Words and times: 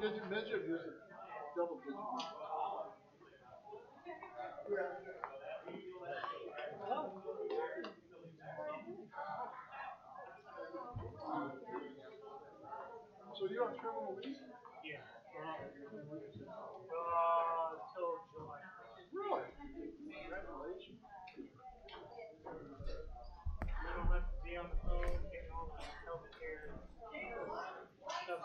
digit 0.00 0.22
or 0.24 0.64
just 0.64 0.86
a 0.86 0.92
double 1.56 1.76
digit 1.84 2.00
midget? 2.00 2.32
So 13.36 13.46
you're 13.48 13.64
on 13.64 13.74
terminal 13.76 14.16
leave? 14.22 14.36
Yeah. 14.84 15.00
Uh, 16.90 17.76
till 17.92 18.20
July. 18.32 18.60
Really? 19.12 19.44
Congratulations. 20.20 21.00
I 23.64 23.96
don't 23.96 24.08
have 24.08 24.28
to 24.28 24.36
be 24.44 24.56
on 24.56 24.66
the 24.68 24.76
phone 24.84 25.24
getting 25.32 25.52
all 25.56 25.68
the 25.72 25.80
healthcare 26.04 26.72
stuff. 28.24 28.40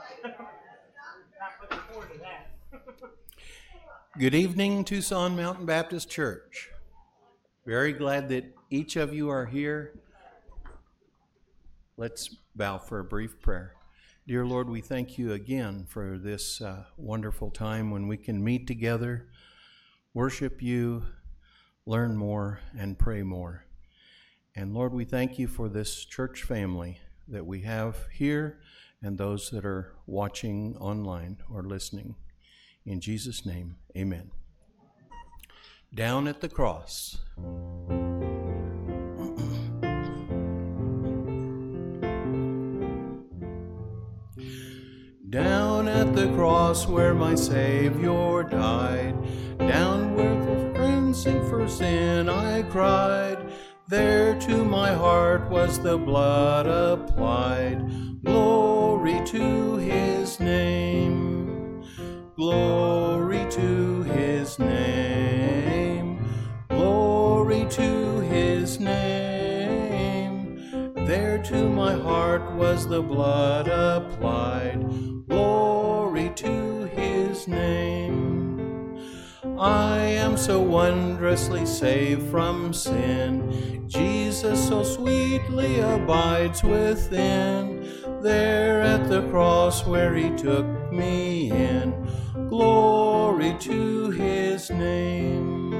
Not 1.40 1.54
looking 1.62 1.84
forward 1.92 2.10
to 2.14 2.18
that. 2.20 2.42
Good 4.18 4.34
evening, 4.34 4.86
Tucson 4.86 5.36
Mountain 5.36 5.66
Baptist 5.66 6.10
Church. 6.10 6.70
Very 7.66 7.92
glad 7.92 8.30
that 8.30 8.46
each 8.70 8.96
of 8.96 9.14
you 9.14 9.28
are 9.30 9.46
here. 9.46 10.00
Let's 11.98 12.34
bow 12.56 12.78
for 12.78 13.00
a 13.00 13.04
brief 13.04 13.42
prayer. 13.42 13.74
Dear 14.26 14.46
Lord, 14.46 14.70
we 14.70 14.80
thank 14.80 15.18
you 15.18 15.34
again 15.34 15.86
for 15.90 16.18
this 16.18 16.62
uh, 16.62 16.86
wonderful 16.96 17.52
time 17.52 17.92
when 17.92 18.08
we 18.08 18.16
can 18.16 18.42
meet 18.42 18.68
together, 18.68 19.28
worship 20.14 20.62
you, 20.62 21.04
learn 21.86 22.16
more, 22.16 22.62
and 22.78 22.98
pray 22.98 23.22
more. 23.22 23.66
And 24.56 24.74
Lord, 24.74 24.94
we 24.94 25.04
thank 25.04 25.38
you 25.38 25.50
for 25.50 25.68
this 25.68 26.06
church 26.06 26.44
family 26.44 27.02
that 27.28 27.46
we 27.46 27.64
have 27.64 27.98
here 28.14 28.62
and 29.02 29.18
those 29.18 29.50
that 29.50 29.66
are 29.66 29.92
watching 30.08 30.78
online 30.78 31.40
or 31.52 31.64
listening. 31.64 32.16
In 32.86 33.00
Jesus' 33.00 33.48
name, 33.48 33.78
amen. 33.98 34.30
Down 35.92 36.28
at 36.28 36.40
the 36.40 36.50
cross. 36.50 37.18
Down 45.28 45.88
at 45.88 46.16
the 46.16 46.32
cross 46.36 46.86
where 46.86 47.16
my 47.16 47.34
Savior 47.34 48.44
died, 48.44 49.16
down 49.58 50.16
where 50.16 50.44
for 50.44 50.76
friends 50.76 51.26
and 51.26 51.48
for 51.50 51.68
sin 51.68 52.30
I 52.30 52.62
cried, 52.62 53.52
there 53.88 54.40
to 54.42 54.64
my 54.64 54.94
heart 54.94 55.50
was 55.50 55.80
the 55.80 55.98
blood 55.98 56.68
applied. 56.68 58.24
Glory 58.24 59.26
to 59.26 59.78
his 59.78 60.40
name. 60.40 61.25
Glory 62.36 63.48
to 63.52 64.04
his 64.04 64.60
name. 64.60 66.20
Glory 66.68 67.66
to 67.70 68.20
his 68.20 68.78
name. 68.78 70.60
There 71.08 71.42
to 71.44 71.70
my 71.70 71.94
heart 71.94 72.52
was 72.56 72.90
the 72.90 73.02
blood 73.02 73.70
applied. 73.70 74.86
Glory 75.30 76.30
to 76.36 76.84
his 76.88 77.48
name. 77.48 79.00
I 79.58 80.00
am 80.00 80.36
so 80.36 80.60
wondrously 80.60 81.66
saved 81.66 82.30
from 82.30 82.74
sin. 82.74 83.88
Jesus 83.88 84.68
so 84.68 84.84
sweetly 84.84 85.80
abides 85.80 86.66
within. 86.66 87.90
There 88.22 88.82
at 88.82 89.08
the 89.08 89.22
cross 89.30 89.86
where 89.86 90.14
he 90.14 90.32
took 90.32 90.66
me 90.92 91.50
in. 91.52 91.94
Glory 92.50 93.56
to 93.60 94.12
his 94.12 94.70
name. 94.70 95.72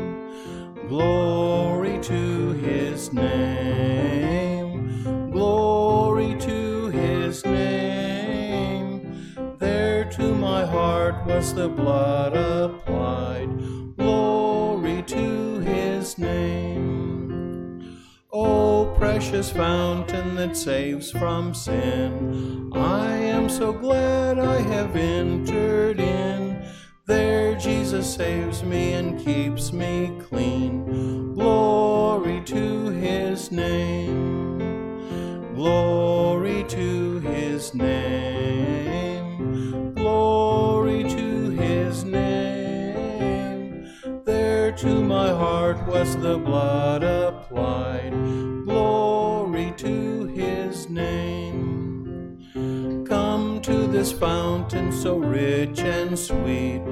Glory 0.88 2.00
to 2.02 2.52
his 2.54 3.14
name. 3.14 5.32
Glory 5.32 6.36
to 6.40 6.88
his 6.88 7.46
name. 7.46 9.36
There 9.60 10.06
to 10.12 10.34
my 10.34 10.66
heart 10.66 11.26
was 11.26 11.54
the 11.54 11.70
blood 11.70 12.36
applied. 12.36 13.50
Glory 13.96 15.04
to 15.04 15.60
his 15.60 16.18
name. 16.18 18.02
O 18.34 18.94
precious 18.98 19.52
fountain 19.52 20.36
that 20.36 20.58
saves 20.58 21.12
from 21.12 21.54
sin, 21.54 22.72
I 22.74 23.16
am 23.16 23.50
so 23.50 23.72
glad 23.72 24.40
I 24.40 24.62
have 24.62 24.96
entered 24.96 26.00
in. 26.00 26.45
There 27.08 27.54
Jesus 27.56 28.16
saves 28.16 28.64
me 28.64 28.94
and 28.94 29.20
keeps 29.20 29.72
me 29.72 30.20
clean. 30.28 31.36
Glory 31.36 32.42
to 32.46 32.90
his 32.90 33.52
name. 33.52 34.58
Glory 35.54 36.64
to 36.64 37.20
his 37.20 37.76
name. 37.76 38.74
Glory 39.94 41.04
to 41.04 41.50
his 41.52 42.04
name. 42.04 43.88
There 44.26 44.72
to 44.72 45.04
my 45.04 45.30
heart 45.30 45.86
was 45.88 46.18
the 46.18 46.40
blood 46.40 47.04
applied. 47.04 48.14
Glory 48.66 49.76
to 49.78 50.26
his 50.26 50.90
name. 50.90 51.45
This 54.06 54.20
fountain 54.20 54.92
so 54.92 55.18
rich 55.18 55.80
and 55.80 56.20
sweet. 56.20 56.84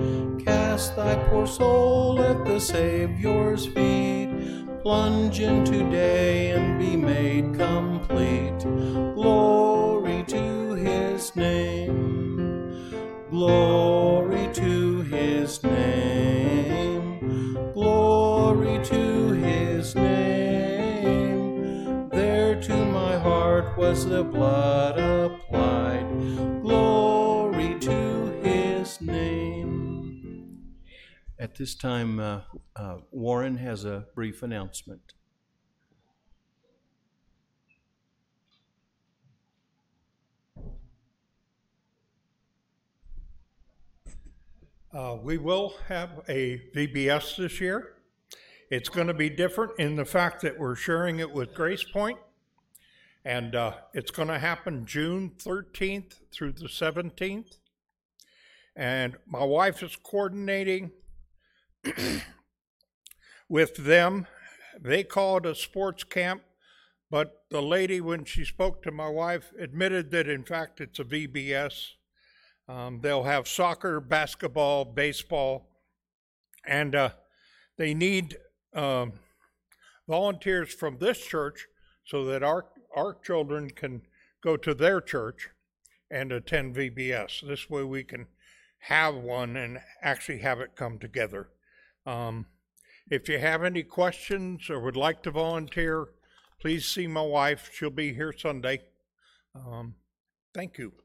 Cast 0.44 0.96
thy 0.96 1.14
poor 1.30 1.46
soul 1.46 2.20
at 2.20 2.44
the 2.44 2.60
Savior's 2.60 3.68
feet. 3.68 4.32
Plunge 4.82 5.40
in 5.40 5.64
today 5.64 6.50
and 6.50 6.80
be 6.80 6.96
made 6.96 7.54
complete. 7.54 8.58
Glory 9.14 10.24
to 10.24 10.74
his 10.74 11.36
name. 11.36 12.92
Glory 13.30 14.50
to 14.54 15.02
his 15.02 15.62
name. 15.62 16.33
Was 23.78 24.06
the 24.06 24.24
blood 24.24 25.00
applied. 25.00 26.08
Glory 26.62 27.80
to 27.80 28.42
his 28.44 29.02
name. 29.02 30.74
At 31.40 31.56
this 31.56 31.74
time, 31.74 32.20
uh, 32.20 32.42
uh, 32.76 32.98
Warren 33.12 33.58
has 33.58 33.84
a 33.86 34.06
brief 34.14 34.44
announcement. 34.44 35.14
Uh, 44.94 45.18
we 45.24 45.40
will 45.40 45.74
have 45.88 46.22
a 46.30 46.62
VBS 46.76 47.38
this 47.38 47.60
year. 47.60 47.96
It's 48.70 48.90
going 48.90 49.08
to 49.08 49.14
be 49.14 49.30
different 49.30 49.80
in 49.80 49.96
the 49.96 50.06
fact 50.06 50.42
that 50.44 50.60
we're 50.60 50.76
sharing 50.76 51.20
it 51.20 51.32
with 51.32 51.56
Grace 51.56 51.84
Point, 51.84 52.20
and 53.26 53.56
uh, 53.56 53.74
it's 53.94 54.12
going 54.12 54.28
to 54.28 54.40
happen 54.40 54.86
June 54.86 55.32
13th 55.38 56.16
through 56.32 56.54
the 56.54 56.68
17th. 56.68 57.58
And 58.76 59.16
my 59.26 59.44
wife 59.44 59.82
is 59.82 59.96
coordinating 59.96 60.92
with 63.50 63.76
them. 63.78 64.28
They 64.82 65.04
call 65.04 65.38
it 65.38 65.46
a 65.46 65.56
sports 65.56 66.04
camp, 66.04 66.42
but 67.10 67.44
the 67.50 67.62
lady, 67.62 68.02
when 68.02 68.26
she 68.26 68.44
spoke 68.44 68.82
to 68.84 68.92
my 68.92 69.08
wife, 69.08 69.54
admitted 69.60 70.12
that 70.12 70.28
in 70.28 70.44
fact 70.44 70.82
it's 70.82 71.00
a 71.00 71.04
VBS. 71.04 71.92
Um, 72.68 73.00
they'll 73.02 73.24
have 73.24 73.48
soccer, 73.48 74.00
basketball, 74.00 74.86
baseball, 74.86 75.70
and 76.66 76.96
uh, 76.96 77.10
they 77.78 77.94
need 77.94 78.38
um, 78.74 79.14
volunteers 80.08 80.74
from 80.74 80.98
this 80.98 81.24
church 81.24 81.68
so 82.06 82.26
that 82.26 82.42
our 82.42 82.66
our 82.96 83.18
children 83.24 83.70
can 83.70 84.02
go 84.42 84.58
to 84.58 84.74
their 84.74 85.02
church 85.02 85.50
and 86.12 86.32
attend 86.32 86.76
VBS. 86.76 87.48
This 87.48 87.70
way, 87.70 87.84
we 87.84 88.04
can 88.04 88.28
have 88.80 89.16
one 89.16 89.56
and 89.56 89.80
actually 90.02 90.40
have 90.40 90.60
it 90.60 90.76
come 90.76 91.00
together. 91.00 91.50
Um, 92.06 92.48
if 93.10 93.28
you 93.30 93.40
have 93.40 93.64
any 93.64 93.84
questions 93.84 94.70
or 94.70 94.80
would 94.80 94.96
like 94.96 95.24
to 95.24 95.32
volunteer, 95.32 96.08
please 96.60 96.86
see 96.86 97.08
my 97.08 97.22
wife. 97.22 97.70
She'll 97.74 97.90
be 97.90 98.14
here 98.14 98.34
Sunday. 98.34 98.82
Um, 99.56 99.96
thank 100.54 100.78
you. 100.78 101.03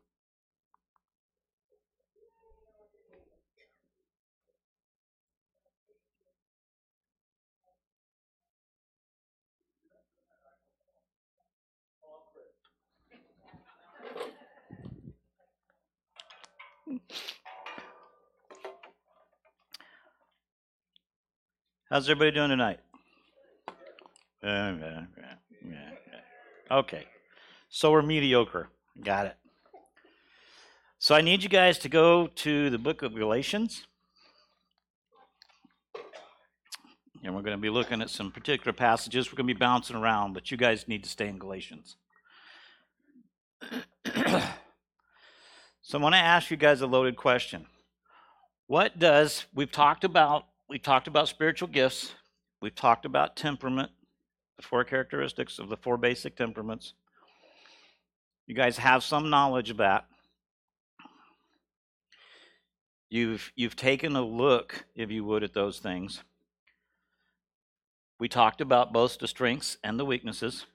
How's 21.90 22.06
everybody 22.10 22.32
doing 22.32 22.50
tonight? 22.50 22.80
Okay. 26.70 27.06
So 27.70 27.90
we're 27.90 28.02
mediocre. 28.02 28.68
Got 29.02 29.24
it. 29.24 29.36
So 30.98 31.14
I 31.14 31.22
need 31.22 31.42
you 31.42 31.48
guys 31.48 31.78
to 31.78 31.88
go 31.88 32.26
to 32.26 32.68
the 32.68 32.76
book 32.76 33.00
of 33.00 33.14
Galatians. 33.14 33.86
And 37.24 37.34
we're 37.34 37.40
going 37.40 37.56
to 37.56 37.62
be 37.62 37.70
looking 37.70 38.02
at 38.02 38.10
some 38.10 38.32
particular 38.32 38.74
passages. 38.74 39.32
We're 39.32 39.36
going 39.36 39.48
to 39.48 39.54
be 39.54 39.58
bouncing 39.58 39.96
around, 39.96 40.34
but 40.34 40.50
you 40.50 40.58
guys 40.58 40.88
need 40.88 41.04
to 41.04 41.08
stay 41.08 41.28
in 41.28 41.38
Galatians. 41.38 41.96
so 45.82 45.98
I 45.98 46.02
want 46.02 46.14
to 46.14 46.18
ask 46.18 46.50
you 46.50 46.58
guys 46.58 46.82
a 46.82 46.86
loaded 46.86 47.16
question. 47.16 47.64
What 48.66 48.98
does 48.98 49.46
we've 49.54 49.72
talked 49.72 50.04
about 50.04 50.47
we 50.68 50.78
talked 50.78 51.08
about 51.08 51.28
spiritual 51.28 51.68
gifts, 51.68 52.14
we've 52.60 52.74
talked 52.74 53.06
about 53.06 53.36
temperament, 53.36 53.90
the 54.56 54.62
four 54.62 54.84
characteristics 54.84 55.58
of 55.58 55.68
the 55.68 55.76
four 55.76 55.96
basic 55.96 56.36
temperaments. 56.36 56.92
You 58.46 58.54
guys 58.54 58.76
have 58.78 59.02
some 59.02 59.30
knowledge 59.30 59.70
of 59.70 59.78
that. 59.78 60.06
You've 63.10 63.50
you've 63.56 63.76
taken 63.76 64.16
a 64.16 64.24
look, 64.24 64.84
if 64.94 65.10
you 65.10 65.24
would, 65.24 65.42
at 65.42 65.54
those 65.54 65.78
things. 65.78 66.22
We 68.20 68.28
talked 68.28 68.60
about 68.60 68.92
both 68.92 69.18
the 69.18 69.28
strengths 69.28 69.78
and 69.82 69.98
the 69.98 70.04
weaknesses. 70.04 70.66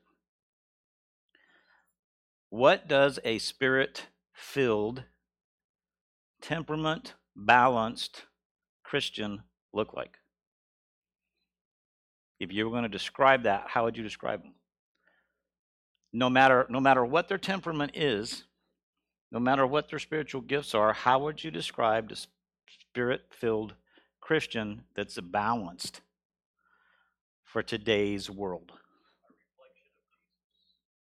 What 2.50 2.88
does 2.88 3.20
a 3.24 3.38
spirit 3.38 4.08
filled, 4.32 5.04
temperament 6.42 7.14
balanced 7.36 8.24
Christian 8.84 9.44
look 9.74 9.94
like? 9.94 10.18
If 12.40 12.52
you 12.52 12.66
were 12.66 12.72
going 12.72 12.84
to 12.84 12.90
describe 12.90 13.44
that, 13.44 13.66
how 13.68 13.86
would 13.86 13.98
you 13.98 14.04
describe 14.04 14.42
them? 14.44 14.54
No 16.12 16.30
matter, 16.30 16.68
no 16.70 16.80
matter 16.80 17.04
what 17.04 17.28
their 17.28 17.38
temperament 17.38 17.92
is, 17.96 18.44
no 19.32 19.40
matter 19.40 19.66
what 19.66 19.90
their 19.90 20.00
spiritual 20.00 20.42
gifts 20.42 20.76
are, 20.76 20.94
how 20.94 21.20
would 21.20 21.44
you 21.44 21.50
describe 21.50 22.10
the 22.10 22.26
spirit 22.92 23.22
filled 23.32 23.74
Christian 24.22 24.84
that's 24.96 25.20
balanced 25.20 26.02
for 27.44 27.64
today's 27.64 28.30
world? 28.30 28.72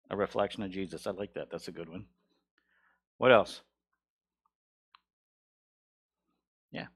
A 0.09 0.15
reflection 0.15 0.63
of 0.63 0.71
Jesus. 0.71 1.05
I 1.07 1.11
like 1.11 1.33
that. 1.33 1.49
That's 1.51 1.67
a 1.67 1.71
good 1.71 1.89
one. 1.89 2.05
What 3.17 3.31
else? 3.31 3.61
Yeah. 6.71 6.87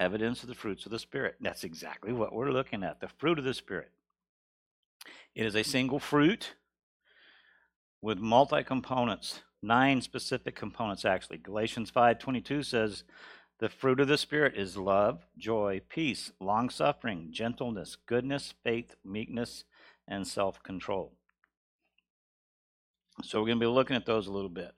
Evidence 0.00 0.42
of 0.42 0.48
the 0.48 0.54
fruits 0.54 0.86
of 0.86 0.92
the 0.92 0.98
Spirit. 0.98 1.36
That's 1.40 1.62
exactly 1.62 2.12
what 2.12 2.32
we're 2.32 2.50
looking 2.50 2.82
at 2.82 3.00
the 3.00 3.08
fruit 3.08 3.38
of 3.38 3.44
the 3.44 3.54
Spirit. 3.54 3.90
It 5.34 5.46
is 5.46 5.54
a 5.54 5.62
single 5.62 6.00
fruit 6.00 6.54
with 8.02 8.18
multi 8.18 8.62
components, 8.62 9.40
nine 9.62 10.00
specific 10.00 10.56
components 10.56 11.04
actually. 11.04 11.38
Galatians 11.38 11.90
5:22 11.90 12.62
says, 12.62 13.04
"The 13.58 13.68
fruit 13.68 14.00
of 14.00 14.08
the 14.08 14.18
spirit 14.18 14.56
is 14.56 14.76
love, 14.76 15.26
joy, 15.36 15.82
peace, 15.88 16.32
long-suffering, 16.40 17.32
gentleness, 17.32 17.96
goodness, 17.96 18.52
faith, 18.64 18.96
meekness, 19.04 19.64
and 20.08 20.26
self-control." 20.26 21.16
So 23.22 23.40
we're 23.40 23.48
going 23.48 23.60
to 23.60 23.66
be 23.66 23.70
looking 23.70 23.96
at 23.96 24.06
those 24.06 24.26
a 24.26 24.32
little 24.32 24.48
bit. 24.48 24.74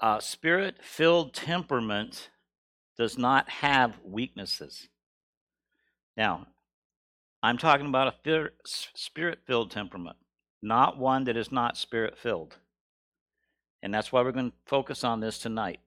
Uh, 0.00 0.20
spirit-filled 0.20 1.34
temperament 1.34 2.30
does 2.96 3.18
not 3.18 3.48
have 3.48 3.98
weaknesses. 4.04 4.88
Now, 6.16 6.46
I'm 7.42 7.58
talking 7.58 7.86
about 7.86 8.14
a 8.26 8.50
spirit 8.64 9.40
filled 9.46 9.70
temperament, 9.70 10.16
not 10.62 10.98
one 10.98 11.24
that 11.24 11.36
is 11.36 11.52
not 11.52 11.76
spirit 11.76 12.16
filled. 12.16 12.56
And 13.82 13.92
that's 13.92 14.10
why 14.10 14.22
we're 14.22 14.32
going 14.32 14.50
to 14.50 14.56
focus 14.64 15.04
on 15.04 15.20
this 15.20 15.38
tonight. 15.38 15.80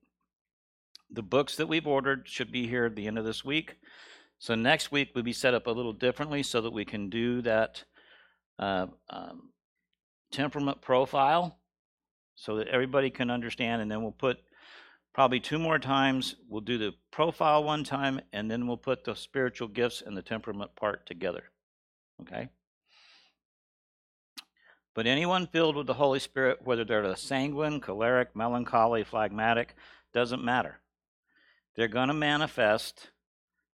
The 1.10 1.24
books 1.24 1.56
that 1.56 1.68
we've 1.68 1.88
ordered 1.88 2.28
should 2.28 2.52
be 2.52 2.68
here 2.68 2.86
at 2.86 2.96
the 2.96 3.08
end 3.08 3.18
of 3.18 3.26
this 3.26 3.44
week. 3.44 3.78
So 4.40 4.54
next 4.54 4.92
week 4.92 5.10
we'll 5.16 5.24
be 5.24 5.34
set 5.34 5.56
up 5.56 5.66
a 5.66 5.72
little 5.72 5.94
differently 5.94 6.44
so 6.44 6.62
that 6.62 6.74
we 6.74 6.86
can 6.86 7.10
do 7.10 7.42
that 7.42 7.84
uh, 8.60 8.88
um, 9.10 9.50
temperament 10.32 10.82
profile 10.82 11.58
so 12.36 12.58
that 12.58 12.68
everybody 12.68 13.10
can 13.10 13.32
understand. 13.32 13.82
And 13.82 13.90
then 13.90 14.04
we'll 14.04 14.12
put 14.12 14.38
probably 15.18 15.40
two 15.40 15.58
more 15.58 15.80
times. 15.80 16.36
We'll 16.48 16.62
do 16.62 16.78
the 16.78 16.94
profile 17.10 17.64
one 17.64 17.84
time, 17.84 18.22
and 18.32 18.52
then 18.52 18.68
we'll 18.68 18.78
put 18.78 19.04
the 19.04 19.16
spiritual 19.16 19.68
gifts 19.68 20.04
and 20.06 20.16
the 20.16 20.22
temperament 20.22 20.76
part 20.76 21.08
together. 21.08 21.46
Okay? 22.22 22.50
But 24.94 25.08
anyone 25.08 25.48
filled 25.48 25.76
with 25.76 25.88
the 25.88 25.96
Holy 25.96 26.20
Spirit, 26.20 26.60
whether 26.64 26.86
they're 26.86 27.16
sanguine, 27.16 27.80
choleric, 27.80 28.36
melancholy, 28.36 29.04
phlegmatic, 29.04 29.74
doesn't 30.14 30.44
matter. 30.44 30.82
They're 31.76 31.88
going 31.88 32.10
to 32.10 32.14
manifest 32.14 33.10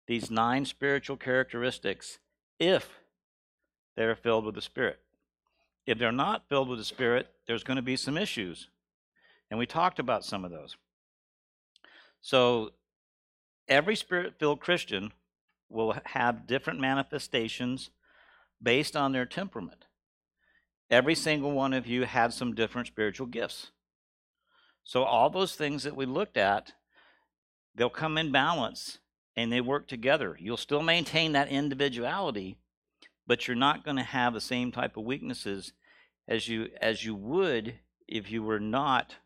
these 0.06 0.30
nine 0.30 0.64
spiritual 0.64 1.18
characteristics 1.18 2.20
if 2.58 3.00
they're 3.98 4.16
filled 4.16 4.46
with 4.46 4.54
the 4.54 4.62
Spirit. 4.62 4.98
If 5.84 5.98
they're 5.98 6.10
not 6.10 6.48
filled 6.48 6.70
with 6.70 6.78
the 6.78 6.86
Spirit, 6.86 7.28
there's 7.46 7.64
going 7.64 7.76
to 7.76 7.82
be 7.82 7.96
some 7.96 8.16
issues. 8.16 8.70
And 9.50 9.58
we 9.58 9.66
talked 9.66 9.98
about 9.98 10.24
some 10.24 10.46
of 10.46 10.50
those. 10.50 10.78
So 12.24 12.70
every 13.68 13.94
spirit 13.94 14.38
filled 14.38 14.58
Christian 14.58 15.12
will 15.68 15.94
have 16.06 16.46
different 16.46 16.80
manifestations 16.80 17.90
based 18.62 18.96
on 18.96 19.12
their 19.12 19.26
temperament. 19.26 19.84
Every 20.90 21.14
single 21.14 21.52
one 21.52 21.74
of 21.74 21.86
you 21.86 22.04
had 22.04 22.32
some 22.32 22.54
different 22.54 22.86
spiritual 22.86 23.26
gifts. 23.26 23.72
So 24.84 25.02
all 25.02 25.28
those 25.28 25.54
things 25.54 25.82
that 25.82 25.96
we 25.96 26.06
looked 26.06 26.38
at, 26.38 26.72
they'll 27.74 27.90
come 27.90 28.16
in 28.16 28.32
balance 28.32 29.00
and 29.36 29.52
they 29.52 29.60
work 29.60 29.86
together. 29.86 30.34
You'll 30.40 30.56
still 30.56 30.82
maintain 30.82 31.32
that 31.32 31.48
individuality, 31.48 32.56
but 33.26 33.46
you're 33.46 33.54
not 33.54 33.84
going 33.84 33.98
to 33.98 34.02
have 34.02 34.32
the 34.32 34.40
same 34.40 34.72
type 34.72 34.96
of 34.96 35.04
weaknesses 35.04 35.74
as 36.26 36.48
you 36.48 36.70
as 36.80 37.04
you 37.04 37.14
would 37.14 37.74
if 38.08 38.30
you 38.30 38.42
were 38.42 38.60
not 38.60 39.16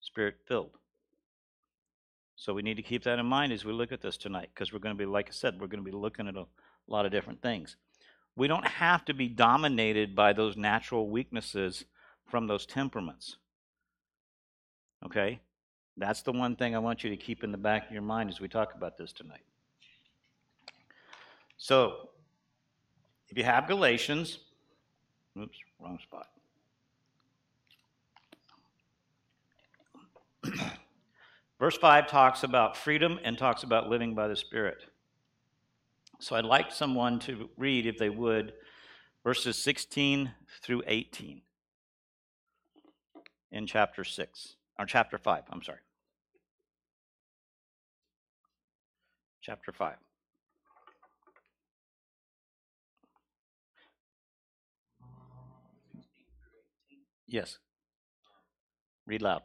spirit 0.00 0.36
filled. 0.46 0.77
So 2.40 2.54
we 2.54 2.62
need 2.62 2.76
to 2.76 2.82
keep 2.82 3.02
that 3.02 3.18
in 3.18 3.26
mind 3.26 3.52
as 3.52 3.64
we 3.64 3.72
look 3.72 3.90
at 3.90 4.00
this 4.00 4.16
tonight, 4.16 4.50
because 4.54 4.72
we're 4.72 4.78
going 4.78 4.94
to 4.94 4.98
be, 4.98 5.04
like 5.04 5.26
I 5.28 5.32
said, 5.32 5.60
we're 5.60 5.66
going 5.66 5.84
to 5.84 5.90
be 5.90 5.96
looking 5.96 6.28
at 6.28 6.36
a 6.36 6.46
lot 6.86 7.04
of 7.04 7.10
different 7.10 7.42
things. 7.42 7.74
We 8.36 8.46
don't 8.46 8.64
have 8.64 9.04
to 9.06 9.12
be 9.12 9.26
dominated 9.26 10.14
by 10.14 10.32
those 10.32 10.56
natural 10.56 11.10
weaknesses 11.10 11.84
from 12.30 12.46
those 12.46 12.64
temperaments. 12.64 13.38
Okay? 15.04 15.40
That's 15.96 16.22
the 16.22 16.30
one 16.30 16.54
thing 16.54 16.76
I 16.76 16.78
want 16.78 17.02
you 17.02 17.10
to 17.10 17.16
keep 17.16 17.42
in 17.42 17.50
the 17.50 17.58
back 17.58 17.88
of 17.88 17.92
your 17.92 18.02
mind 18.02 18.30
as 18.30 18.40
we 18.40 18.46
talk 18.46 18.72
about 18.76 18.96
this 18.96 19.12
tonight. 19.12 19.42
So, 21.56 22.10
if 23.30 23.36
you 23.36 23.42
have 23.42 23.66
Galatians, 23.66 24.38
oops, 25.36 25.58
wrong 25.80 25.98
spot. 25.98 26.28
Verse 31.58 31.76
5 31.76 32.06
talks 32.06 32.44
about 32.44 32.76
freedom 32.76 33.18
and 33.24 33.36
talks 33.36 33.64
about 33.64 33.88
living 33.88 34.14
by 34.14 34.28
the 34.28 34.36
Spirit. 34.36 34.84
So 36.20 36.36
I'd 36.36 36.44
like 36.44 36.72
someone 36.72 37.18
to 37.20 37.48
read, 37.56 37.86
if 37.86 37.98
they 37.98 38.10
would, 38.10 38.52
verses 39.24 39.56
16 39.56 40.32
through 40.62 40.82
18 40.86 41.42
in 43.50 43.66
chapter 43.66 44.04
6, 44.04 44.56
or 44.78 44.86
chapter 44.86 45.18
5, 45.18 45.42
I'm 45.50 45.62
sorry. 45.62 45.78
Chapter 49.40 49.72
5. 49.72 49.96
Yes. 57.26 57.58
Read 59.06 59.22
loud. 59.22 59.42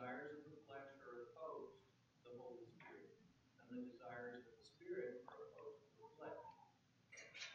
desires 0.00 0.32
of 0.32 0.48
the 0.48 0.64
flesh 0.64 0.96
are 1.04 1.28
opposed 1.28 1.76
to 2.24 2.32
the 2.32 2.36
Holy 2.40 2.64
Spirit, 2.72 3.20
and 3.60 3.68
the 3.68 3.84
desires 3.84 4.48
of 4.48 4.56
the 4.56 4.64
Spirit 4.64 5.28
are 5.28 5.52
opposed 5.52 5.84
to 5.92 5.92
the 6.00 6.08
flesh. 6.16 6.40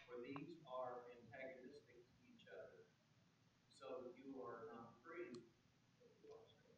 For 0.05 0.21
these 0.21 0.61
are 0.69 1.01
antagonistic 1.09 2.05
to 2.05 2.21
each 2.29 2.45
other, 2.45 2.85
so 3.73 4.05
that 4.05 4.13
you 4.21 4.37
are 4.45 4.69
not 4.77 4.93
free, 5.01 5.41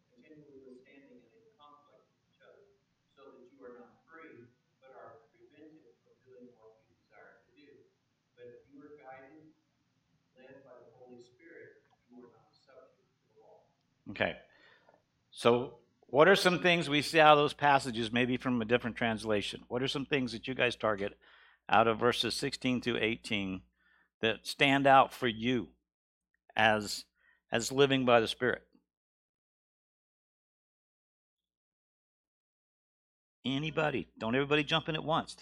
continually 0.07 0.63
withstanding 0.63 1.19
and 1.19 1.35
in 1.35 1.51
conflict 1.59 2.15
with 2.15 2.23
each 2.31 2.39
other. 2.39 2.63
So 3.11 3.27
Okay. 14.09 14.35
So, 15.31 15.75
what 16.07 16.27
are 16.27 16.35
some 16.35 16.59
things 16.59 16.89
we 16.89 17.01
see 17.01 17.19
out 17.19 17.33
of 17.33 17.43
those 17.43 17.53
passages, 17.53 18.11
maybe 18.11 18.37
from 18.37 18.61
a 18.61 18.65
different 18.65 18.95
translation? 18.95 19.63
What 19.67 19.83
are 19.83 19.87
some 19.87 20.05
things 20.05 20.31
that 20.31 20.47
you 20.47 20.53
guys 20.53 20.75
target 20.75 21.17
out 21.69 21.87
of 21.87 21.99
verses 21.99 22.33
16 22.35 22.81
through 22.81 22.97
18 23.01 23.61
that 24.21 24.47
stand 24.47 24.87
out 24.87 25.13
for 25.13 25.27
you 25.27 25.69
as 26.55 27.05
as 27.51 27.71
living 27.71 28.05
by 28.05 28.19
the 28.19 28.27
Spirit? 28.27 28.63
Anybody? 33.45 34.09
Don't 34.17 34.35
everybody 34.35 34.63
jump 34.63 34.89
in 34.89 34.95
at 34.95 35.03
once. 35.03 35.37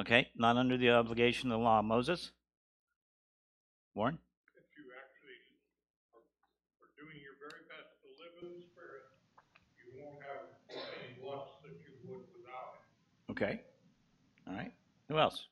Okay, 0.00 0.28
not 0.36 0.56
under 0.56 0.76
the 0.76 0.90
obligation 0.90 1.50
of 1.50 1.58
the 1.58 1.64
law 1.64 1.80
of 1.80 1.84
Moses. 1.84 2.30
Warren? 3.94 4.18
If 4.54 4.62
you 4.78 4.86
actually 4.94 5.42
are, 6.14 6.22
are 6.22 6.92
doing 6.94 7.18
your 7.18 7.34
very 7.42 7.66
best 7.66 7.98
to 7.98 8.08
live 8.22 8.38
in 8.46 8.62
the 8.62 8.62
Spirit, 8.62 9.10
you 9.74 9.98
won't 9.98 10.22
have 10.22 10.54
any 10.70 11.18
lusts 11.18 11.58
that 11.66 11.74
you 11.82 11.98
would 12.06 12.30
without 12.30 12.78
it. 12.78 13.27
Okay. 13.40 13.60
All 14.48 14.54
right. 14.54 14.72
Who 15.08 15.16
else? 15.16 15.46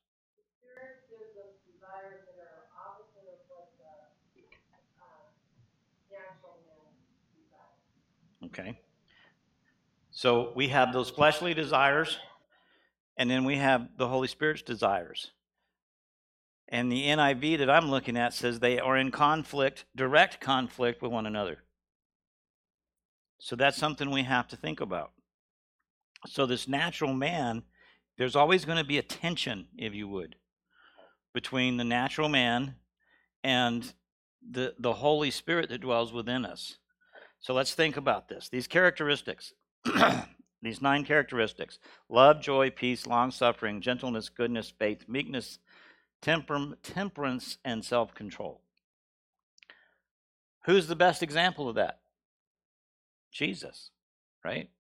Okay. 8.47 8.81
So 10.11 10.53
we 10.57 10.67
have 10.69 10.93
those 10.93 11.11
fleshly 11.11 11.55
desires, 11.55 12.19
and 13.17 13.31
then 13.31 13.45
we 13.45 13.57
have 13.57 13.89
the 13.97 14.09
Holy 14.09 14.27
Spirit's 14.27 14.63
desires. 14.63 15.31
And 16.69 16.91
the 16.91 17.05
NIV 17.07 17.59
that 17.59 17.71
I'm 17.71 17.89
looking 17.89 18.17
at 18.17 18.35
says 18.35 18.59
they 18.59 18.81
are 18.81 18.97
in 18.97 19.13
conflict, 19.13 19.85
direct 19.95 20.41
conflict 20.41 21.03
with 21.03 21.13
one 21.13 21.27
another. 21.27 21.59
So 23.39 23.55
that's 23.55 23.77
something 23.77 24.11
we 24.11 24.25
have 24.25 24.49
to 24.49 24.57
think 24.57 24.81
about. 24.81 25.13
So, 26.27 26.47
this 26.47 26.67
natural 26.67 27.13
man, 27.13 27.63
there's 28.19 28.37
always 28.37 28.65
going 28.65 28.79
to 28.79 28.85
be 28.85 28.99
a 28.99 29.03
tension, 29.03 29.67
if 29.77 29.95
you 29.95 30.09
would, 30.09 30.37
between 31.35 31.77
the 31.77 31.85
natural 31.85 32.29
man 32.29 32.77
and 33.45 33.93
the, 34.49 34.75
the 34.79 34.95
Holy 34.95 35.31
Spirit 35.31 35.69
that 35.69 35.81
dwells 35.81 36.13
within 36.13 36.45
us. 36.45 36.77
So, 37.41 37.53
let's 37.53 37.75
think 37.75 37.97
about 37.97 38.29
this. 38.29 38.49
These 38.49 38.67
characteristics, 38.67 39.53
these 40.63 40.81
nine 40.81 41.05
characteristics 41.05 41.79
love, 42.09 42.41
joy, 42.41 42.71
peace, 42.71 43.07
long 43.07 43.31
suffering, 43.31 43.81
gentleness, 43.81 44.29
goodness, 44.29 44.73
faith, 44.79 45.05
meekness, 45.07 45.59
temper- 46.23 46.77
temperance, 46.83 47.59
and 47.65 47.85
self 47.85 48.15
control. 48.15 48.63
Who's 50.65 50.89
the 50.89 50.97
best 50.97 51.23
example 51.23 51.69
of 51.69 51.77
that? 51.77 52.01
Jesus, 53.31 53.91
right? 54.45 54.71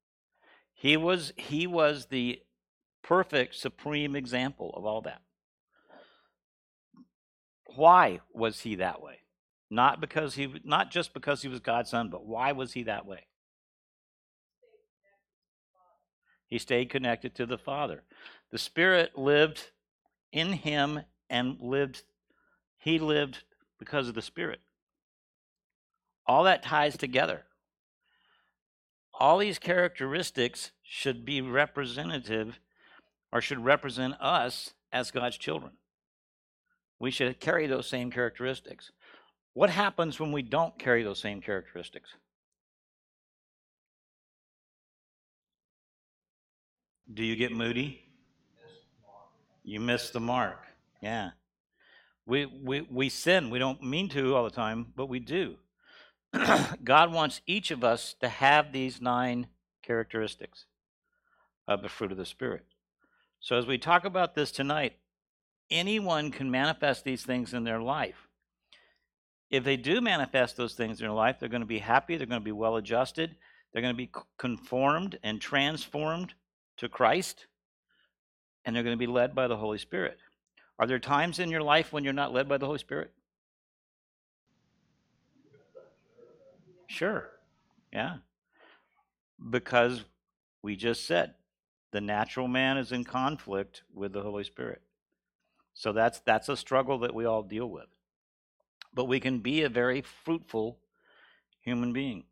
He 0.73 0.97
was 0.97 1.33
he 1.37 1.66
was 1.66 2.07
the 2.07 2.40
perfect 3.06 3.54
supreme 3.54 4.16
example 4.16 4.72
of 4.76 4.84
all 4.84 5.02
that. 5.02 5.22
Why 7.75 8.20
was 8.32 8.60
he 8.60 8.76
that 8.76 9.02
way? 9.02 9.20
Not 9.70 10.00
because 10.00 10.34
he 10.34 10.60
not 10.64 10.90
just 10.90 11.12
because 11.12 11.42
he 11.42 11.48
was 11.48 11.60
God's 11.60 11.90
son, 11.90 12.08
but 12.10 12.25
why 12.26 12.52
was 12.52 12.72
he 12.72 12.84
that 12.84 13.06
way? 13.06 13.26
He 16.48 16.58
stayed 16.58 16.90
connected 16.90 17.34
to 17.36 17.46
the 17.46 17.58
Father. 17.58 18.02
The 18.52 18.58
Spirit 18.58 19.18
lived 19.18 19.70
in 20.32 20.52
him 20.52 21.00
and 21.28 21.60
lived 21.60 22.02
he 22.78 22.98
lived 22.98 23.42
because 23.78 24.08
of 24.08 24.14
the 24.14 24.22
Spirit. 24.22 24.60
All 26.26 26.44
that 26.44 26.62
ties 26.62 26.96
together 26.96 27.44
all 29.18 29.38
these 29.38 29.58
characteristics 29.58 30.72
should 30.82 31.25
be 31.25 31.40
representative 31.40 32.60
or 33.37 33.43
should 33.43 33.62
represent 33.62 34.14
us 34.19 34.73
as 34.90 35.11
God's 35.11 35.37
children. 35.37 35.73
We 36.99 37.11
should 37.11 37.38
carry 37.38 37.66
those 37.66 37.87
same 37.87 38.11
characteristics. 38.11 38.93
What 39.52 39.69
happens 39.69 40.19
when 40.19 40.33
we 40.33 40.40
don't 40.40 40.78
carry 40.78 41.02
those 41.02 41.19
same 41.19 41.43
characteristics? 41.43 42.09
Do 47.12 47.23
you 47.23 47.37
get 47.37 47.52
moody? 47.52 48.00
You 49.62 49.81
miss 49.81 50.09
the 50.09 50.21
mark. 50.21 50.62
Yeah. 51.02 51.33
We, 52.25 52.47
we, 52.47 52.88
we 52.90 53.11
sin. 53.11 53.50
We 53.50 53.59
don't 53.59 53.83
mean 53.83 54.09
to 54.11 54.35
all 54.35 54.45
the 54.45 54.50
time, 54.50 54.95
but 54.97 55.11
we 55.11 55.21
do. 55.21 55.57
God 56.85 57.12
wants 57.12 57.43
each 57.47 57.71
of 57.71 57.85
us 57.85 58.14
to 58.23 58.31
have 58.31 58.73
these 58.73 59.02
nine 59.02 59.49
characteristics 59.83 60.64
of 61.69 61.83
the 61.83 61.90
fruit 61.90 62.12
of 62.12 62.16
the 62.16 62.25
Spirit. 62.25 62.64
So, 63.40 63.57
as 63.57 63.66
we 63.66 63.78
talk 63.78 64.05
about 64.05 64.35
this 64.35 64.50
tonight, 64.50 64.95
anyone 65.71 66.31
can 66.31 66.50
manifest 66.50 67.05
these 67.05 67.23
things 67.23 67.55
in 67.55 67.64
their 67.64 67.81
life. 67.81 68.28
If 69.50 69.64
they 69.64 69.76
do 69.76 70.00
manifest 70.00 70.57
those 70.57 70.75
things 70.75 71.00
in 71.00 71.07
their 71.07 71.14
life, 71.14 71.38
they're 71.38 71.49
going 71.49 71.61
to 71.61 71.66
be 71.66 71.78
happy, 71.78 72.16
they're 72.16 72.26
going 72.26 72.40
to 72.40 72.45
be 72.45 72.52
well 72.52 72.76
adjusted, 72.76 73.37
they're 73.73 73.83
going 73.83 73.95
to 73.95 73.97
be 73.97 74.11
conformed 74.38 75.19
and 75.23 75.40
transformed 75.40 76.35
to 76.78 76.88
Christ, 76.88 77.47
and 78.64 78.75
they're 78.75 78.83
going 78.83 78.97
to 78.97 78.99
be 78.99 79.11
led 79.11 79.35
by 79.35 79.47
the 79.47 79.57
Holy 79.57 79.78
Spirit. 79.78 80.19
Are 80.78 80.87
there 80.87 80.99
times 80.99 81.38
in 81.38 81.50
your 81.50 81.62
life 81.62 81.93
when 81.93 82.05
you're 82.05 82.12
not 82.12 82.33
led 82.33 82.49
by 82.49 82.59
the 82.59 82.66
Holy 82.66 82.78
Spirit? 82.78 83.12
Sure. 86.88 87.31
Yeah. 87.93 88.16
Because 89.50 90.05
we 90.62 90.76
just 90.76 91.07
said 91.07 91.35
the 91.96 92.00
natural 92.02 92.46
man 92.46 92.76
is 92.76 92.92
in 92.92 93.04
conflict 93.04 93.82
with 93.94 94.12
the 94.12 94.20
Holy 94.20 94.44
Spirit. 94.44 94.82
So 95.72 95.94
that's 95.94 96.20
that's 96.20 96.50
a 96.50 96.56
struggle 96.56 96.98
that 96.98 97.14
we 97.14 97.24
all 97.24 97.42
deal 97.42 97.70
with. 97.70 97.86
But 98.92 99.06
we 99.06 99.18
can 99.18 99.38
be 99.38 99.62
a 99.62 99.70
very 99.70 100.02
fruitful 100.02 100.78
human 101.62 101.94
being. 101.94 102.24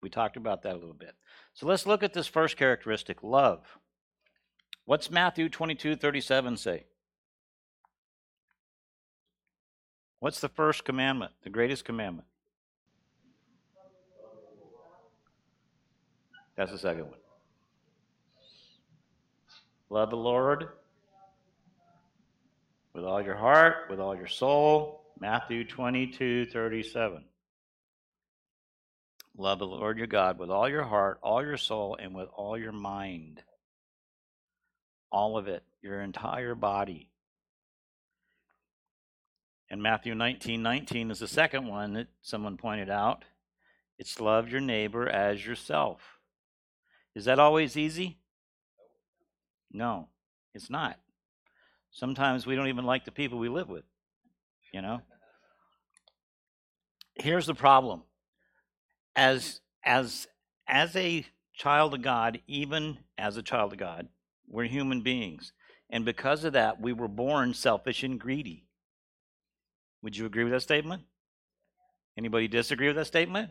We 0.00 0.08
talked 0.08 0.38
about 0.38 0.62
that 0.62 0.72
a 0.72 0.78
little 0.78 0.94
bit. 0.94 1.14
So 1.52 1.66
let's 1.66 1.86
look 1.86 2.02
at 2.02 2.14
this 2.14 2.26
first 2.26 2.56
characteristic, 2.56 3.22
love. 3.22 3.76
What's 4.86 5.10
Matthew 5.10 5.50
22, 5.50 5.96
37 5.96 6.56
say? 6.56 6.84
What's 10.18 10.40
the 10.40 10.48
first 10.48 10.86
commandment, 10.86 11.32
the 11.42 11.50
greatest 11.50 11.84
commandment? 11.84 12.26
That's 16.56 16.72
the 16.72 16.78
second 16.78 17.04
one. 17.04 17.18
Love 19.94 20.10
the 20.10 20.16
Lord 20.16 20.70
with 22.94 23.04
all 23.04 23.22
your 23.22 23.36
heart, 23.36 23.88
with 23.88 24.00
all 24.00 24.16
your 24.16 24.26
soul. 24.26 25.04
Matthew 25.20 25.64
22, 25.64 26.46
37. 26.46 27.22
Love 29.38 29.60
the 29.60 29.68
Lord 29.68 29.96
your 29.96 30.08
God 30.08 30.36
with 30.36 30.50
all 30.50 30.68
your 30.68 30.82
heart, 30.82 31.20
all 31.22 31.44
your 31.44 31.56
soul, 31.56 31.96
and 32.02 32.12
with 32.12 32.28
all 32.34 32.58
your 32.58 32.72
mind. 32.72 33.40
All 35.12 35.38
of 35.38 35.46
it, 35.46 35.62
your 35.80 36.00
entire 36.00 36.56
body. 36.56 37.08
And 39.70 39.80
Matthew 39.80 40.16
19, 40.16 40.60
19 40.60 41.12
is 41.12 41.20
the 41.20 41.28
second 41.28 41.68
one 41.68 41.92
that 41.92 42.08
someone 42.20 42.56
pointed 42.56 42.90
out. 42.90 43.24
It's 44.00 44.18
love 44.18 44.48
your 44.48 44.60
neighbor 44.60 45.08
as 45.08 45.46
yourself. 45.46 46.00
Is 47.14 47.26
that 47.26 47.38
always 47.38 47.76
easy? 47.76 48.18
No, 49.74 50.06
it's 50.54 50.70
not. 50.70 50.98
Sometimes 51.90 52.46
we 52.46 52.54
don't 52.54 52.68
even 52.68 52.84
like 52.84 53.04
the 53.04 53.10
people 53.10 53.38
we 53.38 53.48
live 53.48 53.68
with, 53.68 53.84
you 54.72 54.80
know? 54.80 55.02
Here's 57.16 57.46
the 57.46 57.54
problem. 57.54 58.02
As 59.16 59.60
as 59.84 60.26
as 60.66 60.96
a 60.96 61.26
child 61.52 61.94
of 61.94 62.02
God, 62.02 62.40
even 62.46 62.98
as 63.18 63.36
a 63.36 63.42
child 63.42 63.72
of 63.72 63.78
God, 63.78 64.08
we're 64.48 64.64
human 64.64 65.02
beings. 65.02 65.52
And 65.90 66.04
because 66.04 66.44
of 66.44 66.54
that, 66.54 66.80
we 66.80 66.92
were 66.92 67.08
born 67.08 67.52
selfish 67.54 68.02
and 68.02 68.18
greedy. 68.18 68.64
Would 70.02 70.16
you 70.16 70.26
agree 70.26 70.44
with 70.44 70.52
that 70.52 70.62
statement? 70.62 71.02
Anybody 72.16 72.48
disagree 72.48 72.88
with 72.88 72.96
that 72.96 73.06
statement? 73.06 73.50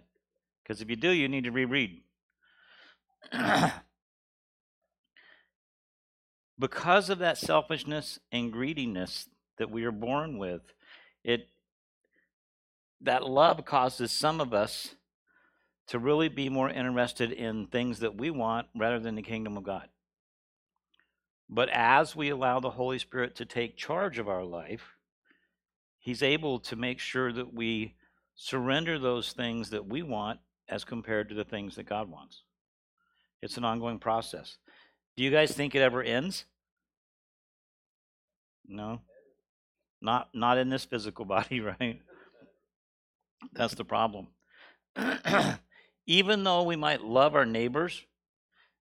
Because 0.63 0.82
if 0.82 0.89
you 0.89 0.96
do, 0.96 1.10
you 1.10 1.27
need 1.27 1.44
to 1.44 1.51
reread. 1.51 2.01
because 6.63 7.10
of 7.10 7.20
that 7.20 7.38
selfishness 7.38 8.20
and 8.32 8.50
greediness 8.50 9.27
that 9.58 9.70
we 9.70 9.84
are 9.84 9.91
born 9.91 10.38
with, 10.38 10.62
it 11.22 11.50
that 13.01 13.27
love 13.27 13.65
causes 13.65 14.13
some 14.13 14.39
of 14.39 14.53
us 14.53 14.96
to 15.88 16.00
really 16.00 16.29
be 16.29 16.48
more 16.48 16.70
interested 16.70 17.34
in 17.34 17.67
things 17.67 18.00
that 18.00 18.15
we 18.15 18.29
want 18.29 18.67
rather 18.77 18.98
than 18.98 19.15
the 19.15 19.22
kingdom 19.22 19.58
of 19.58 19.63
God. 19.65 19.89
But 21.50 21.67
as 21.67 22.15
we 22.15 22.29
allow 22.29 22.62
the 22.62 22.70
Holy 22.70 22.98
Spirit 22.98 23.36
to 23.36 23.46
take 23.46 23.75
charge 23.75 24.17
of 24.17 24.29
our 24.29 24.46
life, 24.46 24.96
He's 26.00 26.24
able 26.24 26.60
to 26.60 26.77
make 26.77 27.00
sure 27.00 27.34
that 27.34 27.53
we 27.53 27.96
surrender 28.36 28.98
those 28.98 29.34
things 29.34 29.72
that 29.72 29.86
we 29.86 30.01
want 30.01 30.39
as 30.70 30.86
compared 30.86 31.27
to 31.27 31.36
the 31.36 31.43
things 31.43 31.75
that 31.75 31.89
God 31.89 32.10
wants. 32.10 32.43
It's 33.41 33.58
an 33.58 33.65
ongoing 33.65 34.00
process. 34.00 34.60
Do 35.17 35.25
you 35.25 35.29
guys 35.29 35.51
think 35.51 35.75
it 35.75 35.82
ever 35.82 36.01
ends? 36.01 36.46
No. 38.67 39.01
Not 40.01 40.29
not 40.34 40.58
in 40.58 40.70
this 40.70 40.86
physical 40.86 41.25
body, 41.36 41.60
right? 41.60 42.01
That's 43.53 43.75
the 43.75 43.86
problem. 43.86 44.27
Even 46.05 46.43
though 46.43 46.63
we 46.63 46.75
might 46.75 47.03
love 47.03 47.36
our 47.36 47.46
neighbors, 47.46 48.05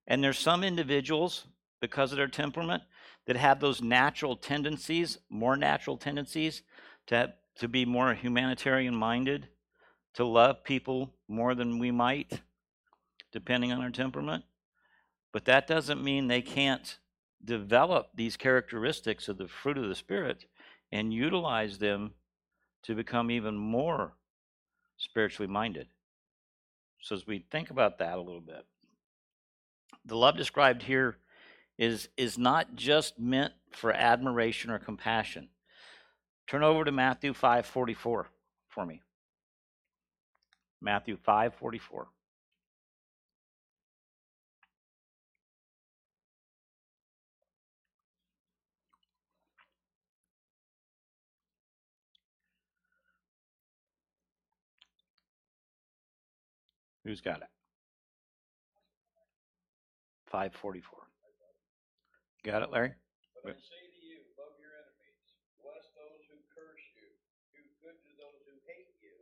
and 0.06 0.22
there's 0.22 0.38
some 0.38 0.64
individuals 0.64 1.46
because 1.80 2.12
of 2.12 2.18
their 2.18 2.28
temperament 2.28 2.82
that 3.26 3.36
have 3.36 3.60
those 3.60 3.80
natural 3.80 4.36
tendencies, 4.36 5.18
more 5.28 5.56
natural 5.56 5.96
tendencies 5.96 6.62
to 7.06 7.32
to 7.56 7.68
be 7.68 7.84
more 7.84 8.14
humanitarian 8.14 8.94
minded, 8.94 9.48
to 10.14 10.24
love 10.24 10.64
people 10.64 11.12
more 11.28 11.54
than 11.54 11.78
we 11.78 11.90
might, 11.90 12.40
depending 13.30 13.72
on 13.72 13.80
our 13.82 13.90
temperament. 13.90 14.44
But 15.32 15.44
that 15.46 15.66
doesn't 15.66 16.02
mean 16.02 16.26
they 16.26 16.42
can't 16.42 16.98
develop 17.44 18.08
these 18.14 18.36
characteristics 18.36 19.28
of 19.28 19.38
the 19.38 19.48
fruit 19.48 19.78
of 19.78 19.88
the 19.88 19.94
Spirit 19.94 20.46
and 20.90 21.12
utilize 21.12 21.78
them 21.78 22.12
to 22.82 22.94
become 22.94 23.30
even 23.30 23.56
more 23.56 24.12
spiritually 24.96 25.50
minded. 25.50 25.88
So, 27.00 27.16
as 27.16 27.26
we 27.26 27.44
think 27.50 27.70
about 27.70 27.98
that 27.98 28.18
a 28.18 28.20
little 28.20 28.40
bit, 28.40 28.64
the 30.04 30.16
love 30.16 30.36
described 30.36 30.82
here 30.82 31.16
is, 31.78 32.08
is 32.16 32.38
not 32.38 32.74
just 32.74 33.18
meant 33.18 33.52
for 33.70 33.92
admiration 33.92 34.70
or 34.70 34.78
compassion. 34.78 35.48
Turn 36.46 36.62
over 36.62 36.84
to 36.84 36.92
Matthew 36.92 37.32
5:44 37.32 38.26
for 38.68 38.86
me. 38.86 39.02
Matthew 40.80 41.16
5:44. 41.16 42.06
Who's 57.04 57.20
got 57.20 57.42
it? 57.42 57.50
544. 60.30 60.98
Got 62.44 62.62
it, 62.62 62.70
Larry? 62.70 62.94
But 63.44 63.52
I 63.52 63.58
say 63.58 63.82
to 63.90 64.00
you, 64.06 64.22
love 64.38 64.54
your 64.58 64.70
enemies, 64.70 65.26
bless 65.60 65.84
those 65.98 66.22
who 66.30 66.38
curse 66.54 66.84
you, 66.94 67.10
do 67.52 67.62
good 67.82 67.98
to 67.98 68.10
those 68.16 68.38
who 68.46 68.54
hate 68.70 68.94
you, 69.02 69.12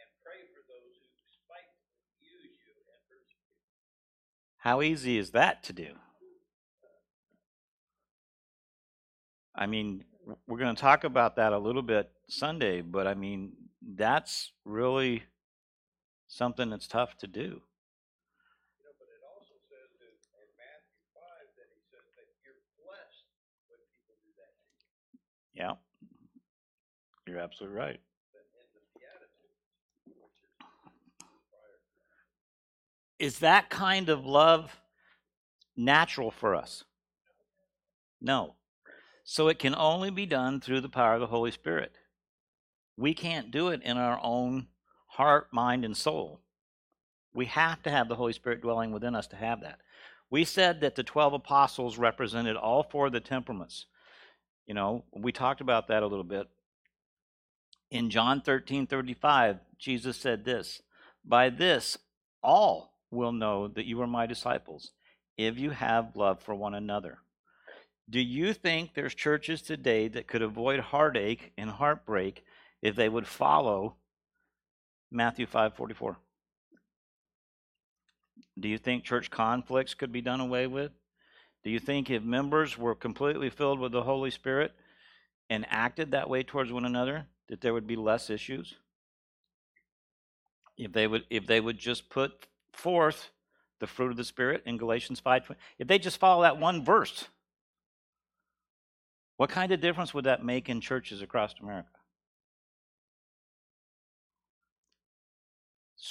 and 0.00 0.08
pray 0.24 0.48
for 0.56 0.64
those 0.64 0.96
who 0.96 1.06
use 2.24 2.56
you 2.66 2.72
and 2.72 3.00
persecute. 3.04 3.36
How 4.58 4.80
easy 4.80 5.18
is 5.18 5.30
that 5.32 5.62
to 5.64 5.72
do? 5.72 5.92
I 9.54 9.66
mean, 9.66 10.04
we're 10.48 10.58
going 10.58 10.74
to 10.74 10.80
talk 10.80 11.04
about 11.04 11.36
that 11.36 11.52
a 11.52 11.58
little 11.58 11.82
bit 11.82 12.10
Sunday, 12.28 12.80
but 12.80 13.06
I 13.06 13.14
mean, 13.14 13.52
that's 13.80 14.52
really 14.64 15.22
something 16.28 16.70
that's 16.70 16.86
tough 16.86 17.16
to 17.18 17.26
do. 17.26 17.40
You 17.40 18.82
know, 18.82 18.94
but 18.98 19.08
it 19.08 19.22
also 19.36 19.54
says 19.68 19.90
that 20.00 20.10
in 20.10 20.48
Matthew 20.58 20.96
five 21.14 21.48
that 21.56 21.68
he 21.70 21.80
says 21.90 22.06
that 22.16 22.28
you're 22.42 22.60
blessed 22.80 23.24
when 23.68 23.80
people 23.92 24.16
do 24.22 24.30
that 24.38 24.52
to 24.52 24.86
you. 24.92 25.18
Yeah. 25.54 25.74
You're 27.26 27.42
absolutely 27.42 27.78
right. 27.78 28.00
But 28.32 28.44
in 28.52 28.66
the 28.74 28.82
Beatitudes, 29.00 29.60
which 30.04 30.38
is 30.44 30.52
prior 30.60 31.78
Is 33.18 33.38
that 33.40 33.70
kind 33.70 34.08
of 34.08 34.26
love 34.26 34.80
natural 35.76 36.30
for 36.30 36.54
us? 36.54 36.84
No. 38.20 38.56
So 39.24 39.48
it 39.48 39.58
can 39.58 39.74
only 39.74 40.10
be 40.10 40.26
done 40.26 40.60
through 40.60 40.82
the 40.82 40.88
power 40.88 41.14
of 41.14 41.20
the 41.20 41.26
Holy 41.26 41.50
Spirit. 41.50 41.92
We 42.96 43.14
can't 43.14 43.50
do 43.50 43.68
it 43.68 43.82
in 43.82 43.96
our 43.96 44.20
own 44.22 44.66
heart, 45.14 45.48
mind, 45.52 45.84
and 45.84 45.96
soul. 45.96 46.40
We 47.32 47.46
have 47.46 47.82
to 47.82 47.90
have 47.90 48.08
the 48.08 48.16
Holy 48.16 48.32
Spirit 48.32 48.60
dwelling 48.60 48.92
within 48.92 49.14
us 49.14 49.26
to 49.28 49.36
have 49.36 49.60
that. 49.60 49.80
We 50.30 50.44
said 50.44 50.80
that 50.80 50.94
the 50.94 51.02
12 51.02 51.34
apostles 51.34 51.98
represented 51.98 52.56
all 52.56 52.82
four 52.82 53.06
of 53.06 53.12
the 53.12 53.20
temperaments. 53.20 53.86
You 54.66 54.74
know, 54.74 55.04
we 55.12 55.32
talked 55.32 55.60
about 55.60 55.88
that 55.88 56.02
a 56.02 56.06
little 56.06 56.24
bit. 56.24 56.48
In 57.90 58.10
John 58.10 58.40
13 58.40 58.86
35, 58.86 59.58
Jesus 59.78 60.16
said 60.16 60.44
this 60.44 60.82
By 61.24 61.50
this, 61.50 61.98
all 62.42 62.94
will 63.10 63.32
know 63.32 63.68
that 63.68 63.86
you 63.86 64.00
are 64.00 64.06
my 64.06 64.26
disciples 64.26 64.90
if 65.36 65.58
you 65.58 65.70
have 65.70 66.16
love 66.16 66.42
for 66.42 66.54
one 66.54 66.74
another. 66.74 67.18
Do 68.10 68.20
you 68.20 68.52
think 68.52 68.94
there's 68.94 69.14
churches 69.14 69.62
today 69.62 70.08
that 70.08 70.26
could 70.26 70.42
avoid 70.42 70.80
heartache 70.80 71.52
and 71.56 71.70
heartbreak 71.70 72.44
if 72.82 72.96
they 72.96 73.08
would 73.08 73.26
follow 73.26 73.96
Matthew 75.14 75.46
5:44? 75.46 76.16
Do 78.58 78.68
you 78.68 78.78
think 78.78 79.04
church 79.04 79.30
conflicts 79.30 79.94
could 79.94 80.12
be 80.12 80.20
done 80.20 80.40
away 80.40 80.66
with? 80.66 80.92
Do 81.62 81.70
you 81.70 81.78
think 81.78 82.10
if 82.10 82.22
members 82.22 82.76
were 82.76 82.94
completely 82.94 83.48
filled 83.48 83.78
with 83.78 83.92
the 83.92 84.02
Holy 84.02 84.30
Spirit 84.30 84.74
and 85.48 85.64
acted 85.68 86.10
that 86.10 86.28
way 86.28 86.42
towards 86.42 86.72
one 86.72 86.84
another 86.84 87.26
that 87.48 87.60
there 87.60 87.72
would 87.72 87.86
be 87.86 87.96
less 87.96 88.28
issues? 88.28 88.74
If 90.76 90.92
they 90.92 91.06
would 91.06 91.24
if 91.30 91.46
they 91.46 91.60
would 91.60 91.78
just 91.78 92.10
put 92.10 92.48
forth 92.72 93.30
the 93.78 93.86
fruit 93.86 94.10
of 94.10 94.16
the 94.16 94.24
spirit 94.24 94.62
in 94.66 94.76
Galatians 94.76 95.20
5 95.20 95.52
if 95.78 95.86
they 95.86 95.98
just 95.98 96.18
follow 96.18 96.42
that 96.42 96.58
one 96.58 96.84
verse 96.84 97.28
what 99.36 99.50
kind 99.50 99.72
of 99.72 99.80
difference 99.80 100.14
would 100.14 100.24
that 100.24 100.44
make 100.44 100.68
in 100.68 100.80
churches 100.80 101.20
across 101.20 101.54
America? 101.60 101.88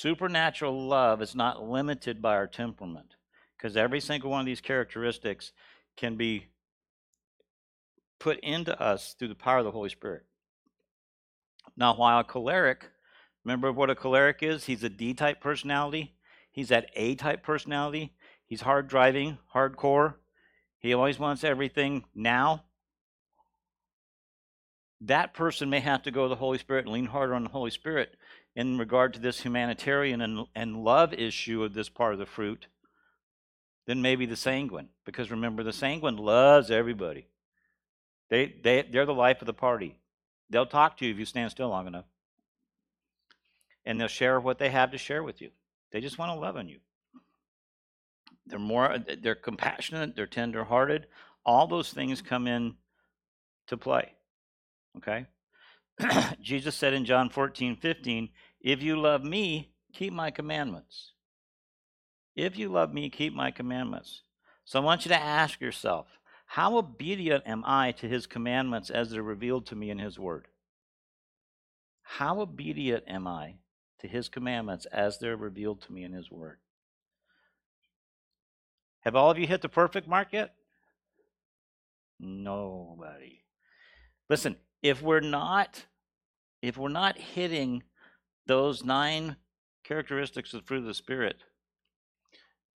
Supernatural 0.03 0.85
love 0.85 1.21
is 1.21 1.33
not 1.33 1.63
limited 1.63 2.21
by 2.21 2.35
our 2.35 2.45
temperament 2.45 3.15
because 3.55 3.77
every 3.77 4.01
single 4.01 4.31
one 4.31 4.41
of 4.41 4.45
these 4.45 4.59
characteristics 4.59 5.53
can 5.95 6.17
be 6.17 6.47
put 8.19 8.37
into 8.41 8.77
us 8.83 9.15
through 9.17 9.29
the 9.29 9.33
power 9.33 9.59
of 9.59 9.63
the 9.63 9.71
Holy 9.71 9.87
Spirit. 9.87 10.25
Now, 11.77 11.95
while 11.95 12.19
a 12.19 12.25
choleric, 12.25 12.89
remember 13.45 13.71
what 13.71 13.89
a 13.89 13.95
choleric 13.95 14.39
is? 14.43 14.65
He's 14.65 14.83
a 14.83 14.89
D 14.89 15.13
type 15.13 15.39
personality, 15.39 16.17
he's 16.51 16.67
that 16.67 16.89
A 16.97 17.15
type 17.15 17.41
personality. 17.41 18.13
He's 18.45 18.59
hard 18.59 18.89
driving, 18.89 19.37
hardcore. 19.55 20.15
He 20.79 20.93
always 20.93 21.17
wants 21.17 21.45
everything 21.45 22.03
now 22.13 22.65
that 25.05 25.33
person 25.33 25.69
may 25.69 25.81
have 25.81 26.03
to 26.03 26.11
go 26.11 26.23
to 26.23 26.29
the 26.29 26.35
Holy 26.35 26.57
Spirit 26.57 26.85
and 26.85 26.93
lean 26.93 27.05
harder 27.05 27.35
on 27.35 27.43
the 27.43 27.49
Holy 27.49 27.71
Spirit 27.71 28.15
in 28.55 28.77
regard 28.77 29.13
to 29.13 29.19
this 29.19 29.41
humanitarian 29.41 30.21
and, 30.21 30.45
and 30.55 30.83
love 30.83 31.13
issue 31.13 31.63
of 31.63 31.73
this 31.73 31.89
part 31.89 32.13
of 32.13 32.19
the 32.19 32.25
fruit 32.25 32.67
than 33.85 34.01
maybe 34.01 34.25
the 34.25 34.35
sanguine. 34.35 34.89
Because 35.05 35.31
remember, 35.31 35.63
the 35.63 35.73
sanguine 35.73 36.17
loves 36.17 36.71
everybody. 36.71 37.27
They, 38.29 38.53
they, 38.63 38.83
they're 38.83 39.05
the 39.05 39.13
life 39.13 39.41
of 39.41 39.47
the 39.47 39.53
party. 39.53 39.97
They'll 40.49 40.65
talk 40.65 40.97
to 40.97 41.05
you 41.05 41.11
if 41.11 41.19
you 41.19 41.25
stand 41.25 41.51
still 41.51 41.69
long 41.69 41.87
enough. 41.87 42.05
And 43.85 43.99
they'll 43.99 44.07
share 44.07 44.39
what 44.39 44.59
they 44.59 44.69
have 44.69 44.91
to 44.91 44.97
share 44.97 45.23
with 45.23 45.41
you. 45.41 45.49
They 45.91 45.99
just 45.99 46.17
want 46.17 46.31
to 46.31 46.39
love 46.39 46.55
on 46.55 46.69
you. 46.69 46.79
They're 48.45 48.59
more, 48.59 48.97
they're 49.21 49.35
compassionate, 49.35 50.15
they're 50.15 50.27
tender 50.27 50.63
hearted. 50.63 51.07
All 51.45 51.67
those 51.67 51.91
things 51.91 52.21
come 52.21 52.47
in 52.47 52.75
to 53.67 53.77
play. 53.77 54.13
Okay? 54.97 55.25
Jesus 56.41 56.75
said 56.75 56.93
in 56.93 57.05
John 57.05 57.29
14, 57.29 57.75
15, 57.75 58.29
If 58.61 58.81
you 58.81 58.99
love 58.99 59.23
me, 59.23 59.73
keep 59.93 60.13
my 60.13 60.31
commandments. 60.31 61.11
If 62.35 62.57
you 62.57 62.69
love 62.69 62.93
me, 62.93 63.09
keep 63.09 63.33
my 63.33 63.51
commandments. 63.51 64.23
So 64.65 64.79
I 64.79 64.83
want 64.83 65.05
you 65.05 65.09
to 65.09 65.21
ask 65.21 65.61
yourself, 65.61 66.07
how 66.45 66.77
obedient 66.77 67.43
am 67.45 67.63
I 67.65 67.91
to 67.93 68.07
his 68.07 68.27
commandments 68.27 68.89
as 68.89 69.09
they're 69.09 69.23
revealed 69.23 69.65
to 69.67 69.75
me 69.75 69.89
in 69.89 69.99
his 69.99 70.19
word? 70.19 70.47
How 72.03 72.41
obedient 72.41 73.03
am 73.07 73.27
I 73.27 73.55
to 73.99 74.07
his 74.07 74.29
commandments 74.29 74.85
as 74.91 75.17
they're 75.17 75.37
revealed 75.37 75.81
to 75.83 75.93
me 75.93 76.03
in 76.03 76.13
his 76.13 76.29
word? 76.29 76.57
Have 79.01 79.15
all 79.15 79.31
of 79.31 79.37
you 79.37 79.47
hit 79.47 79.61
the 79.61 79.69
perfect 79.69 80.07
mark 80.07 80.29
yet? 80.31 80.53
Nobody. 82.19 83.43
Listen, 84.29 84.55
if 84.83 85.01
we're 85.01 85.19
not 85.19 85.85
if 86.61 86.77
we're 86.77 86.89
not 86.89 87.17
hitting 87.17 87.81
those 88.45 88.83
nine 88.83 89.35
characteristics 89.83 90.53
of 90.53 90.61
the 90.61 90.67
fruit 90.67 90.79
of 90.79 90.85
the 90.85 90.93
spirit 90.93 91.37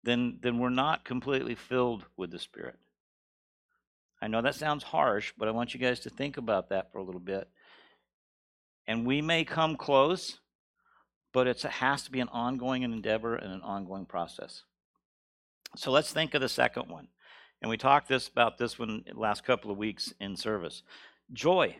then 0.03 0.39
then 0.41 0.57
we're 0.57 0.69
not 0.69 1.05
completely 1.05 1.55
filled 1.55 2.05
with 2.17 2.31
the 2.31 2.39
spirit 2.39 2.79
i 4.21 4.27
know 4.27 4.41
that 4.41 4.55
sounds 4.55 4.83
harsh 4.83 5.31
but 5.37 5.47
i 5.47 5.51
want 5.51 5.73
you 5.73 5.79
guys 5.79 5.99
to 5.99 6.09
think 6.09 6.37
about 6.37 6.69
that 6.69 6.91
for 6.91 6.97
a 6.97 7.03
little 7.03 7.21
bit 7.21 7.47
and 8.87 9.05
we 9.05 9.21
may 9.21 9.43
come 9.43 9.75
close 9.75 10.39
but 11.37 11.45
it 11.45 11.61
has 11.61 12.01
to 12.01 12.11
be 12.11 12.19
an 12.19 12.29
ongoing 12.29 12.81
endeavor 12.81 13.35
and 13.35 13.53
an 13.53 13.61
ongoing 13.61 14.07
process. 14.07 14.63
So 15.75 15.91
let's 15.91 16.11
think 16.11 16.33
of 16.33 16.41
the 16.41 16.49
second 16.49 16.89
one. 16.89 17.09
And 17.61 17.69
we 17.69 17.77
talked 17.77 18.07
this 18.07 18.27
about 18.27 18.57
this 18.57 18.79
one 18.79 19.03
last 19.13 19.43
couple 19.43 19.69
of 19.69 19.77
weeks 19.77 20.11
in 20.19 20.35
service. 20.35 20.81
Joy. 21.31 21.77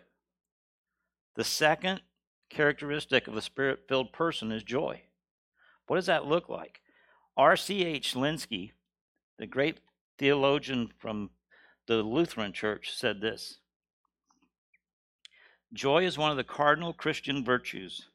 The 1.38 1.44
second 1.44 2.02
characteristic 2.50 3.28
of 3.28 3.38
a 3.38 3.44
spirit 3.44 3.88
filled 3.88 4.12
person 4.12 4.52
is 4.52 4.64
joy. 4.64 5.04
What 5.86 5.98
does 5.98 6.08
that 6.08 6.26
look 6.26 6.50
like? 6.50 6.82
R.C.H. 7.38 8.16
Lenski, 8.16 8.72
the 9.38 9.46
great 9.46 9.80
theologian 10.18 10.90
from 10.98 11.30
the 11.86 11.98
Lutheran 11.98 12.54
Church, 12.54 12.92
said 12.92 13.22
this 13.22 13.60
Joy 15.72 16.06
is 16.06 16.18
one 16.18 16.32
of 16.32 16.38
the 16.38 16.44
cardinal 16.44 16.92
Christian 16.92 17.46
virtues. 17.46 18.10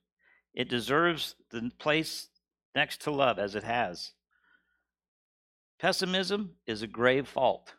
It 0.53 0.69
deserves 0.69 1.37
the 1.53 1.71
place 1.79 2.29
next 2.75 3.03
to 3.03 3.13
love 3.13 3.39
as 3.39 3.55
it 3.55 3.63
has. 3.63 4.15
Pessimism 5.79 6.57
is 6.67 6.83
a 6.83 6.89
grave 6.89 7.29
fault. 7.29 7.75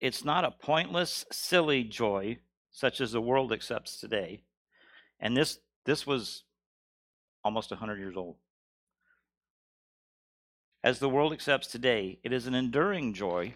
It's 0.00 0.24
not 0.24 0.46
a 0.46 0.50
pointless, 0.50 1.26
silly 1.30 1.84
joy 1.84 2.38
such 2.76 3.00
as 3.00 3.10
the 3.10 3.22
world 3.22 3.54
accepts 3.54 3.96
today. 3.96 4.42
And 5.18 5.34
this, 5.34 5.60
this 5.86 6.06
was 6.06 6.44
almost 7.42 7.70
100 7.70 7.98
years 7.98 8.18
old. 8.18 8.36
As 10.84 10.98
the 10.98 11.08
world 11.08 11.32
accepts 11.32 11.68
today, 11.68 12.18
it 12.22 12.34
is 12.34 12.46
an 12.46 12.54
enduring 12.54 13.14
joy 13.14 13.54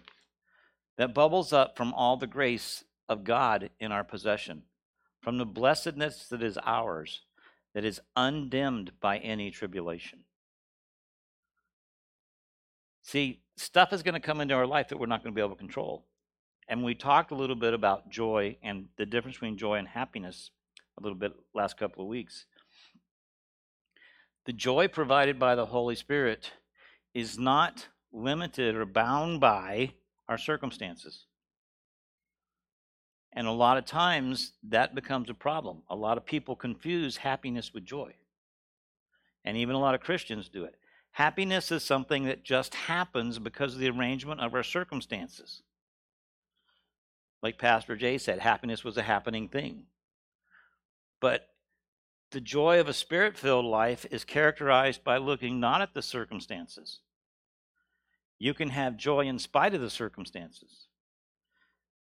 that 0.97 1.13
bubbles 1.13 1.53
up 1.53 1.77
from 1.77 1.93
all 1.93 2.17
the 2.17 2.25
grace 2.25 2.83
of 3.07 3.23
God 3.23 3.69
in 3.79 3.91
our 3.91 4.03
possession, 4.03 4.63
from 5.21 5.37
the 5.37 5.45
blessedness 5.45 6.27
that 6.29 6.41
is 6.41 6.57
ours, 6.65 7.21
that 7.75 7.85
is 7.85 8.01
undimmed 8.15 8.93
by 8.99 9.19
any 9.19 9.51
tribulation. 9.51 10.23
See, 13.03 13.43
stuff 13.55 13.93
is 13.93 14.01
going 14.01 14.15
to 14.15 14.19
come 14.19 14.41
into 14.41 14.55
our 14.55 14.65
life 14.65 14.89
that 14.89 14.99
we're 14.99 15.05
not 15.05 15.23
going 15.23 15.31
to 15.31 15.35
be 15.35 15.45
able 15.45 15.55
to 15.55 15.59
control. 15.59 16.07
And 16.67 16.83
we 16.83 16.95
talked 16.95 17.31
a 17.31 17.35
little 17.35 17.55
bit 17.55 17.73
about 17.73 18.09
joy 18.09 18.57
and 18.63 18.87
the 18.97 19.05
difference 19.05 19.37
between 19.37 19.57
joy 19.57 19.75
and 19.75 19.87
happiness 19.87 20.51
a 20.97 21.03
little 21.03 21.17
bit 21.17 21.33
last 21.53 21.77
couple 21.77 22.03
of 22.03 22.07
weeks. 22.09 22.45
The 24.45 24.53
joy 24.53 24.87
provided 24.87 25.37
by 25.37 25.55
the 25.55 25.65
Holy 25.65 25.95
Spirit 25.95 26.51
is 27.13 27.37
not 27.37 27.87
limited 28.11 28.75
or 28.75 28.85
bound 28.85 29.39
by 29.39 29.93
our 30.27 30.37
circumstances. 30.37 31.25
And 33.33 33.47
a 33.47 33.51
lot 33.51 33.77
of 33.77 33.85
times 33.85 34.53
that 34.63 34.93
becomes 34.95 35.29
a 35.29 35.33
problem. 35.33 35.83
A 35.89 35.95
lot 35.95 36.17
of 36.17 36.25
people 36.25 36.55
confuse 36.55 37.17
happiness 37.17 37.73
with 37.73 37.85
joy. 37.85 38.13
And 39.45 39.57
even 39.57 39.75
a 39.75 39.79
lot 39.79 39.95
of 39.95 40.01
Christians 40.01 40.49
do 40.49 40.65
it. 40.65 40.75
Happiness 41.11 41.71
is 41.71 41.83
something 41.83 42.25
that 42.25 42.43
just 42.43 42.73
happens 42.73 43.39
because 43.39 43.73
of 43.73 43.79
the 43.79 43.89
arrangement 43.89 44.41
of 44.41 44.53
our 44.53 44.63
circumstances. 44.63 45.61
Like 47.41 47.57
Pastor 47.57 47.95
Jay 47.95 48.17
said, 48.17 48.39
happiness 48.39 48.83
was 48.83 48.97
a 48.97 49.03
happening 49.03 49.47
thing. 49.47 49.83
But 51.19 51.47
the 52.31 52.41
joy 52.41 52.79
of 52.79 52.87
a 52.87 52.93
spirit 52.93 53.37
filled 53.37 53.65
life 53.65 54.05
is 54.09 54.23
characterized 54.23 55.03
by 55.03 55.17
looking 55.17 55.59
not 55.59 55.81
at 55.81 55.93
the 55.93 56.01
circumstances. 56.01 56.99
You 58.39 58.53
can 58.53 58.69
have 58.69 58.97
joy 58.97 59.25
in 59.27 59.37
spite 59.37 59.75
of 59.75 59.81
the 59.81 59.89
circumstances. 59.89 60.87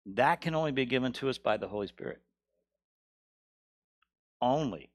That 0.06 0.42
can 0.42 0.56
only 0.56 0.72
be 0.72 0.86
given 0.86 1.14
to 1.14 1.30
us 1.30 1.38
by 1.38 1.58
the 1.58 1.68
Holy 1.68 1.88
Spirit. 1.88 2.22
Only. 4.42 4.92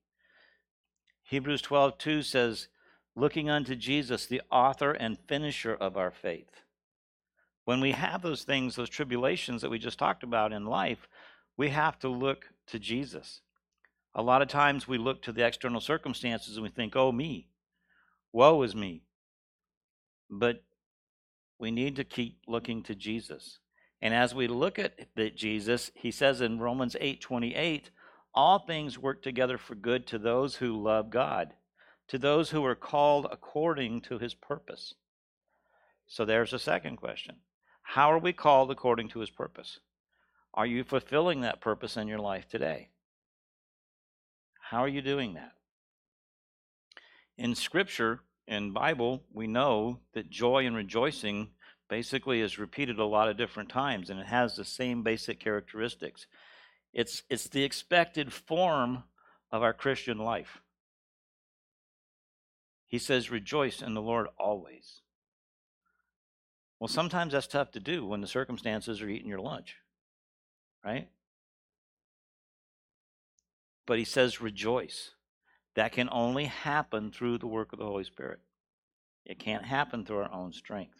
Hebrews 1.24 1.62
12 1.62 1.98
2 1.98 2.22
says, 2.22 2.68
looking 3.14 3.50
unto 3.50 3.74
Jesus, 3.74 4.26
the 4.26 4.42
author 4.50 4.92
and 4.92 5.18
finisher 5.26 5.74
of 5.74 5.96
our 5.96 6.10
faith. 6.10 6.62
When 7.64 7.80
we 7.80 7.92
have 7.92 8.22
those 8.22 8.42
things, 8.42 8.74
those 8.74 8.88
tribulations 8.88 9.62
that 9.62 9.70
we 9.70 9.78
just 9.78 9.98
talked 9.98 10.22
about 10.22 10.52
in 10.52 10.66
life, 10.66 11.08
we 11.56 11.68
have 11.68 11.98
to 12.00 12.08
look 12.08 12.46
to 12.68 12.78
Jesus. 12.78 13.40
A 14.14 14.22
lot 14.22 14.42
of 14.42 14.48
times 14.48 14.88
we 14.88 14.98
look 14.98 15.22
to 15.22 15.32
the 15.32 15.46
external 15.46 15.80
circumstances 15.80 16.56
and 16.56 16.62
we 16.62 16.68
think, 16.68 16.96
oh, 16.96 17.12
me, 17.12 17.48
woe 18.32 18.62
is 18.62 18.74
me. 18.74 19.02
But 20.28 20.62
we 21.58 21.70
need 21.70 21.96
to 21.96 22.04
keep 22.04 22.40
looking 22.46 22.82
to 22.84 22.94
Jesus. 22.94 23.58
And 24.00 24.12
as 24.12 24.34
we 24.34 24.48
look 24.48 24.78
at 24.78 25.08
the 25.14 25.30
Jesus, 25.30 25.90
he 25.94 26.10
says 26.10 26.40
in 26.40 26.58
Romans 26.58 26.96
8 27.00 27.20
28, 27.20 27.90
all 28.34 28.58
things 28.58 28.98
work 28.98 29.22
together 29.22 29.58
for 29.58 29.74
good 29.74 30.06
to 30.08 30.18
those 30.18 30.56
who 30.56 30.82
love 30.82 31.10
God 31.10 31.52
to 32.12 32.18
those 32.18 32.50
who 32.50 32.62
are 32.62 32.74
called 32.74 33.26
according 33.30 34.02
to 34.02 34.18
his 34.18 34.34
purpose. 34.34 34.94
So 36.06 36.26
there's 36.26 36.52
a 36.52 36.58
second 36.58 36.96
question 36.96 37.36
How 37.82 38.10
are 38.10 38.18
we 38.18 38.32
called 38.32 38.70
according 38.70 39.08
to 39.10 39.20
his 39.20 39.30
purpose? 39.30 39.80
Are 40.54 40.66
you 40.66 40.84
fulfilling 40.84 41.40
that 41.40 41.60
purpose 41.60 41.96
in 41.96 42.08
your 42.08 42.18
life 42.18 42.48
today? 42.48 42.88
How 44.60 44.78
are 44.78 44.88
you 44.88 45.02
doing 45.02 45.34
that? 45.34 45.52
In 47.36 47.54
Scripture, 47.54 48.20
in 48.46 48.72
Bible, 48.72 49.22
we 49.32 49.46
know 49.46 50.00
that 50.14 50.30
joy 50.30 50.66
and 50.66 50.74
rejoicing 50.74 51.50
basically 51.88 52.40
is 52.40 52.58
repeated 52.58 52.98
a 52.98 53.04
lot 53.04 53.28
of 53.28 53.36
different 53.36 53.68
times, 53.68 54.08
and 54.08 54.18
it 54.18 54.26
has 54.26 54.56
the 54.56 54.64
same 54.64 55.02
basic 55.02 55.38
characteristics. 55.38 56.26
It's, 56.94 57.22
it's 57.28 57.48
the 57.48 57.64
expected 57.64 58.32
form 58.32 59.04
of 59.50 59.62
our 59.62 59.74
Christian 59.74 60.16
life. 60.16 60.62
He 62.86 62.98
says, 62.98 63.30
Rejoice 63.30 63.82
in 63.82 63.92
the 63.92 64.00
Lord 64.00 64.28
always. 64.38 65.01
Well, 66.82 66.88
sometimes 66.88 67.32
that's 67.32 67.46
tough 67.46 67.70
to 67.70 67.78
do 67.78 68.04
when 68.04 68.22
the 68.22 68.26
circumstances 68.26 69.00
are 69.00 69.08
eating 69.08 69.28
your 69.28 69.38
lunch, 69.38 69.76
right? 70.84 71.06
But 73.86 74.00
he 74.00 74.04
says, 74.04 74.40
Rejoice. 74.40 75.12
That 75.76 75.92
can 75.92 76.08
only 76.10 76.46
happen 76.46 77.12
through 77.12 77.38
the 77.38 77.46
work 77.46 77.72
of 77.72 77.78
the 77.78 77.84
Holy 77.84 78.02
Spirit. 78.02 78.40
It 79.24 79.38
can't 79.38 79.64
happen 79.64 80.04
through 80.04 80.22
our 80.22 80.32
own 80.32 80.52
strength. 80.52 80.98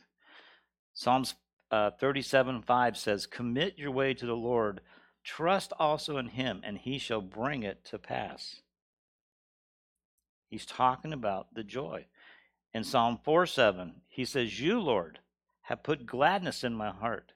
Psalms 0.94 1.34
uh, 1.72 1.90
37 1.98 2.62
5 2.62 2.96
says, 2.96 3.26
Commit 3.26 3.76
your 3.76 3.90
way 3.90 4.14
to 4.14 4.24
the 4.24 4.36
Lord, 4.36 4.82
trust 5.24 5.72
also 5.80 6.16
in 6.16 6.28
him, 6.28 6.60
and 6.62 6.78
he 6.78 6.96
shall 6.96 7.20
bring 7.20 7.64
it 7.64 7.84
to 7.86 7.98
pass. 7.98 8.60
He's 10.48 10.64
talking 10.64 11.12
about 11.12 11.54
the 11.54 11.64
joy. 11.64 12.06
In 12.72 12.84
Psalm 12.84 13.18
4 13.24 13.46
7, 13.46 13.94
he 14.06 14.24
says, 14.24 14.60
You, 14.60 14.78
Lord, 14.78 15.18
have 15.72 15.82
put 15.82 16.04
gladness 16.04 16.64
in 16.64 16.74
my 16.74 16.90
heart, 16.90 17.32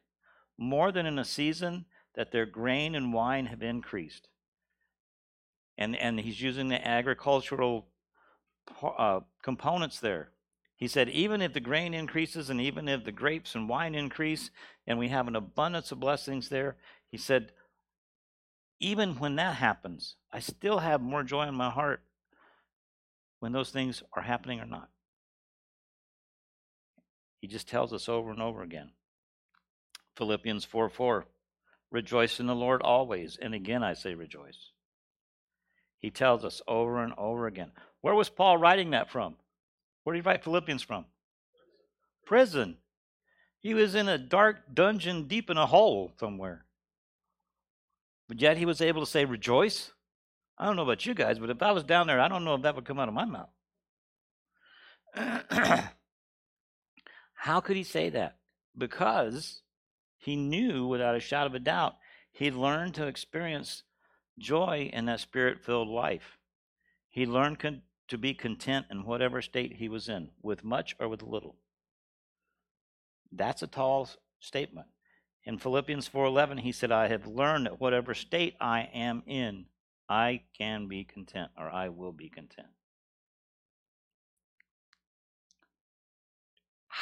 more 0.59 0.92
than 0.92 1.07
in 1.07 1.18
a 1.18 1.25
season 1.25 1.87
that 2.16 2.33
their 2.33 2.44
grain 2.44 2.94
and 2.94 3.14
wine 3.14 3.46
have 3.46 3.62
increased. 3.62 4.29
And, 5.79 5.96
and 5.96 6.20
he's 6.20 6.42
using 6.42 6.68
the 6.68 6.87
agricultural 6.87 7.87
uh, 8.83 9.20
components 9.42 10.01
there. 10.01 10.33
He 10.77 10.87
said, 10.87 11.09
even 11.09 11.40
if 11.40 11.55
the 11.55 11.61
grain 11.61 11.94
increases 11.94 12.51
and 12.51 12.61
even 12.61 12.88
if 12.88 13.07
the 13.07 13.11
grapes 13.11 13.55
and 13.55 13.70
wine 13.70 13.94
increase 13.94 14.51
and 14.87 14.99
we 14.99 15.09
have 15.09 15.29
an 15.29 15.37
abundance 15.37 15.90
of 15.90 16.01
blessings 16.01 16.51
there, 16.51 16.77
he 17.11 17.16
said, 17.16 17.53
even 18.81 19.18
when 19.18 19.37
that 19.37 19.55
happens, 19.55 20.16
I 20.31 20.40
still 20.40 20.81
have 20.81 21.01
more 21.01 21.22
joy 21.22 21.49
in 21.49 21.55
my 21.55 21.70
heart 21.70 22.03
when 23.40 23.53
those 23.53 23.70
things 23.70 24.03
are 24.12 24.25
happening 24.25 24.61
or 24.61 24.66
not. 24.66 24.90
He 27.40 27.46
just 27.46 27.68
tells 27.68 27.92
us 27.92 28.09
over 28.09 28.31
and 28.31 28.42
over 28.42 28.62
again. 28.62 28.90
Philippians 30.16 30.64
4 30.64 30.88
4. 30.88 31.27
Rejoice 31.90 32.40
in 32.40 32.46
the 32.46 32.55
Lord 32.55 32.83
always. 32.83 33.38
And 33.40 33.55
again, 33.55 33.83
I 33.83 33.94
say 33.94 34.14
rejoice. 34.14 34.70
He 35.99 36.11
tells 36.11 36.44
us 36.44 36.61
over 36.66 37.03
and 37.03 37.12
over 37.16 37.46
again. 37.46 37.72
Where 38.01 38.14
was 38.14 38.29
Paul 38.29 38.59
writing 38.59 38.90
that 38.90 39.11
from? 39.11 39.37
Where 40.05 40.14
did 40.14 40.22
he 40.22 40.29
write 40.29 40.44
Philippians 40.44 40.83
from? 40.83 41.07
Prison. 42.25 42.77
He 43.61 43.75
was 43.75 43.94
in 43.94 44.09
a 44.09 44.18
dark 44.18 44.75
dungeon 44.75 45.27
deep 45.27 45.51
in 45.51 45.57
a 45.57 45.66
hole 45.66 46.12
somewhere. 46.18 46.64
But 48.29 48.40
yet 48.40 48.57
he 48.59 48.64
was 48.64 48.81
able 48.81 49.05
to 49.05 49.11
say, 49.11 49.25
Rejoice. 49.25 49.92
I 50.59 50.66
don't 50.66 50.77
know 50.77 50.83
about 50.83 51.05
you 51.07 51.14
guys, 51.14 51.38
but 51.38 51.51
if 51.51 51.62
I 51.62 51.72
was 51.72 51.85
down 51.85 52.07
there, 52.07 52.20
I 52.20 52.29
don't 52.29 52.44
know 52.44 52.55
if 52.55 52.62
that 52.62 52.75
would 52.75 52.85
come 52.85 52.99
out 52.99 53.09
of 53.09 53.14
my 53.14 53.25
mouth. 53.25 53.51
How 57.47 57.61
could 57.61 57.77
he 57.77 57.85
say 57.85 58.09
that? 58.11 58.39
Because 58.77 59.63
he 60.17 60.35
knew 60.35 60.85
without 60.89 61.15
a 61.15 61.21
shadow 61.21 61.47
of 61.47 61.55
a 61.55 61.61
doubt 61.61 61.95
he 62.33 62.51
learned 62.51 62.97
to 62.97 63.07
experience 63.07 63.85
joy 64.37 64.91
in 64.93 65.05
that 65.05 65.21
spirit 65.21 65.65
filled 65.65 65.87
life. 65.87 66.39
He 67.09 67.25
learned 67.25 67.61
con- 67.61 67.83
to 68.09 68.19
be 68.19 68.35
content 68.35 68.87
in 68.91 69.05
whatever 69.05 69.41
state 69.41 69.75
he 69.75 69.89
was 69.89 70.09
in, 70.09 70.31
with 70.43 70.65
much 70.65 70.97
or 70.99 71.07
with 71.07 71.23
little. 71.23 71.55
That's 73.31 73.63
a 73.63 73.69
tall 73.69 74.11
statement. 74.41 74.89
In 75.45 75.57
Philippians 75.57 76.09
4:11 76.09 76.59
he 76.59 76.73
said, 76.73 76.91
"I 76.91 77.07
have 77.07 77.29
learned 77.29 77.67
that 77.67 77.79
whatever 77.79 78.13
state 78.13 78.57
I 78.61 78.91
am 78.93 79.23
in, 79.25 79.67
I 80.09 80.43
can 80.59 80.89
be 80.89 81.05
content 81.05 81.53
or 81.57 81.71
I 81.71 81.91
will 81.91 82.13
be 82.13 82.29
content. 82.29 82.76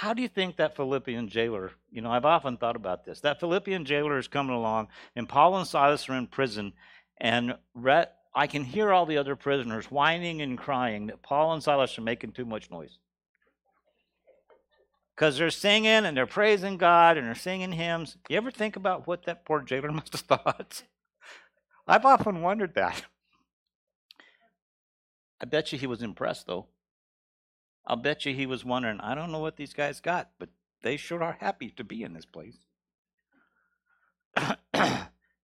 How 0.04 0.12
do 0.12 0.20
you 0.20 0.28
think 0.28 0.56
that 0.56 0.76
Philippian 0.76 1.30
jailer, 1.30 1.70
you 1.90 2.02
know, 2.02 2.12
I've 2.12 2.26
often 2.26 2.58
thought 2.58 2.76
about 2.76 3.06
this. 3.06 3.20
That 3.20 3.40
Philippian 3.40 3.86
jailer 3.86 4.18
is 4.18 4.28
coming 4.28 4.54
along, 4.54 4.88
and 5.16 5.26
Paul 5.26 5.56
and 5.56 5.66
Silas 5.66 6.10
are 6.10 6.14
in 6.14 6.26
prison, 6.26 6.74
and 7.16 7.56
Re- 7.74 8.08
I 8.34 8.46
can 8.46 8.64
hear 8.64 8.92
all 8.92 9.06
the 9.06 9.16
other 9.16 9.34
prisoners 9.34 9.90
whining 9.90 10.42
and 10.42 10.58
crying 10.58 11.06
that 11.06 11.22
Paul 11.22 11.54
and 11.54 11.62
Silas 11.62 11.96
are 11.96 12.02
making 12.02 12.32
too 12.32 12.44
much 12.44 12.70
noise. 12.70 12.98
Because 15.16 15.38
they're 15.38 15.48
singing 15.48 16.04
and 16.04 16.14
they're 16.14 16.26
praising 16.26 16.76
God 16.76 17.16
and 17.16 17.26
they're 17.26 17.34
singing 17.34 17.72
hymns. 17.72 18.18
You 18.28 18.36
ever 18.36 18.50
think 18.50 18.76
about 18.76 19.06
what 19.06 19.24
that 19.24 19.46
poor 19.46 19.62
jailer 19.62 19.90
must 19.92 20.12
have 20.12 20.20
thought? 20.20 20.82
I've 21.88 22.04
often 22.04 22.42
wondered 22.42 22.74
that. 22.74 23.04
I 25.40 25.46
bet 25.46 25.72
you 25.72 25.78
he 25.78 25.86
was 25.86 26.02
impressed, 26.02 26.46
though. 26.46 26.66
I'll 27.86 27.96
bet 27.96 28.24
you 28.24 28.34
he 28.34 28.46
was 28.46 28.64
wondering, 28.64 29.00
I 29.00 29.14
don't 29.14 29.30
know 29.32 29.40
what 29.40 29.56
these 29.56 29.74
guys 29.74 30.00
got, 30.00 30.30
but 30.38 30.48
they 30.82 30.96
sure 30.96 31.22
are 31.22 31.36
happy 31.40 31.70
to 31.70 31.84
be 31.84 32.02
in 32.02 32.14
this 32.14 32.24
place. 32.26 32.58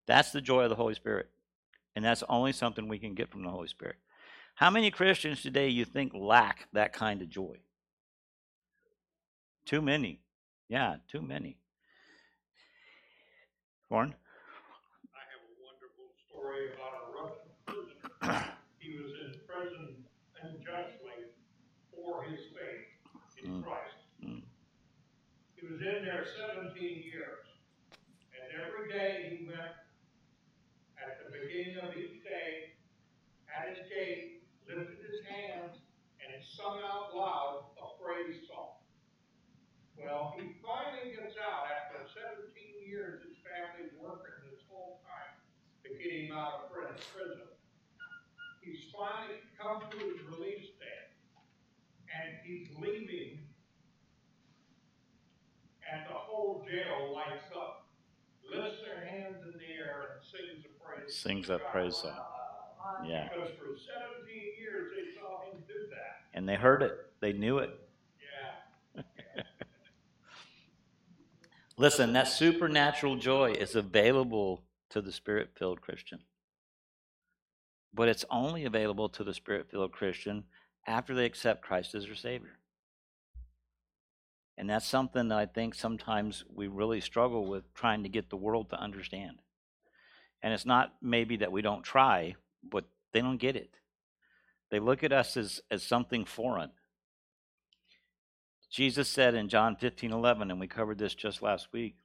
that's 0.07 0.33
the 0.33 0.41
joy 0.41 0.63
of 0.65 0.71
the 0.71 0.77
Holy 0.77 0.95
Spirit. 0.95 1.29
And 1.97 2.05
that's 2.05 2.23
only 2.29 2.53
something 2.53 2.89
we 2.89 2.99
can 2.99 3.15
get 3.15 3.31
from 3.31 3.43
the 3.43 3.51
Holy 3.51 3.69
Spirit. 3.69 3.97
How 4.55 4.71
many 4.71 4.91
Christians 4.91 5.43
today 5.43 5.69
you 5.69 5.85
think 5.85 6.13
lack 6.15 6.69
that 6.73 6.93
kind 6.93 7.23
of 7.23 7.29
joy? 7.29 7.59
Too 9.67 9.83
many. 9.83 10.21
Yeah, 10.69 10.97
too 11.11 11.21
many. 11.23 11.57
Warren? 13.89 14.15
I 15.15 15.23
have 15.33 15.43
a 15.43 15.53
wonderful 15.65 16.09
story 16.29 16.71
about 16.75 16.95
a 16.95 17.23
Russian 17.23 17.51
prisoner. 17.67 18.45
He 18.79 18.97
was 18.99 19.13
in 19.25 19.41
prison 19.47 20.05
unjustly 20.43 21.35
for 21.95 22.23
his 22.25 22.41
faith 22.55 23.45
in 23.45 23.51
Mm. 23.51 23.65
Christ. 23.65 23.97
Mm. 24.25 24.43
He 25.57 25.67
was 25.81 25.89
in 25.89 26.05
there 26.05 26.27
seventeen 26.37 27.01
years. 27.09 27.49
And 28.37 28.45
every 28.61 28.93
day 28.93 29.33
he 29.33 29.49
went, 29.49 29.81
at 31.01 31.25
the 31.25 31.33
beginning 31.33 31.81
of 31.81 31.97
each 31.97 32.21
day, 32.21 32.77
at 33.49 33.73
his 33.73 33.89
gate, 33.89 34.45
lifted 34.69 35.01
his 35.01 35.25
hands, 35.25 35.81
and 36.21 36.37
sung 36.45 36.85
out 36.85 37.17
loud 37.17 37.73
a 37.81 37.87
praise 37.97 38.45
song. 38.45 38.77
Well, 39.97 40.37
he 40.37 40.61
finally 40.61 41.17
gets 41.17 41.41
out 41.41 41.73
after 41.73 42.05
seventeen 42.13 42.85
years, 42.85 43.25
his 43.25 43.41
family's 43.41 43.97
working 43.97 44.37
this 44.53 44.61
whole 44.69 45.01
time 45.09 45.41
to 45.85 45.97
get 45.97 46.13
him 46.13 46.37
out 46.37 46.69
of 46.69 46.77
prison. 46.77 47.49
He's 48.61 48.93
finally 48.93 49.41
come 49.57 49.81
to 49.81 49.97
his 49.97 50.21
release 50.29 50.77
day, 50.77 51.09
and 52.13 52.37
he's 52.45 52.69
leaving, 52.77 53.41
and 55.93 56.03
the 56.07 56.15
whole 56.15 56.65
jail 56.71 57.13
lights 57.15 57.47
up, 57.57 57.87
lifts 58.49 58.79
their 58.85 59.05
hands 59.07 59.37
in 59.45 59.59
the 59.59 59.75
air, 59.79 60.17
and 60.17 60.25
sings 60.25 60.65
a 60.65 60.85
praise. 60.85 61.15
Sings 61.15 61.49
that 61.49 61.71
praise 61.73 61.97
song. 61.97 62.13
Yeah. 63.07 63.29
Because 63.33 63.51
for 63.59 63.77
seventeen 63.77 64.53
years, 64.59 64.93
they 64.97 65.21
saw 65.21 65.43
him 65.51 65.63
do 65.67 65.75
that. 65.91 66.37
And 66.37 66.49
they 66.49 66.57
heard 66.57 66.83
it, 66.83 66.97
they 67.21 67.33
knew 67.33 67.59
it. 67.59 67.71
Yeah. 68.97 69.03
Listen, 71.77 72.13
that 72.13 72.29
supernatural 72.29 73.17
joy 73.17 73.53
is 73.53 73.75
available 73.75 74.63
to 74.91 75.01
the 75.01 75.13
spirit 75.13 75.51
filled 75.57 75.81
Christian. 75.81 76.21
But 77.93 78.09
it's 78.09 78.25
only 78.31 78.65
available 78.65 79.09
to 79.09 79.25
the 79.25 79.35
spirit 79.35 79.71
filled 79.71 79.93
Christian 79.93 80.45
after 80.87 81.15
they 81.15 81.25
accept 81.25 81.63
Christ 81.63 81.95
as 81.95 82.05
their 82.05 82.15
Savior. 82.15 82.60
And 84.61 84.69
that's 84.69 84.87
something 84.87 85.29
that 85.29 85.39
I 85.39 85.47
think 85.47 85.75
sometimes 85.75 86.45
we 86.55 86.67
really 86.67 87.01
struggle 87.01 87.47
with 87.47 87.73
trying 87.73 88.03
to 88.03 88.11
get 88.11 88.29
the 88.29 88.37
world 88.37 88.69
to 88.69 88.79
understand. 88.79 89.39
And 90.43 90.53
it's 90.53 90.67
not 90.67 90.93
maybe 91.01 91.39
that 91.39 91.51
we 91.51 91.63
don't 91.63 91.83
try, 91.83 92.35
but 92.63 92.85
they 93.15 93.23
don't 93.23 93.39
get 93.39 93.57
it. 93.57 93.71
They 94.71 94.79
look 94.79 95.03
at 95.03 95.15
us 95.15 95.39
as, 95.39 95.63
as 95.71 95.83
something 95.83 96.27
foreign. 96.27 96.73
Jesus 98.71 99.09
said 99.09 99.35
in 99.35 99.49
John 99.49 99.77
15 99.77 100.13
11, 100.13 100.51
and 100.51 100.61
we 100.61 100.67
covered 100.67 100.99
this 100.99 101.15
just 101.15 101.41
last 101.41 101.73
week. 101.73 101.97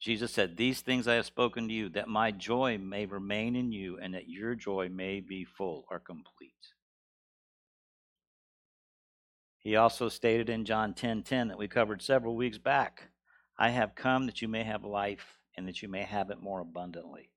Jesus 0.00 0.32
said, 0.32 0.56
These 0.56 0.80
things 0.80 1.06
I 1.06 1.14
have 1.14 1.26
spoken 1.26 1.68
to 1.68 1.72
you, 1.72 1.90
that 1.90 2.08
my 2.08 2.32
joy 2.32 2.76
may 2.76 3.06
remain 3.06 3.54
in 3.54 3.70
you, 3.70 4.00
and 4.00 4.14
that 4.14 4.28
your 4.28 4.56
joy 4.56 4.88
may 4.90 5.20
be 5.20 5.44
full 5.44 5.86
or 5.88 6.00
complete. 6.00 6.33
He 9.64 9.76
also 9.76 10.10
stated 10.10 10.50
in 10.50 10.66
John 10.66 10.92
10 10.92 11.22
10 11.22 11.48
that 11.48 11.58
we 11.58 11.68
covered 11.68 12.02
several 12.02 12.36
weeks 12.36 12.58
back 12.58 13.08
I 13.56 13.70
have 13.70 13.94
come 13.94 14.26
that 14.26 14.42
you 14.42 14.48
may 14.48 14.64
have 14.64 14.84
life, 14.84 15.38
and 15.56 15.68
that 15.68 15.80
you 15.80 15.88
may 15.88 16.02
have 16.02 16.30
it 16.30 16.42
more 16.42 16.60
abundantly. 16.60 17.30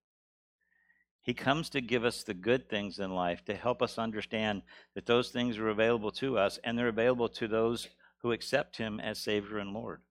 He 1.21 1.33
comes 1.33 1.69
to 1.69 1.81
give 1.81 2.03
us 2.03 2.23
the 2.23 2.33
good 2.33 2.69
things 2.69 2.99
in 2.99 3.11
life 3.11 3.45
to 3.45 3.55
help 3.55 3.81
us 3.81 3.99
understand 3.99 4.63
that 4.95 5.05
those 5.05 5.29
things 5.29 5.57
are 5.57 5.69
available 5.69 6.11
to 6.13 6.37
us 6.37 6.57
and 6.63 6.77
they're 6.77 6.87
available 6.87 7.29
to 7.29 7.47
those 7.47 7.87
who 8.23 8.31
accept 8.31 8.77
Him 8.77 8.99
as 8.99 9.19
Savior 9.19 9.59
and 9.59 9.73
Lord. 9.73 10.01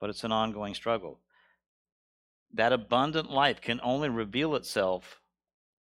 But 0.00 0.10
it's 0.10 0.24
an 0.24 0.32
ongoing 0.32 0.74
struggle. 0.74 1.20
That 2.52 2.72
abundant 2.72 3.30
life 3.30 3.60
can 3.60 3.80
only 3.82 4.10
reveal 4.10 4.54
itself 4.56 5.20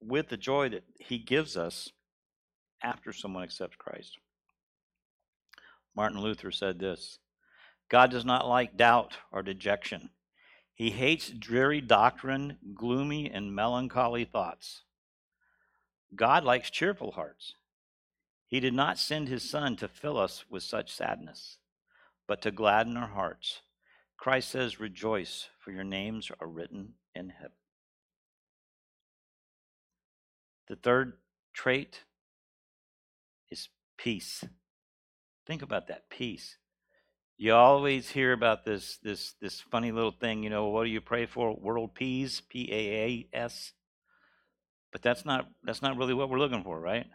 with 0.00 0.28
the 0.28 0.36
joy 0.36 0.68
that 0.70 0.84
He 0.98 1.18
gives 1.18 1.56
us 1.56 1.90
after 2.82 3.12
someone 3.12 3.44
accepts 3.44 3.76
Christ. 3.76 4.18
Martin 5.96 6.20
Luther 6.20 6.50
said 6.50 6.78
this 6.78 7.18
God 7.88 8.10
does 8.10 8.24
not 8.24 8.46
like 8.46 8.76
doubt 8.76 9.16
or 9.32 9.42
dejection. 9.42 10.10
He 10.74 10.90
hates 10.90 11.30
dreary 11.30 11.80
doctrine, 11.80 12.58
gloomy 12.74 13.30
and 13.30 13.54
melancholy 13.54 14.26
thoughts. 14.26 14.82
God 16.14 16.44
likes 16.44 16.68
cheerful 16.68 17.12
hearts. 17.12 17.54
He 18.46 18.60
did 18.60 18.74
not 18.74 18.98
send 18.98 19.28
his 19.28 19.48
Son 19.48 19.74
to 19.76 19.88
fill 19.88 20.18
us 20.18 20.44
with 20.50 20.62
such 20.62 20.92
sadness, 20.92 21.56
but 22.28 22.42
to 22.42 22.50
gladden 22.50 22.96
our 22.96 23.08
hearts. 23.08 23.62
Christ 24.18 24.50
says, 24.50 24.78
Rejoice, 24.78 25.48
for 25.58 25.72
your 25.72 25.84
names 25.84 26.30
are 26.40 26.46
written 26.46 26.94
in 27.14 27.30
heaven. 27.30 27.56
The 30.68 30.76
third 30.76 31.14
trait 31.54 32.02
is 33.50 33.68
peace. 33.96 34.44
Think 35.46 35.62
about 35.62 35.86
that 35.88 36.10
peace. 36.10 36.56
You 37.38 37.54
always 37.54 38.10
hear 38.10 38.32
about 38.32 38.64
this 38.64 38.98
this 39.02 39.34
this 39.40 39.60
funny 39.60 39.92
little 39.92 40.10
thing, 40.10 40.42
you 40.42 40.50
know, 40.50 40.68
what 40.68 40.84
do 40.84 40.90
you 40.90 41.00
pray 41.00 41.26
for? 41.26 41.54
World 41.54 41.94
peace, 41.94 42.40
P 42.40 42.68
A 42.72 42.76
A 42.76 43.28
S. 43.32 43.72
But 44.90 45.02
that's 45.02 45.24
not 45.24 45.46
that's 45.62 45.82
not 45.82 45.96
really 45.96 46.14
what 46.14 46.30
we're 46.30 46.38
looking 46.38 46.64
for, 46.64 46.80
right? 46.80 47.06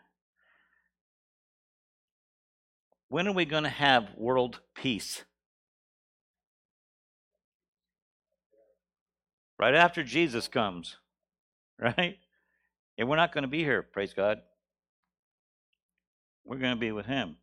When 3.10 3.28
are 3.28 3.34
we 3.34 3.46
going 3.46 3.64
to 3.64 3.70
have 3.70 4.16
world 4.16 4.62
peace? 4.76 5.26
Right 9.60 9.76
after 9.76 10.04
Jesus 10.04 10.48
comes, 10.48 10.98
right? 11.80 12.18
And 12.98 13.10
we're 13.10 13.18
not 13.18 13.34
going 13.34 13.42
to 13.42 13.50
be 13.50 13.64
here, 13.64 13.82
praise 13.82 14.14
God. 14.14 14.38
We're 16.46 16.58
going 16.58 16.74
to 16.74 16.80
be 16.80 16.92
with 16.92 17.06
him 17.06 17.38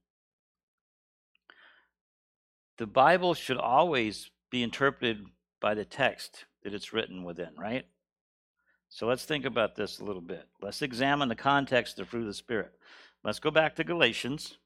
the 2.79 2.87
Bible 2.87 3.35
should 3.35 3.59
always 3.59 4.31
be 4.51 4.62
interpreted 4.62 5.25
by 5.61 5.75
the 5.75 5.85
text 5.85 6.45
that 6.62 6.73
it's 6.73 6.93
written 6.93 7.25
within, 7.25 7.51
right? 7.59 7.85
So 8.88 9.07
let's 9.07 9.25
think 9.25 9.45
about 9.45 9.77
this 9.77 9.99
a 9.99 10.05
little 10.05 10.23
bit. 10.23 10.49
Let's 10.62 10.81
examine 10.81 11.29
the 11.29 11.35
context 11.35 11.99
of 11.99 12.07
the 12.07 12.11
fruit 12.11 12.21
of 12.21 12.27
the 12.29 12.35
Spirit. 12.35 12.73
Let's 13.23 13.41
go 13.41 13.51
back 13.51 13.77
to 13.77 13.85
Galatians. 13.85 14.57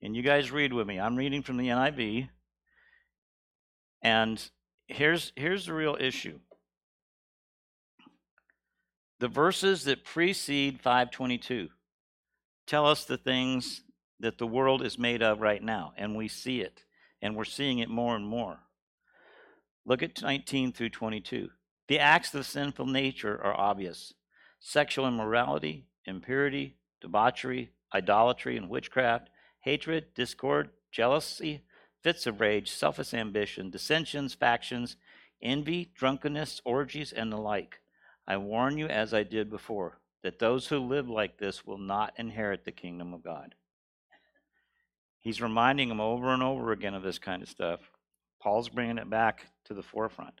And 0.00 0.16
you 0.16 0.22
guys 0.22 0.50
read 0.50 0.72
with 0.72 0.86
me. 0.86 0.98
I'm 0.98 1.16
reading 1.16 1.42
from 1.42 1.58
the 1.58 1.68
NIV. 1.68 2.28
And 4.02 4.50
here's 4.88 5.32
here's 5.36 5.66
the 5.66 5.74
real 5.74 5.96
issue. 6.00 6.40
The 9.20 9.28
verses 9.28 9.84
that 9.84 10.04
precede 10.04 10.80
522 10.80 11.68
tell 12.66 12.86
us 12.86 13.04
the 13.04 13.16
things 13.16 13.82
that 14.22 14.38
the 14.38 14.46
world 14.46 14.82
is 14.82 14.98
made 14.98 15.20
of 15.22 15.40
right 15.40 15.62
now, 15.62 15.92
and 15.96 16.16
we 16.16 16.28
see 16.28 16.60
it, 16.60 16.84
and 17.20 17.36
we're 17.36 17.44
seeing 17.44 17.80
it 17.80 17.90
more 17.90 18.16
and 18.16 18.26
more. 18.26 18.60
Look 19.84 20.02
at 20.02 20.22
19 20.22 20.72
through 20.72 20.90
22. 20.90 21.50
The 21.88 21.98
acts 21.98 22.32
of 22.34 22.46
sinful 22.46 22.86
nature 22.86 23.38
are 23.42 23.58
obvious 23.58 24.14
sexual 24.60 25.08
immorality, 25.08 25.86
impurity, 26.06 26.76
debauchery, 27.00 27.72
idolatry, 27.92 28.56
and 28.56 28.70
witchcraft, 28.70 29.28
hatred, 29.60 30.14
discord, 30.14 30.70
jealousy, 30.92 31.64
fits 32.00 32.24
of 32.28 32.40
rage, 32.40 32.70
selfish 32.70 33.12
ambition, 33.12 33.70
dissensions, 33.70 34.34
factions, 34.34 34.96
envy, 35.42 35.90
drunkenness, 35.96 36.60
orgies, 36.64 37.12
and 37.12 37.32
the 37.32 37.36
like. 37.36 37.80
I 38.24 38.36
warn 38.36 38.78
you, 38.78 38.86
as 38.86 39.12
I 39.12 39.24
did 39.24 39.50
before, 39.50 39.98
that 40.22 40.38
those 40.38 40.68
who 40.68 40.78
live 40.78 41.08
like 41.08 41.38
this 41.38 41.66
will 41.66 41.78
not 41.78 42.14
inherit 42.16 42.64
the 42.64 42.70
kingdom 42.70 43.12
of 43.12 43.24
God. 43.24 43.56
He's 45.22 45.40
reminding 45.40 45.88
them 45.88 46.00
over 46.00 46.34
and 46.34 46.42
over 46.42 46.72
again 46.72 46.94
of 46.94 47.02
this 47.02 47.18
kind 47.18 47.42
of 47.42 47.48
stuff. 47.48 47.80
Paul's 48.42 48.68
bringing 48.68 48.98
it 48.98 49.08
back 49.08 49.46
to 49.66 49.74
the 49.74 49.82
forefront. 49.82 50.40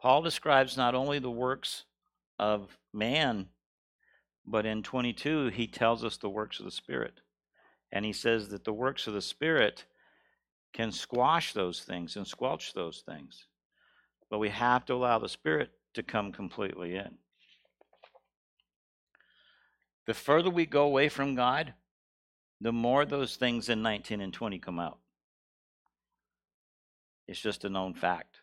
Paul 0.00 0.22
describes 0.22 0.76
not 0.76 0.94
only 0.94 1.18
the 1.18 1.30
works 1.30 1.84
of 2.38 2.78
man, 2.94 3.48
but 4.46 4.64
in 4.64 4.82
22, 4.82 5.48
he 5.48 5.66
tells 5.66 6.04
us 6.04 6.16
the 6.16 6.30
works 6.30 6.60
of 6.60 6.64
the 6.64 6.70
Spirit. 6.70 7.20
And 7.92 8.04
he 8.04 8.12
says 8.12 8.48
that 8.50 8.64
the 8.64 8.72
works 8.72 9.08
of 9.08 9.14
the 9.14 9.20
Spirit 9.20 9.84
can 10.72 10.92
squash 10.92 11.52
those 11.52 11.80
things 11.80 12.14
and 12.14 12.26
squelch 12.26 12.72
those 12.72 13.02
things. 13.04 13.46
But 14.30 14.38
we 14.38 14.50
have 14.50 14.86
to 14.86 14.94
allow 14.94 15.18
the 15.18 15.28
Spirit 15.28 15.70
to 15.94 16.04
come 16.04 16.30
completely 16.30 16.94
in. 16.94 17.18
The 20.06 20.14
further 20.14 20.50
we 20.50 20.64
go 20.64 20.84
away 20.84 21.08
from 21.08 21.34
God, 21.34 21.74
the 22.60 22.72
more 22.72 23.04
those 23.04 23.36
things 23.36 23.68
in 23.68 23.82
19 23.82 24.20
and 24.20 24.32
20 24.32 24.58
come 24.58 24.78
out. 24.78 24.98
It's 27.26 27.40
just 27.40 27.64
a 27.64 27.68
known 27.68 27.94
fact. 27.94 28.36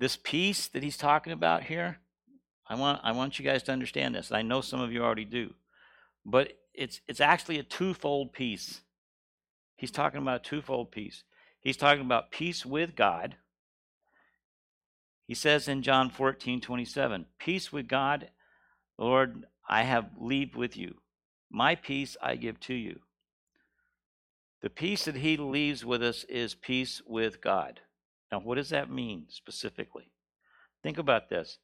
This 0.00 0.16
peace 0.16 0.68
that 0.68 0.82
he's 0.82 0.98
talking 0.98 1.32
about 1.32 1.64
here, 1.64 1.98
I 2.68 2.74
want 2.74 3.00
I 3.02 3.12
want 3.12 3.38
you 3.38 3.44
guys 3.44 3.62
to 3.64 3.72
understand 3.72 4.14
this. 4.14 4.30
I 4.30 4.42
know 4.42 4.60
some 4.60 4.80
of 4.80 4.92
you 4.92 5.02
already 5.02 5.24
do. 5.24 5.54
But 6.24 6.52
it's 6.74 7.00
it's 7.08 7.20
actually 7.20 7.58
a 7.58 7.62
twofold 7.62 8.32
peace. 8.32 8.82
He's 9.76 9.90
talking 9.90 10.20
about 10.20 10.40
a 10.40 10.48
twofold 10.48 10.90
peace. 10.90 11.22
He's 11.60 11.76
talking 11.76 12.04
about 12.04 12.30
peace 12.30 12.66
with 12.66 12.94
God. 12.94 13.36
He 15.26 15.34
says 15.34 15.66
in 15.66 15.82
John 15.82 16.10
14, 16.10 16.60
27, 16.60 17.26
Peace 17.38 17.72
with 17.72 17.88
God, 17.88 18.30
Lord, 18.96 19.46
I 19.68 19.82
have 19.82 20.10
leave 20.18 20.54
with 20.54 20.76
you. 20.76 20.96
My 21.50 21.74
peace 21.74 22.16
I 22.22 22.36
give 22.36 22.60
to 22.60 22.74
you. 22.74 23.00
The 24.62 24.70
peace 24.70 25.04
that 25.04 25.16
he 25.16 25.36
leaves 25.36 25.84
with 25.84 26.02
us 26.02 26.24
is 26.24 26.54
peace 26.54 27.02
with 27.06 27.40
God. 27.40 27.80
Now, 28.32 28.40
what 28.40 28.56
does 28.56 28.70
that 28.70 28.90
mean 28.90 29.26
specifically? 29.28 30.10
Think 30.82 30.98
about 30.98 31.28
this. 31.28 31.58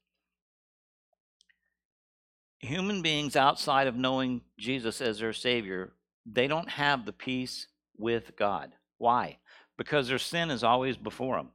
Human 2.61 3.02
beings 3.02 3.35
outside 3.35 3.88
of 3.88 3.96
knowing 3.96 4.42
Jesus 4.59 5.00
as 5.00 5.18
their 5.18 5.33
Savior, 5.33 5.92
they 6.24 6.46
don't 6.46 6.68
have 6.70 7.05
the 7.05 7.12
peace 7.12 7.66
with 7.96 8.37
God. 8.37 8.72
Why? 8.98 9.38
Because 9.76 10.07
their 10.07 10.18
sin 10.18 10.50
is 10.50 10.62
always 10.62 10.96
before 10.96 11.37
them. 11.37 11.48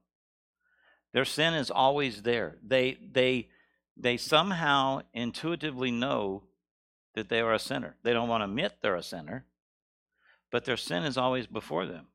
Their 1.13 1.23
sin 1.26 1.54
is 1.54 1.71
always 1.71 2.23
there. 2.23 2.58
They, 2.62 2.97
they, 3.12 3.47
they 3.95 4.17
somehow 4.17 5.02
intuitively 5.13 5.91
know 5.91 6.43
that 7.15 7.30
they 7.30 7.39
are 7.39 7.54
a 7.54 7.60
sinner. 7.60 7.95
They 8.04 8.13
don't 8.13 8.28
want 8.28 8.41
to 8.41 8.45
admit 8.45 8.73
they're 8.82 8.95
a 8.95 9.04
sinner, 9.04 9.45
but 10.52 10.66
their 10.66 10.78
sin 10.78 11.04
is 11.04 11.18
always 11.18 11.48
before 11.48 11.86
them. 11.86 12.08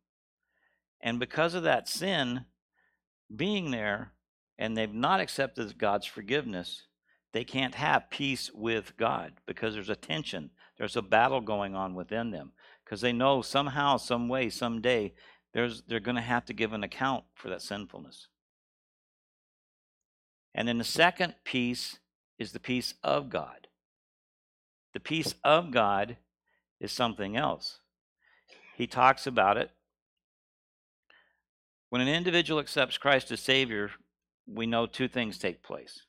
And 1.01 1.19
because 1.19 1.55
of 1.55 1.65
that 1.65 1.89
sin, 1.89 2.47
being 3.35 3.71
there 3.71 4.13
and 4.59 4.77
they've 4.77 4.93
not 4.93 5.21
accepted 5.21 5.79
God's 5.79 6.07
forgiveness, 6.07 6.87
they 7.33 7.45
can't 7.45 7.75
have 7.75 8.11
peace 8.11 8.51
with 8.53 8.97
God 8.97 9.33
because 9.47 9.75
there's 9.75 9.89
a 9.89 9.97
tension. 9.97 10.51
There's 10.79 10.97
a 10.97 11.03
battle 11.03 11.41
going 11.41 11.75
on 11.75 11.95
within 11.95 12.31
them 12.31 12.53
because 12.85 13.01
they 13.01 13.13
know 13.13 13.43
somehow, 13.43 13.97
some 13.97 14.29
way, 14.29 14.51
someday, 14.51 15.15
there's, 15.55 15.83
they're 15.83 16.01
going 16.01 16.17
to 16.17 16.23
have 16.23 16.45
to 16.47 16.53
give 16.53 16.73
an 16.73 16.85
account 16.85 17.25
for 17.35 17.49
that 17.49 17.63
sinfulness. 17.63 18.29
And 20.55 20.69
then 20.69 20.79
the 20.79 20.85
second 20.85 21.35
piece 21.45 21.99
is 22.39 22.53
the 22.53 22.61
peace 22.61 22.95
of 23.03 23.31
God. 23.31 23.69
The 24.93 25.01
peace 25.01 25.35
of 25.43 25.71
God 25.71 26.19
is 26.81 26.93
something 26.93 27.37
else. 27.37 27.79
He 28.83 28.89
talks 28.89 29.29
about 29.29 29.59
it 29.59 29.71
when 31.89 32.03
an 32.03 32.09
individual 32.09 32.59
accepts 32.59 32.99
Christ 32.99 33.31
as 33.31 33.39
Savior, 33.39 33.93
we 34.45 34.67
know 34.67 34.87
two 34.87 35.07
things 35.07 35.39
take 35.39 35.63
place. 35.63 36.03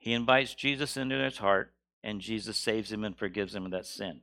He 0.00 0.12
invites 0.12 0.52
Jesus 0.52 0.96
into 0.96 1.14
his 1.14 1.38
heart, 1.38 1.72
and 2.02 2.20
Jesus 2.20 2.56
saves 2.56 2.90
him 2.90 3.04
and 3.04 3.16
forgives 3.16 3.54
him 3.54 3.66
of 3.66 3.70
that 3.70 3.86
sin. 3.86 4.22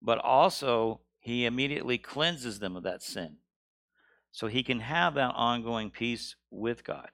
But 0.00 0.18
also, 0.18 1.00
he 1.18 1.46
immediately 1.46 1.98
cleanses 1.98 2.60
them 2.60 2.76
of 2.76 2.84
that 2.84 3.02
sin. 3.02 3.38
So 4.30 4.46
he 4.46 4.62
can 4.62 4.78
have 4.78 5.14
that 5.14 5.34
ongoing 5.34 5.90
peace 5.90 6.36
with 6.48 6.84
God. 6.84 7.10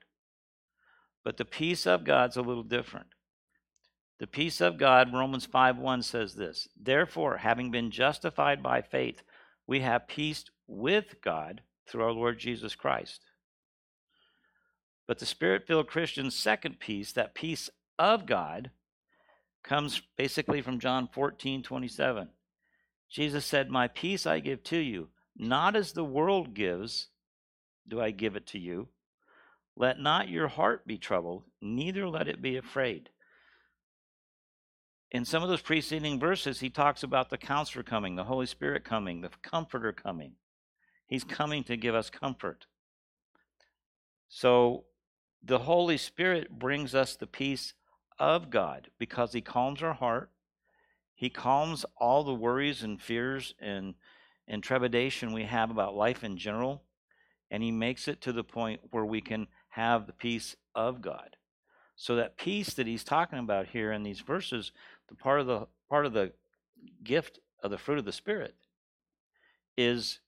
But 1.23 1.37
the 1.37 1.45
peace 1.45 1.87
of 1.87 2.03
God's 2.03 2.37
a 2.37 2.43
little 2.43 2.61
different. 2.61 3.07
The 4.23 4.27
peace 4.27 4.61
of 4.61 4.77
God, 4.77 5.11
Romans 5.11 5.45
5 5.45 5.77
1 5.79 6.01
says 6.01 6.35
this 6.35 6.69
Therefore, 6.81 7.35
having 7.35 7.71
been 7.71 7.91
justified 7.91 8.63
by 8.63 8.81
faith, 8.81 9.21
we 9.67 9.81
have 9.81 10.07
peace 10.07 10.45
with 10.65 11.15
God 11.21 11.59
through 11.85 12.03
our 12.03 12.13
Lord 12.13 12.39
Jesus 12.39 12.73
Christ. 12.73 13.19
But 15.07 15.19
the 15.19 15.25
spirit 15.25 15.67
filled 15.67 15.89
Christian's 15.89 16.37
second 16.37 16.79
peace, 16.79 17.11
that 17.11 17.35
peace 17.35 17.69
of 17.99 18.25
God, 18.25 18.71
comes 19.61 20.01
basically 20.15 20.61
from 20.61 20.79
John 20.79 21.09
14 21.11 21.61
27. 21.61 22.29
Jesus 23.09 23.45
said, 23.45 23.69
My 23.69 23.89
peace 23.89 24.25
I 24.25 24.39
give 24.39 24.63
to 24.63 24.77
you, 24.77 25.09
not 25.35 25.75
as 25.75 25.91
the 25.91 26.05
world 26.05 26.53
gives, 26.53 27.09
do 27.85 27.99
I 27.99 28.11
give 28.11 28.37
it 28.37 28.47
to 28.47 28.57
you. 28.57 28.87
Let 29.75 29.99
not 29.99 30.29
your 30.29 30.47
heart 30.47 30.87
be 30.87 30.97
troubled, 30.97 31.43
neither 31.61 32.07
let 32.07 32.29
it 32.29 32.41
be 32.41 32.55
afraid. 32.55 33.09
In 35.13 35.25
some 35.25 35.43
of 35.43 35.49
those 35.49 35.61
preceding 35.61 36.19
verses, 36.19 36.59
he 36.59 36.71
talks 36.71 37.03
about 37.03 37.29
the 37.29 37.37
counselor 37.37 37.83
coming, 37.83 38.15
the 38.15 38.23
Holy 38.23 38.47
Spirit 38.47 38.83
coming, 38.83 39.21
the 39.21 39.29
comforter 39.43 39.93
coming. 39.93 40.33
He's 41.05 41.23
coming 41.23 41.63
to 41.65 41.77
give 41.77 41.93
us 41.93 42.09
comfort. 42.09 42.65
So 44.27 44.85
the 45.43 45.59
Holy 45.59 45.97
Spirit 45.97 46.57
brings 46.57 46.95
us 46.95 47.15
the 47.15 47.27
peace 47.27 47.73
of 48.17 48.49
God 48.49 48.89
because 48.97 49.33
He 49.33 49.41
calms 49.41 49.83
our 49.83 49.93
heart. 49.93 50.31
He 51.13 51.29
calms 51.29 51.85
all 51.97 52.23
the 52.23 52.33
worries 52.33 52.81
and 52.81 52.99
fears 52.99 53.53
and, 53.59 53.93
and 54.47 54.63
trepidation 54.63 55.33
we 55.33 55.43
have 55.43 55.69
about 55.69 55.95
life 55.95 56.23
in 56.23 56.37
general. 56.37 56.83
And 57.51 57.61
He 57.61 57.71
makes 57.71 58.07
it 58.07 58.21
to 58.21 58.31
the 58.31 58.43
point 58.43 58.81
where 58.89 59.05
we 59.05 59.21
can 59.21 59.47
have 59.69 60.07
the 60.07 60.13
peace 60.13 60.55
of 60.73 61.01
God. 61.01 61.35
So 61.95 62.15
that 62.15 62.37
peace 62.37 62.73
that 62.73 62.87
He's 62.87 63.03
talking 63.03 63.39
about 63.39 63.67
here 63.67 63.91
in 63.91 64.03
these 64.03 64.21
verses, 64.21 64.71
part 65.19 65.39
of 65.39 65.47
the 65.47 65.67
part 65.89 66.05
of 66.05 66.13
the 66.13 66.31
gift 67.03 67.39
of 67.61 67.71
the 67.71 67.77
fruit 67.77 67.97
of 67.97 68.05
the 68.05 68.11
Spirit 68.11 68.55
is 69.77 70.19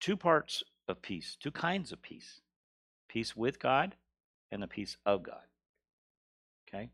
two 0.00 0.16
parts 0.16 0.62
of 0.88 1.02
peace, 1.02 1.36
two 1.40 1.50
kinds 1.50 1.92
of 1.92 2.02
peace 2.02 2.40
peace 3.08 3.36
with 3.36 3.58
God 3.58 3.94
and 4.50 4.62
the 4.62 4.66
peace 4.66 4.96
of 5.04 5.22
God. 5.22 5.42
Okay? 6.66 6.88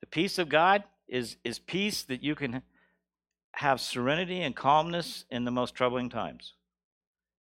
The 0.00 0.06
peace 0.06 0.38
of 0.38 0.48
God 0.48 0.84
is, 1.08 1.36
is 1.44 1.58
peace 1.58 2.02
that 2.04 2.22
you 2.22 2.36
can 2.36 2.62
have 3.52 3.80
serenity 3.80 4.42
and 4.42 4.54
calmness 4.54 5.24
in 5.28 5.44
the 5.44 5.50
most 5.50 5.74
troubling 5.74 6.08
times. 6.08 6.54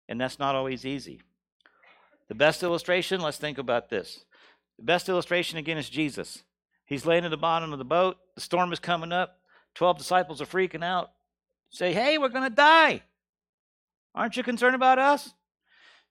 And 0.08 0.20
that's 0.20 0.40
not 0.40 0.56
always 0.56 0.86
easy. 0.86 1.22
The 2.30 2.36
best 2.36 2.64
illustration, 2.64 3.20
let's 3.20 3.38
think 3.38 3.58
about 3.58 3.90
this. 3.90 4.24
The 4.78 4.86
best 4.86 5.10
illustration, 5.10 5.58
again, 5.58 5.78
is 5.78 5.90
Jesus. 5.90 6.44
He's 6.88 7.06
laying 7.06 7.26
in 7.26 7.32
the 7.32 7.38
bottom 7.38 7.74
of 7.74 7.80
the 7.80 7.86
boat. 7.86 8.18
The 8.36 8.42
storm 8.42 8.74
is 8.74 8.80
coming 8.80 9.12
up. 9.12 9.40
Twelve 9.76 9.98
disciples 9.98 10.42
are 10.42 10.46
freaking 10.46 10.84
out. 10.84 11.12
Say, 11.70 11.94
hey, 11.94 12.18
we're 12.18 12.30
going 12.30 12.50
to 12.50 12.56
die. 12.56 13.04
Aren't 14.16 14.38
you 14.38 14.42
concerned 14.42 14.74
about 14.74 14.98
us? 14.98 15.34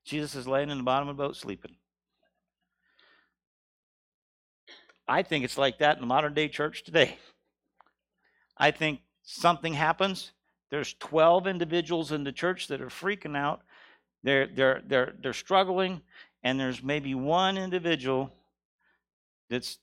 Jesus 0.05 0.35
is 0.35 0.47
laying 0.47 0.71
in 0.71 0.77
the 0.77 0.85
bottom 0.85 1.09
of 1.09 1.17
the 1.17 1.23
boat 1.23 1.35
sleeping. 1.35 1.77
I 5.09 5.23
think 5.23 5.45
it's 5.45 5.59
like 5.59 5.79
that 5.79 5.97
in 5.97 6.03
the 6.03 6.07
modern 6.07 6.35
day 6.35 6.49
church 6.49 6.85
today. 6.85 7.17
I 8.57 8.71
think 8.71 9.01
something 9.23 9.75
happens. 9.75 10.33
There's 10.71 10.95
12 10.95 11.47
individuals 11.47 12.13
in 12.13 12.25
the 12.25 12.33
church 12.33 12.69
that 12.69 12.81
are 12.81 12.89
freaking 12.89 13.37
out. 13.37 13.63
They're, 14.23 14.47
they're, 14.47 14.83
they're, 14.87 15.15
they're 15.21 15.33
struggling, 15.33 16.03
and 16.43 16.59
there's 16.59 16.83
maybe 16.83 17.15
one 17.15 17.57
individual 17.57 18.33
that's 19.49 19.79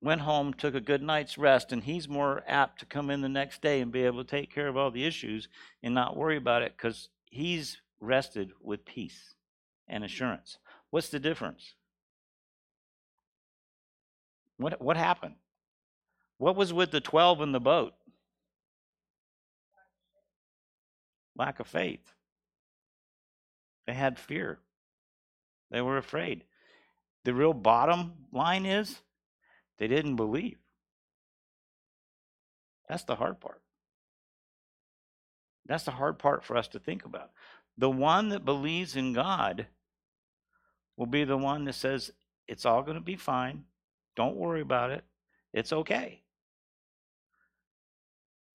went 0.00 0.20
home, 0.20 0.52
took 0.52 0.74
a 0.74 0.80
good 0.80 1.02
night's 1.02 1.38
rest, 1.38 1.72
and 1.72 1.82
he's 1.82 2.08
more 2.08 2.42
apt 2.46 2.80
to 2.80 2.86
come 2.86 3.10
in 3.10 3.20
the 3.20 3.28
next 3.28 3.62
day 3.62 3.80
and 3.80 3.90
be 3.90 4.04
able 4.04 4.22
to 4.22 4.30
take 4.30 4.52
care 4.52 4.68
of 4.68 4.76
all 4.76 4.90
the 4.90 5.04
issues 5.04 5.48
and 5.82 5.94
not 5.94 6.16
worry 6.16 6.36
about 6.36 6.62
it 6.62 6.74
because 6.76 7.08
he's 7.30 7.78
rested 8.00 8.52
with 8.60 8.84
peace 8.84 9.34
and 9.88 10.04
assurance. 10.04 10.58
What's 10.90 11.08
the 11.08 11.18
difference? 11.18 11.74
What, 14.58 14.80
what 14.80 14.96
happened? 14.96 15.34
What 16.38 16.56
was 16.56 16.72
with 16.72 16.90
the 16.90 17.00
12 17.00 17.40
in 17.40 17.52
the 17.52 17.60
boat? 17.60 17.94
Lack 21.36 21.60
of 21.60 21.66
faith. 21.66 22.12
They 23.86 23.94
had 23.94 24.18
fear. 24.18 24.58
They 25.70 25.80
were 25.80 25.98
afraid. 25.98 26.44
The 27.24 27.34
real 27.34 27.52
bottom 27.52 28.12
line 28.32 28.66
is 28.66 29.00
they 29.78 29.88
didn't 29.88 30.16
believe. 30.16 30.58
That's 32.88 33.04
the 33.04 33.16
hard 33.16 33.40
part. 33.40 33.60
That's 35.66 35.84
the 35.84 35.90
hard 35.90 36.18
part 36.18 36.44
for 36.44 36.56
us 36.56 36.68
to 36.68 36.78
think 36.78 37.04
about. 37.04 37.30
The 37.76 37.90
one 37.90 38.28
that 38.30 38.44
believes 38.44 38.96
in 38.96 39.12
God 39.12 39.66
will 40.96 41.06
be 41.06 41.24
the 41.24 41.36
one 41.36 41.64
that 41.64 41.74
says, 41.74 42.12
it's 42.48 42.64
all 42.64 42.82
going 42.82 42.96
to 42.96 43.02
be 43.02 43.16
fine. 43.16 43.64
Don't 44.14 44.36
worry 44.36 44.60
about 44.60 44.90
it. 44.90 45.04
It's 45.52 45.72
okay. 45.72 46.22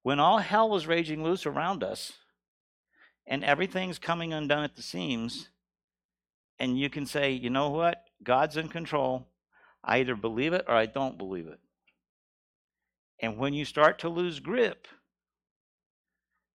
When 0.03 0.19
all 0.19 0.39
hell 0.39 0.69
was 0.69 0.87
raging 0.87 1.23
loose 1.23 1.45
around 1.45 1.83
us 1.83 2.13
and 3.27 3.43
everything's 3.43 3.99
coming 3.99 4.33
undone 4.33 4.63
at 4.63 4.75
the 4.75 4.81
seams, 4.81 5.49
and 6.57 6.79
you 6.79 6.89
can 6.89 7.05
say, 7.05 7.31
you 7.31 7.49
know 7.49 7.69
what? 7.69 8.03
God's 8.23 8.57
in 8.57 8.67
control. 8.69 9.27
I 9.83 9.99
either 9.99 10.15
believe 10.15 10.53
it 10.53 10.65
or 10.67 10.75
I 10.75 10.85
don't 10.85 11.17
believe 11.17 11.47
it. 11.47 11.59
And 13.19 13.37
when 13.37 13.53
you 13.53 13.65
start 13.65 13.99
to 13.99 14.09
lose 14.09 14.39
grip, 14.39 14.87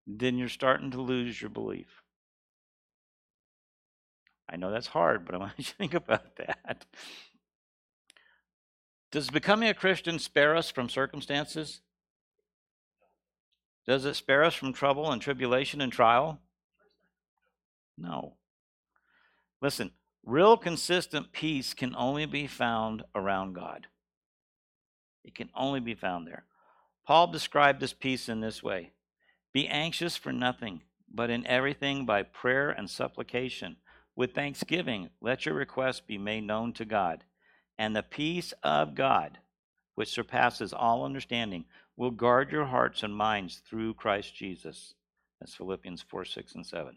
then 0.06 0.38
you're 0.38 0.48
starting 0.48 0.90
to 0.92 1.00
lose 1.00 1.40
your 1.40 1.50
belief. 1.50 2.02
I 4.48 4.56
know 4.56 4.70
that's 4.70 4.86
hard, 4.86 5.24
but 5.24 5.34
I 5.34 5.38
want 5.38 5.52
you 5.56 5.64
to 5.64 5.74
think 5.74 5.94
about 5.94 6.36
that. 6.36 6.84
Does 9.10 9.30
becoming 9.30 9.68
a 9.68 9.74
Christian 9.74 10.18
spare 10.18 10.56
us 10.56 10.70
from 10.70 10.88
circumstances? 10.88 11.80
Does 13.86 14.04
it 14.04 14.14
spare 14.14 14.42
us 14.44 14.54
from 14.54 14.72
trouble 14.72 15.10
and 15.10 15.22
tribulation 15.22 15.80
and 15.80 15.92
trial? 15.92 16.40
No. 17.96 18.34
Listen, 19.62 19.92
real 20.26 20.56
consistent 20.56 21.32
peace 21.32 21.72
can 21.72 21.94
only 21.96 22.26
be 22.26 22.46
found 22.46 23.04
around 23.14 23.54
God. 23.54 23.86
It 25.24 25.34
can 25.34 25.48
only 25.54 25.80
be 25.80 25.94
found 25.94 26.26
there. 26.26 26.44
Paul 27.06 27.28
described 27.28 27.80
this 27.80 27.92
peace 27.92 28.28
in 28.28 28.40
this 28.40 28.62
way 28.62 28.92
Be 29.54 29.68
anxious 29.68 30.16
for 30.16 30.32
nothing, 30.32 30.82
but 31.12 31.30
in 31.30 31.46
everything 31.46 32.04
by 32.04 32.24
prayer 32.24 32.70
and 32.70 32.90
supplication. 32.90 33.76
With 34.16 34.34
thanksgiving, 34.34 35.10
let 35.20 35.46
your 35.46 35.54
requests 35.54 36.00
be 36.00 36.18
made 36.18 36.44
known 36.44 36.72
to 36.74 36.84
God. 36.84 37.24
And 37.78 37.94
the 37.94 38.02
peace 38.02 38.54
of 38.62 38.94
God, 38.94 39.38
which 39.94 40.08
surpasses 40.08 40.72
all 40.72 41.04
understanding, 41.04 41.66
will 41.96 42.10
guard 42.10 42.50
your 42.50 42.64
hearts 42.64 43.02
and 43.02 43.14
minds 43.14 43.60
through 43.68 43.94
Christ 43.94 44.34
Jesus. 44.34 44.94
That's 45.38 45.54
Philippians 45.54 46.02
4 46.02 46.24
6 46.24 46.54
and 46.54 46.66
7. 46.66 46.96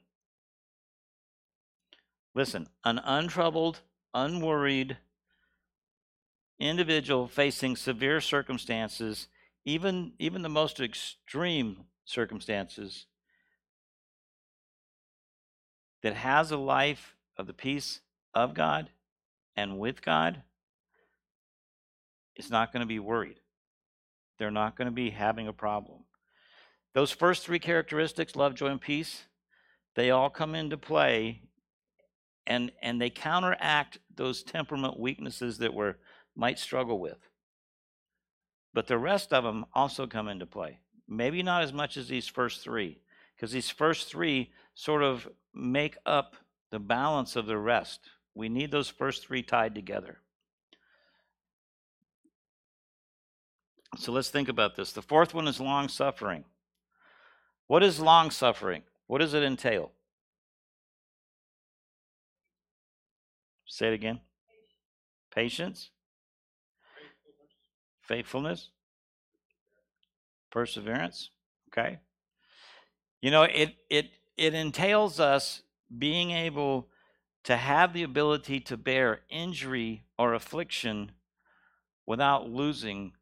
Listen, 2.36 2.68
an 2.84 3.00
untroubled, 3.00 3.82
unworried 4.14 4.98
individual 6.60 7.28
facing 7.28 7.76
severe 7.76 8.22
circumstances, 8.22 9.28
even, 9.66 10.14
even 10.20 10.42
the 10.42 10.50
most 10.50 10.80
extreme 10.80 11.86
circumstances, 12.06 13.06
that 16.02 16.14
has 16.16 16.52
a 16.52 16.58
life 16.58 17.16
of 17.38 17.48
the 17.48 17.54
peace 17.54 18.02
of 18.34 18.54
God 18.54 18.90
and 19.56 19.80
with 19.80 20.02
God 20.02 20.44
is 22.36 22.50
not 22.50 22.72
going 22.72 22.82
to 22.82 22.88
be 22.88 23.00
worried. 23.00 23.40
They're 24.38 24.52
not 24.52 24.78
going 24.78 24.86
to 24.88 24.94
be 24.94 25.10
having 25.10 25.48
a 25.48 25.54
problem. 25.54 26.00
Those 26.94 27.12
first 27.12 27.46
three 27.46 27.60
characteristics 27.60 28.36
love, 28.36 28.56
joy, 28.56 28.68
and 28.68 28.82
peace 28.82 29.24
they 29.96 30.12
all 30.12 30.30
come 30.30 30.56
into 30.56 30.78
play 30.78 31.42
and, 32.48 32.72
and 32.82 33.00
they 33.00 33.10
counteract 33.10 34.00
those 34.16 34.44
temperament 34.44 35.00
weaknesses 35.00 35.58
that 35.60 35.74
we 35.74 35.92
might 36.36 36.60
struggle 36.60 37.00
with. 37.00 37.18
But 38.74 38.88
the 38.88 38.98
rest 38.98 39.34
of 39.34 39.44
them 39.44 39.66
also 39.74 40.08
come 40.08 40.28
into 40.28 40.46
play. 40.46 40.80
Maybe 41.08 41.42
not 41.44 41.64
as 41.64 41.74
much 41.74 41.98
as 41.98 42.08
these 42.08 42.28
first 42.28 42.62
three, 42.62 43.00
because 43.36 43.52
these 43.52 43.70
first 43.70 44.08
three 44.08 44.52
sort 44.76 45.04
of 45.04 45.28
make 45.54 45.98
up 46.06 46.36
the 46.72 46.80
balance 46.80 47.36
of 47.36 47.46
the 47.46 47.58
rest. 47.58 48.02
We 48.36 48.48
need 48.48 48.72
those 48.72 48.90
first 48.90 49.26
three 49.26 49.42
tied 49.42 49.74
together. 49.74 50.20
So 53.98 54.12
let's 54.12 54.30
think 54.30 54.50
about 54.50 54.76
this. 54.76 54.92
The 54.92 55.02
fourth 55.02 55.34
one 55.34 55.48
is 55.48 55.60
long 55.60 55.88
suffering. 55.88 56.46
What 57.68 57.84
is 57.84 58.00
long 58.00 58.30
suffering? 58.30 58.84
What 59.08 59.18
does 59.18 59.34
it 59.34 59.44
entail? 59.44 59.92
Say 63.70 63.88
it 63.88 63.94
again. 63.94 64.20
Patience, 65.34 65.92
faithfulness, 68.02 68.72
perseverance. 70.52 71.30
Okay. 71.72 72.00
You 73.22 73.30
know, 73.30 73.44
it 73.44 73.76
it 73.90 74.10
it 74.38 74.56
entails 74.56 75.20
us 75.20 75.62
being 75.96 76.32
able 76.32 76.88
to 77.44 77.56
have 77.56 77.94
the 77.94 78.04
ability 78.04 78.60
to 78.60 78.76
bear 78.76 79.22
injury 79.30 80.04
or 80.18 80.34
affliction 80.34 81.12
without 82.08 82.50
losing 82.50 83.14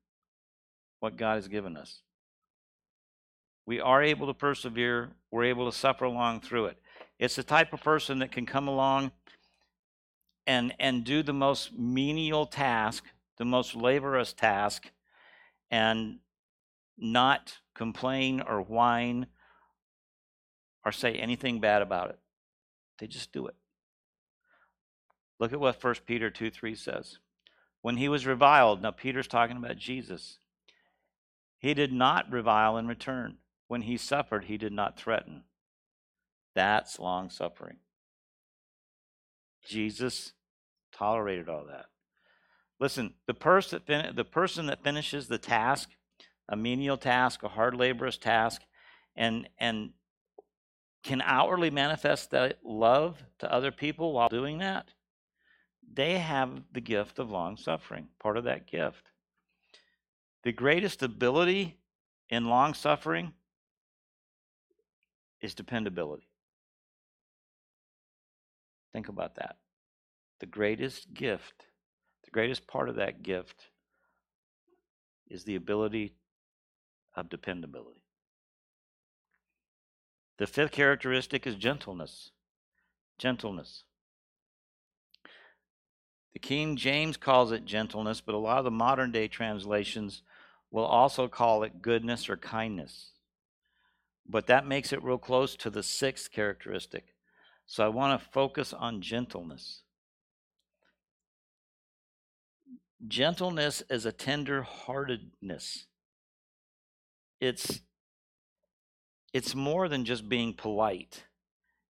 what 1.01 1.17
God 1.17 1.35
has 1.35 1.49
given 1.49 1.75
us. 1.75 2.01
We 3.65 3.81
are 3.81 4.01
able 4.01 4.27
to 4.27 4.33
persevere, 4.33 5.09
we're 5.29 5.43
able 5.43 5.69
to 5.69 5.77
suffer 5.77 6.05
along 6.05 6.39
through 6.39 6.67
it. 6.67 6.77
It's 7.19 7.35
the 7.35 7.43
type 7.43 7.73
of 7.73 7.83
person 7.83 8.19
that 8.19 8.31
can 8.31 8.45
come 8.45 8.69
along 8.69 9.11
and 10.47 10.73
and 10.79 11.03
do 11.03 11.21
the 11.21 11.33
most 11.33 11.77
menial 11.77 12.47
task, 12.47 13.03
the 13.37 13.45
most 13.45 13.75
laborious 13.75 14.33
task 14.33 14.89
and 15.69 16.19
not 16.97 17.57
complain 17.75 18.41
or 18.41 18.61
whine 18.61 19.27
or 20.83 20.91
say 20.91 21.13
anything 21.13 21.59
bad 21.59 21.81
about 21.81 22.09
it. 22.09 22.19
They 22.97 23.07
just 23.07 23.31
do 23.31 23.47
it. 23.47 23.55
Look 25.39 25.53
at 25.53 25.59
what 25.59 25.83
1 25.83 25.95
Peter 26.05 26.31
2 26.31 26.49
3 26.49 26.73
says. 26.73 27.19
When 27.81 27.97
he 27.97 28.09
was 28.09 28.25
reviled, 28.25 28.81
now 28.81 28.91
Peter's 28.91 29.27
talking 29.27 29.57
about 29.57 29.77
Jesus, 29.77 30.39
he 31.59 31.73
did 31.73 31.93
not 31.93 32.31
revile 32.31 32.77
in 32.77 32.87
return. 32.87 33.37
When 33.67 33.83
he 33.83 33.97
suffered, 33.97 34.45
he 34.45 34.57
did 34.57 34.73
not 34.73 34.97
threaten. 34.97 35.43
That's 36.55 36.99
long 36.99 37.29
suffering. 37.29 37.77
Jesus 39.63 40.33
tolerated 40.97 41.49
all 41.49 41.65
that. 41.65 41.85
Listen, 42.79 43.13
the, 43.25 43.33
pers- 43.33 43.71
the 43.71 44.27
person 44.29 44.67
that 44.67 44.83
finishes 44.83 45.27
the 45.27 45.37
task, 45.37 45.89
a 46.47 46.55
menial 46.55 46.97
task, 46.97 47.43
a 47.43 47.49
hard 47.49 47.75
laborious 47.75 48.17
task, 48.17 48.61
and, 49.15 49.49
and 49.59 49.91
can 51.03 51.21
outwardly 51.21 51.69
manifest 51.69 52.31
that 52.31 52.59
love 52.63 53.23
to 53.39 53.51
other 53.51 53.71
people 53.71 54.13
while 54.13 54.29
doing 54.29 54.59
that, 54.59 54.89
they 55.91 56.19
have 56.19 56.61
the 56.71 56.81
gift 56.81 57.17
of 57.17 57.31
long 57.31 57.57
suffering, 57.57 58.07
part 58.19 58.37
of 58.37 58.43
that 58.43 58.67
gift. 58.67 59.09
The 60.43 60.51
greatest 60.51 61.01
ability 61.01 61.77
in 62.29 62.45
long 62.45 62.73
suffering 62.73 63.33
is 65.41 65.55
dependability. 65.55 66.27
Think 68.93 69.09
about 69.09 69.35
that. 69.35 69.57
The 70.39 70.45
greatest 70.45 71.13
gift, 71.13 71.65
the 72.23 72.31
greatest 72.31 72.67
part 72.67 72.89
of 72.89 72.95
that 72.95 73.23
gift 73.23 73.69
is 75.29 75.43
the 75.43 75.55
ability 75.55 76.13
of 77.15 77.29
dependability. 77.29 78.01
The 80.37 80.47
fifth 80.47 80.71
characteristic 80.71 81.47
is 81.47 81.55
gentleness. 81.55 82.31
Gentleness. 83.17 83.83
The 86.33 86.39
King 86.39 86.75
James 86.75 87.17
calls 87.17 87.51
it 87.51 87.65
gentleness, 87.65 88.21
but 88.21 88.35
a 88.35 88.37
lot 88.37 88.59
of 88.59 88.63
the 88.63 88.71
modern 88.71 89.11
day 89.11 89.27
translations 89.27 90.21
will 90.69 90.85
also 90.85 91.27
call 91.27 91.63
it 91.63 91.81
goodness 91.81 92.29
or 92.29 92.37
kindness. 92.37 93.13
But 94.29 94.45
that 94.47 94.67
makes 94.67 94.93
it 94.93 95.03
real 95.03 95.17
close 95.17 95.55
to 95.55 95.71
the 95.71 95.81
sixth 95.81 96.31
characteristic. 96.31 97.15
So 97.65 97.83
I 97.83 97.87
want 97.87 98.21
to 98.21 98.29
focus 98.29 98.71
on 98.71 99.01
gentleness. 99.01 99.81
Gentleness 103.05 103.83
is 103.89 104.05
a 104.05 104.11
tender 104.11 104.63
heartedness. 104.63 105.85
It's 107.39 107.81
it's 109.33 109.53
more 109.53 109.87
than 109.87 110.03
just 110.05 110.27
being 110.27 110.53
polite. 110.53 111.25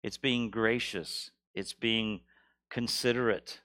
It's 0.01 0.17
being 0.17 0.49
gracious. 0.49 1.29
It's 1.53 1.73
being 1.73 2.21
considerate. 2.69 3.59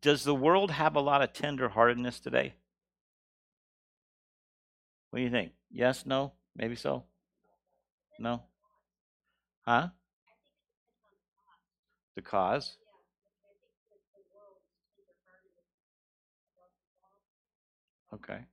Does 0.00 0.24
the 0.24 0.34
world 0.34 0.72
have 0.72 0.96
a 0.96 1.00
lot 1.00 1.22
of 1.22 1.32
tenderheartedness 1.32 2.20
today? 2.20 2.54
What 5.10 5.20
do 5.20 5.24
you 5.24 5.30
think? 5.30 5.52
Yes, 5.70 6.04
no, 6.04 6.32
maybe 6.56 6.74
so? 6.74 7.04
No? 8.18 8.42
Huh? 9.60 9.88
The 12.14 12.22
cause? 12.22 12.78
Okay. 18.12 18.46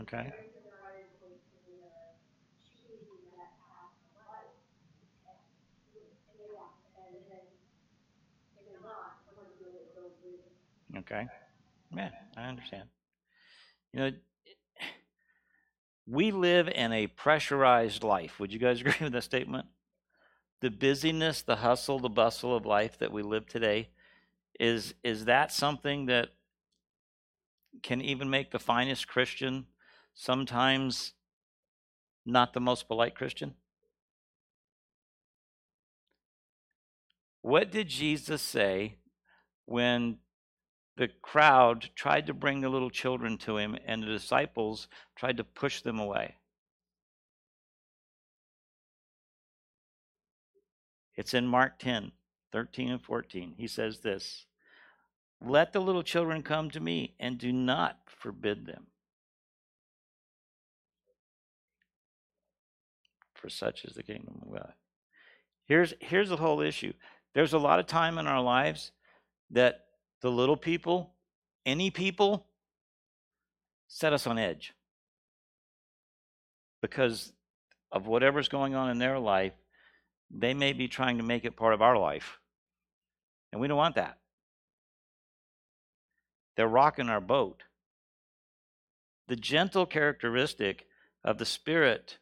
Okay. 0.00 0.32
Okay. 10.96 11.28
Yeah, 11.96 12.10
I 12.36 12.42
understand. 12.48 12.88
You 13.92 13.98
know, 14.00 14.10
we 16.08 16.30
live 16.30 16.68
in 16.68 16.92
a 16.92 17.06
pressurized 17.06 18.02
life. 18.02 18.40
Would 18.40 18.52
you 18.52 18.58
guys 18.58 18.80
agree 18.80 18.94
with 19.00 19.12
that 19.12 19.24
statement? 19.24 19.66
The 20.60 20.70
busyness, 20.70 21.42
the 21.42 21.56
hustle, 21.56 21.98
the 21.98 22.08
bustle 22.08 22.56
of 22.56 22.66
life 22.66 22.98
that 22.98 23.12
we 23.12 23.22
live 23.22 23.46
today 23.46 23.90
is 24.58 24.94
is 25.04 25.26
that 25.26 25.52
something 25.52 26.06
that 26.06 26.30
can 27.82 28.00
even 28.00 28.28
make 28.28 28.50
the 28.50 28.58
finest 28.58 29.06
Christian 29.06 29.66
sometimes 30.14 31.12
not 32.26 32.54
the 32.54 32.60
most 32.60 32.88
polite 32.88 33.14
Christian? 33.14 33.54
What 37.42 37.70
did 37.70 37.88
Jesus 37.88 38.42
say 38.42 38.96
when 39.64 40.18
the 40.98 41.08
crowd 41.22 41.88
tried 41.94 42.26
to 42.26 42.34
bring 42.34 42.60
the 42.60 42.68
little 42.68 42.90
children 42.90 43.38
to 43.38 43.56
him 43.56 43.76
and 43.86 44.02
the 44.02 44.06
disciples 44.06 44.88
tried 45.16 45.36
to 45.36 45.44
push 45.44 45.80
them 45.80 45.98
away? 45.98 46.34
It's 51.14 51.34
in 51.34 51.46
Mark 51.46 51.78
10, 51.78 52.12
13 52.52 52.90
and 52.90 53.02
14. 53.02 53.54
He 53.56 53.66
says 53.68 54.00
this 54.00 54.46
Let 55.40 55.72
the 55.72 55.80
little 55.80 56.02
children 56.02 56.42
come 56.42 56.70
to 56.70 56.80
me 56.80 57.14
and 57.18 57.38
do 57.38 57.52
not 57.52 57.98
forbid 58.06 58.66
them. 58.66 58.88
For 63.34 63.48
such 63.48 63.84
is 63.84 63.94
the 63.94 64.02
kingdom 64.02 64.40
of 64.42 64.52
God. 64.52 64.72
Here's, 65.64 65.94
here's 66.00 66.28
the 66.28 66.36
whole 66.36 66.60
issue 66.60 66.92
there's 67.34 67.52
a 67.52 67.58
lot 67.58 67.78
of 67.78 67.86
time 67.86 68.18
in 68.18 68.26
our 68.26 68.42
lives 68.42 68.90
that 69.50 69.87
the 70.20 70.30
little 70.30 70.56
people, 70.56 71.14
any 71.64 71.90
people, 71.90 72.46
set 73.88 74.12
us 74.12 74.26
on 74.26 74.38
edge 74.38 74.74
because 76.82 77.32
of 77.90 78.06
whatever's 78.06 78.48
going 78.48 78.74
on 78.74 78.90
in 78.90 78.98
their 78.98 79.18
life 79.18 79.52
they 80.30 80.54
may 80.54 80.72
be 80.72 80.88
trying 80.88 81.18
to 81.18 81.22
make 81.22 81.44
it 81.44 81.56
part 81.56 81.74
of 81.74 81.82
our 81.82 81.96
life. 81.96 82.38
And 83.52 83.60
we 83.60 83.68
don't 83.68 83.78
want 83.78 83.94
that. 83.94 84.18
They're 86.56 86.68
rocking 86.68 87.08
our 87.08 87.20
boat. 87.20 87.62
The 89.28 89.36
gentle 89.36 89.86
characteristic 89.86 90.86
of 91.24 91.38
the 91.38 91.46
Spirit 91.46 92.18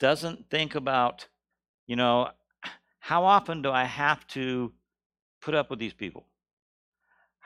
doesn't 0.00 0.50
think 0.50 0.74
about, 0.74 1.26
you 1.86 1.96
know, 1.96 2.30
how 3.00 3.24
often 3.24 3.62
do 3.62 3.70
I 3.70 3.84
have 3.84 4.26
to 4.28 4.72
put 5.40 5.54
up 5.54 5.70
with 5.70 5.78
these 5.78 5.94
people? 5.94 6.26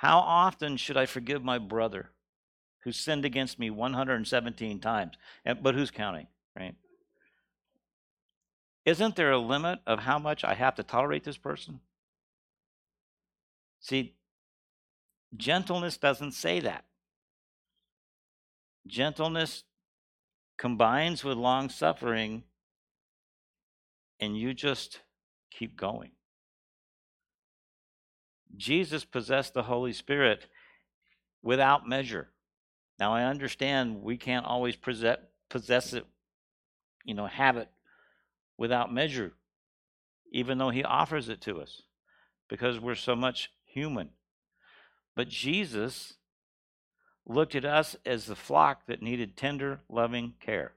How 0.03 0.18
often 0.18 0.76
should 0.78 0.96
I 0.96 1.07
forgive 1.07 1.44
my 1.44 1.59
brother 1.59 2.11
who 2.80 2.90
sinned 2.90 3.24
against 3.24 3.61
me 3.61 3.70
117 3.70 4.80
times? 4.80 5.14
But 5.62 5.76
who's 5.76 5.92
counting, 5.92 6.26
right? 6.59 6.74
Isn't 8.84 9.14
there 9.14 9.30
a 9.30 9.38
limit 9.38 9.78
of 9.86 10.00
how 10.00 10.18
much 10.18 10.42
I 10.42 10.55
have 10.55 10.74
to 10.74 10.82
tolerate 10.82 11.22
this 11.22 11.36
person? 11.36 11.78
See, 13.78 14.16
gentleness 15.36 15.98
doesn't 15.98 16.32
say 16.32 16.59
that. 16.59 16.84
Gentleness 18.88 19.62
combines 20.59 21.22
with 21.22 21.38
long 21.38 21.68
suffering, 21.68 22.42
and 24.18 24.36
you 24.36 24.53
just 24.53 24.98
keep 25.53 25.76
going. 25.76 26.11
Jesus 28.57 29.05
possessed 29.05 29.55
the 29.55 29.64
Holy 29.64 29.92
Spirit 29.92 30.46
without 31.42 31.88
measure. 31.88 32.28
Now, 32.98 33.14
I 33.14 33.24
understand 33.24 34.03
we 34.03 34.16
can't 34.16 34.46
always 34.46 34.76
possess, 34.76 35.92
it, 35.92 36.07
you 37.05 37.14
know, 37.14 37.26
have 37.26 37.57
it 37.57 37.68
without 38.57 38.92
measure, 38.92 39.32
even 40.30 40.59
though 40.59 40.70
he 40.70 40.84
offers 40.84 41.28
it 41.28 41.40
to 41.42 41.61
us 41.61 41.82
because 42.48 42.78
we're 42.78 42.94
so 42.94 43.16
much 43.16 43.50
human. 43.64 44.11
But 45.16 45.28
Jesus 45.28 46.14
looked 47.26 47.55
at 47.55 47.64
us 47.64 47.96
as 48.05 48.26
the 48.26 48.36
flock 48.36 48.86
that 48.86 49.03
needed 49.03 49.36
tender, 49.36 49.80
loving 49.88 50.34
care. 50.40 50.72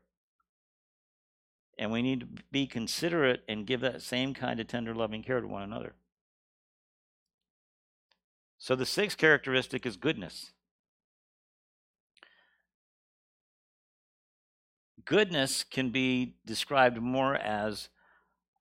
And 1.77 1.91
we 1.91 2.01
need 2.01 2.21
to 2.21 2.27
be 2.51 2.65
considerate 2.65 3.43
and 3.49 3.67
give 3.67 3.81
that 3.81 4.01
same 4.01 4.33
kind 4.33 4.59
of 4.59 4.67
tender, 4.67 4.95
loving 4.95 5.21
care 5.21 5.41
to 5.41 5.47
one 5.47 5.63
another. 5.63 5.93
So 8.65 8.75
the 8.75 8.83
sixth 8.83 9.19
characteristic 9.19 9.85
is 9.85 9.95
goodness. 9.95 10.51
goodness 15.05 15.63
can 15.63 15.91
be 15.91 16.33
described 16.47 16.99
more 16.99 17.35
as 17.35 17.89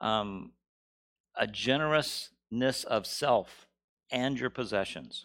um, 0.03 0.53
a 1.35 1.47
generousness 1.47 2.85
of 2.85 3.07
self 3.07 3.67
and 4.11 4.39
your 4.39 4.51
possessions. 4.51 5.25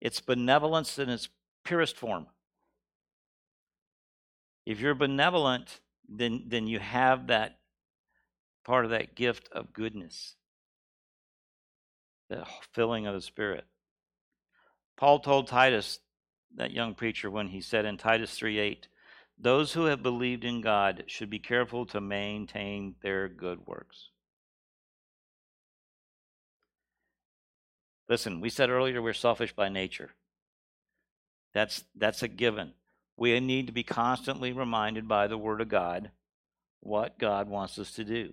It's 0.00 0.20
benevolence 0.20 0.98
in 0.98 1.08
its 1.08 1.28
purest 1.62 1.96
form. 1.96 2.26
If 4.66 4.80
you're 4.80 4.96
benevolent, 4.96 5.78
then, 6.08 6.46
then 6.48 6.66
you 6.66 6.80
have 6.80 7.28
that 7.28 7.60
part 8.64 8.84
of 8.84 8.90
that 8.90 9.14
gift 9.14 9.48
of 9.52 9.72
goodness, 9.72 10.34
the 12.28 12.44
filling 12.72 13.06
of 13.06 13.14
the 13.14 13.20
Spirit. 13.20 13.64
Paul 14.96 15.20
told 15.20 15.46
Titus 15.46 16.00
that 16.56 16.72
young 16.72 16.94
preacher 16.94 17.30
when 17.30 17.48
he 17.48 17.60
said 17.60 17.84
in 17.84 17.96
Titus 17.96 18.36
3 18.36 18.58
8, 18.58 18.88
those 19.38 19.72
who 19.72 19.84
have 19.84 20.02
believed 20.02 20.44
in 20.44 20.62
God 20.62 21.04
should 21.06 21.28
be 21.28 21.38
careful 21.38 21.84
to 21.86 22.00
maintain 22.00 22.94
their 23.02 23.28
good 23.28 23.66
works. 23.66 24.08
Listen, 28.08 28.40
we 28.40 28.48
said 28.48 28.70
earlier 28.70 29.02
we're 29.02 29.12
selfish 29.12 29.54
by 29.54 29.68
nature. 29.68 30.10
That's, 31.52 31.84
that's 31.94 32.22
a 32.22 32.28
given. 32.28 32.72
We 33.16 33.38
need 33.40 33.66
to 33.66 33.72
be 33.72 33.82
constantly 33.82 34.52
reminded 34.52 35.08
by 35.08 35.26
the 35.26 35.38
Word 35.38 35.60
of 35.60 35.68
God 35.68 36.10
what 36.80 37.18
God 37.18 37.48
wants 37.48 37.78
us 37.78 37.90
to 37.92 38.04
do 38.04 38.32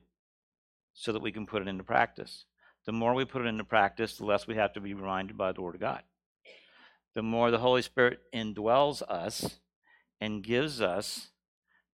so 0.93 1.11
that 1.11 1.21
we 1.21 1.31
can 1.31 1.45
put 1.45 1.61
it 1.61 1.67
into 1.67 1.83
practice. 1.83 2.45
The 2.85 2.91
more 2.91 3.13
we 3.13 3.25
put 3.25 3.43
it 3.43 3.47
into 3.47 3.63
practice, 3.63 4.17
the 4.17 4.25
less 4.25 4.47
we 4.47 4.55
have 4.55 4.73
to 4.73 4.81
be 4.81 4.93
reminded 4.93 5.37
by 5.37 5.51
the 5.51 5.61
Word 5.61 5.75
of 5.75 5.81
God 5.81 6.03
the 7.13 7.23
more 7.23 7.51
the 7.51 7.59
Holy 7.59 7.81
Spirit 7.81 8.19
indwells 8.33 9.01
us 9.03 9.59
and 10.19 10.43
gives 10.43 10.81
us 10.81 11.29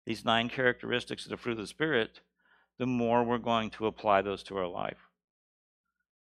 these 0.05 0.25
nine 0.25 0.49
characteristics 0.49 1.25
of 1.25 1.29
the 1.29 1.37
fruit 1.37 1.53
of 1.53 1.57
the 1.59 1.67
Spirit, 1.67 2.21
the 2.77 2.85
more 2.85 3.23
we're 3.23 3.37
going 3.37 3.69
to 3.71 3.87
apply 3.87 4.21
those 4.21 4.43
to 4.43 4.57
our 4.57 4.67
life. 4.67 5.09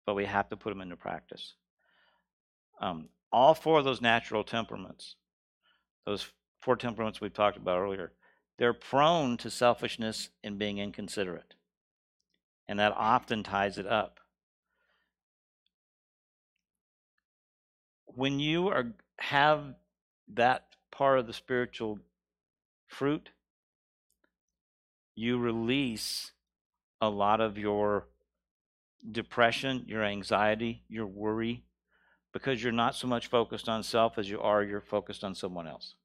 But 0.05 0.15
we 0.15 0.25
have 0.25 0.49
to 0.49 0.57
put 0.57 0.69
them 0.69 0.81
into 0.81 0.95
practice. 0.95 1.53
Um, 2.81 3.09
all 3.31 3.53
four 3.53 3.79
of 3.79 3.85
those 3.85 4.01
natural 4.01 4.43
temperaments, 4.43 5.15
those 6.05 6.27
four 6.61 6.75
temperaments 6.75 7.21
we've 7.21 7.33
talked 7.33 7.57
about 7.57 7.79
earlier, 7.79 8.13
they're 8.57 8.73
prone 8.73 9.37
to 9.37 9.51
selfishness 9.51 10.29
and 10.43 10.57
being 10.57 10.79
inconsiderate. 10.79 11.53
And 12.67 12.79
that 12.79 12.93
often 12.95 13.43
ties 13.43 13.77
it 13.77 13.85
up. 13.85 14.19
When 18.19 18.37
you 18.37 18.67
are 18.67 18.87
have 19.17 19.63
that 20.33 20.65
part 20.91 21.19
of 21.19 21.25
the 21.25 21.33
spiritual 21.33 21.99
fruit, 22.85 23.29
you 25.15 25.37
release 25.37 26.31
a 26.99 27.09
lot 27.09 27.39
of 27.39 27.57
your 27.57 28.07
depression, 29.09 29.85
your 29.87 30.03
anxiety, 30.03 30.83
your 30.89 31.07
worry, 31.07 31.63
because 32.33 32.61
you're 32.61 32.73
not 32.73 32.93
so 32.93 33.07
much 33.07 33.27
focused 33.27 33.69
on 33.69 33.83
self 33.83 34.17
as 34.17 34.29
you 34.29 34.41
are 34.41 34.63
you're 34.63 34.81
focused 34.81 35.23
on 35.23 35.33
someone 35.33 35.65
else. 35.65 35.95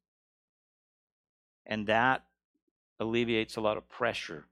And 1.66 1.88
that 1.88 2.22
alleviates 3.00 3.56
a 3.56 3.60
lot 3.60 3.76
of 3.76 3.88
pressure. 3.88 4.44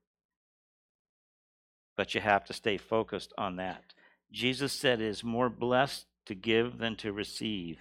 But 1.97 2.13
you 2.13 2.21
have 2.21 2.45
to 2.47 2.53
stay 2.53 2.77
focused 2.77 3.33
on 3.39 3.55
that. 3.57 3.95
Jesus 4.33 4.73
said 4.73 5.01
it 5.01 5.07
is 5.07 5.23
more 5.23 5.49
blessed 5.49 6.07
to 6.27 6.35
give 6.35 6.79
than 6.79 6.97
to 6.97 7.12
receive 7.12 7.79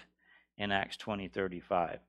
in 0.57 0.71
Acts 0.71 0.97
20 0.97 1.27
35. 1.27 1.99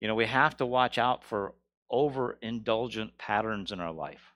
You 0.00 0.08
know, 0.08 0.14
we 0.14 0.26
have 0.26 0.56
to 0.58 0.66
watch 0.66 0.98
out 0.98 1.24
for 1.24 1.54
overindulgent 1.92 3.18
patterns 3.18 3.72
in 3.72 3.80
our 3.80 3.92
life. 3.92 4.34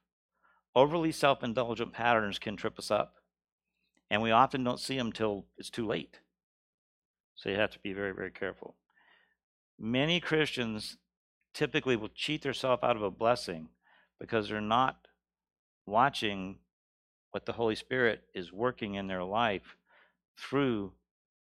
Overly 0.74 1.12
self 1.12 1.44
indulgent 1.44 1.92
patterns 1.92 2.38
can 2.38 2.56
trip 2.56 2.78
us 2.78 2.90
up, 2.90 3.16
and 4.10 4.22
we 4.22 4.30
often 4.30 4.64
don't 4.64 4.80
see 4.80 4.96
them 4.96 5.12
till 5.12 5.46
it's 5.58 5.70
too 5.70 5.86
late. 5.86 6.18
So 7.34 7.48
you 7.48 7.56
have 7.56 7.70
to 7.72 7.78
be 7.78 7.92
very, 7.92 8.12
very 8.12 8.30
careful. 8.30 8.74
Many 9.78 10.20
Christians 10.20 10.96
typically 11.54 11.96
will 11.96 12.08
cheat 12.08 12.42
themselves 12.42 12.82
out 12.82 12.96
of 12.96 13.02
a 13.02 13.10
blessing 13.10 13.68
because 14.18 14.48
they're 14.48 14.60
not 14.60 15.08
watching 15.86 16.58
what 17.32 17.46
the 17.46 17.52
Holy 17.52 17.74
Spirit 17.74 18.22
is 18.34 18.52
working 18.52 18.94
in 18.94 19.06
their 19.06 19.24
life 19.24 19.76
through 20.38 20.92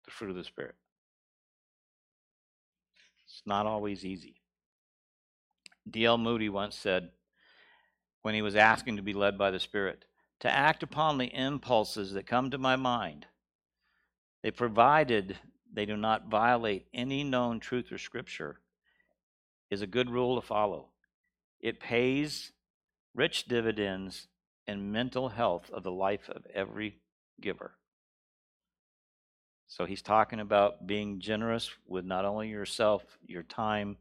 the 0.06 0.12
fruit 0.12 0.30
of 0.30 0.36
the 0.36 0.44
Spirit. 0.44 0.76
It's 3.26 3.42
not 3.46 3.66
always 3.66 4.06
easy. 4.06 4.36
D.L. 5.90 6.18
Moody 6.18 6.50
once 6.50 6.76
said, 6.76 7.10
when 8.22 8.36
he 8.36 8.42
was 8.42 8.56
asking 8.56 8.96
to 8.96 9.02
be 9.02 9.14
led 9.14 9.38
by 9.38 9.52
the 9.52 9.60
Spirit, 9.60 10.06
to 10.40 10.50
act 10.50 10.84
upon 10.84 11.18
the 11.18 11.34
impulses 11.34 12.14
that 12.14 12.28
come 12.28 12.52
to 12.52 12.58
my 12.58 12.76
mind, 12.76 13.26
they 14.42 14.52
provided 14.52 15.38
they 15.72 15.86
do 15.86 15.98
not 15.98 16.30
violate 16.30 16.86
any 16.94 17.24
known 17.24 17.60
truth 17.60 17.92
or 17.92 17.98
scripture, 17.98 18.60
is 19.70 19.82
a 19.82 19.88
good 19.88 20.10
rule 20.10 20.40
to 20.40 20.46
follow. 20.46 20.90
It 21.60 21.80
pays 21.80 22.52
rich 23.16 23.46
dividends 23.46 24.28
in 24.68 24.92
mental 24.92 25.30
health 25.30 25.70
of 25.72 25.84
the 25.84 25.92
life 25.92 26.30
of 26.30 26.46
every 26.54 27.00
giver. 27.42 27.72
So 29.68 29.86
he's 29.86 30.02
talking 30.02 30.40
about 30.40 30.86
being 30.86 31.20
generous 31.20 31.70
with 31.88 32.06
not 32.06 32.26
only 32.26 32.50
yourself, 32.50 33.04
your 33.26 33.44
time, 33.44 33.98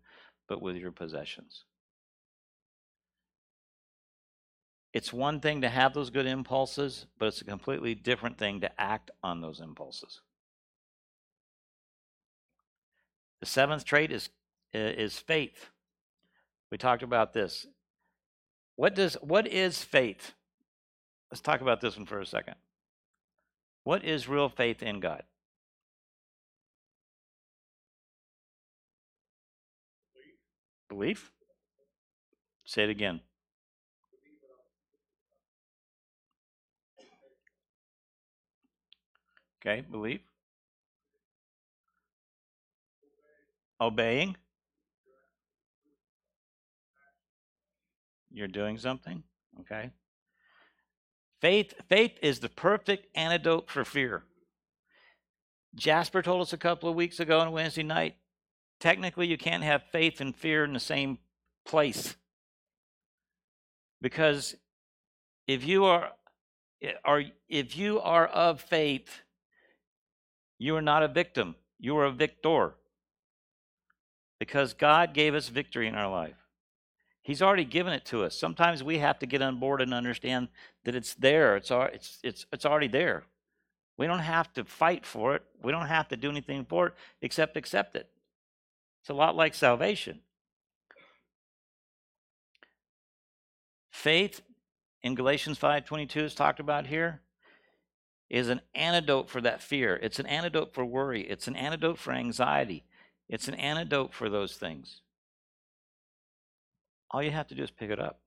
but 0.49 0.61
with 0.61 0.77
your 0.77 0.93
possessions. 0.93 1.65
It's 4.93 5.13
one 5.13 5.41
thing 5.41 5.63
to 5.63 5.69
have 5.69 5.95
those 5.95 6.11
good 6.11 6.27
impulses, 6.27 7.07
but 7.19 7.27
it's 7.27 7.41
a 7.41 7.45
completely 7.45 7.95
different 7.95 8.37
thing 8.37 8.61
to 8.61 8.81
act 8.81 9.11
on 9.23 9.41
those 9.41 9.61
impulses. 9.61 10.21
The 13.41 13.47
seventh 13.47 13.85
trait 13.85 14.13
is 14.13 14.29
is 14.75 15.19
faith. 15.19 15.71
We 16.71 16.79
talked 16.79 17.03
about 17.03 17.33
this. 17.33 17.67
What 18.77 18.95
does 18.95 19.15
what 19.15 19.47
is 19.47 19.83
faith? 19.83 20.33
Let's 21.31 21.41
talk 21.41 21.61
about 21.61 21.81
this 21.81 21.97
one 21.97 22.07
for 22.07 22.21
a 22.21 22.27
second. 22.27 22.55
What 23.85 24.05
is 24.05 24.29
real 24.29 24.49
faith 24.49 24.83
in 24.83 25.01
God? 25.01 25.23
Belief? 30.93 31.32
Say 32.66 32.84
it 32.84 32.90
again. 32.90 33.20
Okay, 39.64 39.80
belief. 39.90 40.20
Obeying. 43.80 44.36
You're 48.30 48.47
doing 48.47 48.76
something? 48.76 49.22
Okay. 49.61 49.93
Faith 51.40 51.72
faith 51.88 52.18
is 52.20 52.40
the 52.40 52.51
perfect 52.51 53.07
antidote 53.16 53.70
for 53.70 53.86
fear. 53.86 54.24
Jasper 55.74 56.20
told 56.20 56.43
us 56.43 56.53
a 56.53 56.59
couple 56.59 56.90
of 56.90 56.95
weeks 56.95 57.18
ago 57.18 57.40
on 57.40 57.51
Wednesday 57.53 57.82
night, 57.82 58.16
technically 58.83 59.28
you 59.28 59.39
can't 59.39 59.62
have 59.62 59.85
faith 59.93 60.20
and 60.20 60.35
fear 60.35 60.64
in 60.64 60.72
the 60.72 60.80
same 60.80 61.18
place. 61.64 62.16
Because 64.03 64.57
if 65.47 65.64
you 65.64 65.85
are 65.85 66.11
eh, 66.83 66.93
are 67.05 67.22
if 67.49 67.76
you 67.76 68.01
are 68.01 68.26
of 68.26 68.61
faith, 68.61 69.22
you 70.59 70.74
are 70.74 70.83
not 70.83 71.05
a 71.05 71.09
victim, 71.09 71.55
you 71.78 71.97
are 71.97 72.07
a 72.07 72.11
victor. 72.11 72.74
Because 74.41 74.74
God 74.74 75.14
gave 75.14 75.37
us 75.37 75.49
victory 75.49 75.87
in 75.87 75.95
our 75.95 76.11
life. 76.11 76.35
He's 77.22 77.41
already 77.41 77.64
given 77.64 77.93
it 77.93 78.05
to 78.07 78.24
us. 78.24 78.37
Sometimes 78.37 78.83
we 78.83 78.99
have 78.99 79.20
to 79.20 79.26
get 79.26 79.41
on 79.41 79.61
board 79.61 79.80
and 79.80 79.95
understand 79.95 80.49
that 80.85 80.97
it's 80.97 81.14
there. 81.14 81.55
It's 81.55 81.70
it's 81.70 82.18
it's 82.24 82.47
it's 82.53 82.66
already 82.66 82.89
there. 82.89 83.22
We 83.97 84.09
don't 84.09 84.18
have 84.18 84.53
to 84.55 84.64
fight 84.64 85.07
for 85.07 85.37
it. 85.37 85.43
We 85.62 85.70
don't 85.70 85.87
have 85.87 86.09
to 86.09 86.16
do 86.16 86.30
anything 86.30 86.64
for 86.64 86.89
it 86.89 86.95
except 87.20 87.57
accept 87.57 87.95
it. 87.95 88.12
It's 89.03 89.11
a 89.11 89.14
lot 89.14 89.34
like 89.34 89.55
salvation. 89.55 90.20
Faith 93.90 94.40
in 95.03 95.16
Galatians 95.16 95.59
5:22 95.59 96.22
is 96.22 96.34
talked 96.34 96.61
about 96.61 96.86
here 96.86 97.22
is 98.30 98.48
an 98.48 98.62
antidote 98.74 99.28
for 99.28 99.40
that 99.40 99.61
fear. 99.61 99.96
It's 99.96 100.18
an 100.18 100.26
antidote 100.26 100.72
for 100.72 100.84
worry. 100.84 101.28
It's 101.28 101.48
an 101.48 101.57
antidote 101.57 101.98
for 101.98 102.12
anxiety. 102.12 102.84
It's 103.28 103.48
an 103.48 103.55
antidote 103.57 104.14
for 104.14 104.30
those 104.30 104.57
things. 104.57 105.03
All 107.11 107.22
you 107.22 107.32
have 107.32 107.48
to 107.48 107.55
do 107.55 107.62
is 107.62 107.70
pick 107.70 107.90
it 107.90 107.98
up. 107.98 108.20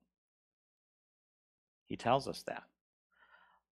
He 1.86 1.96
tells 1.96 2.28
us 2.28 2.42
that. 2.42 2.64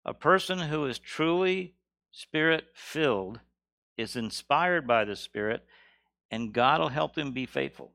A 0.05 0.14
person 0.14 0.59
who 0.59 0.86
is 0.86 0.98
truly 0.98 1.74
spirit 2.11 2.68
filled 2.74 3.40
is 3.96 4.16
inspired 4.16 4.86
by 4.86 5.05
the 5.05 5.16
Spirit, 5.16 5.64
and 6.35 6.53
God 6.53 6.80
will 6.80 6.89
help 6.89 7.14
them 7.14 7.30
be 7.30 7.47
faithful. 7.47 7.93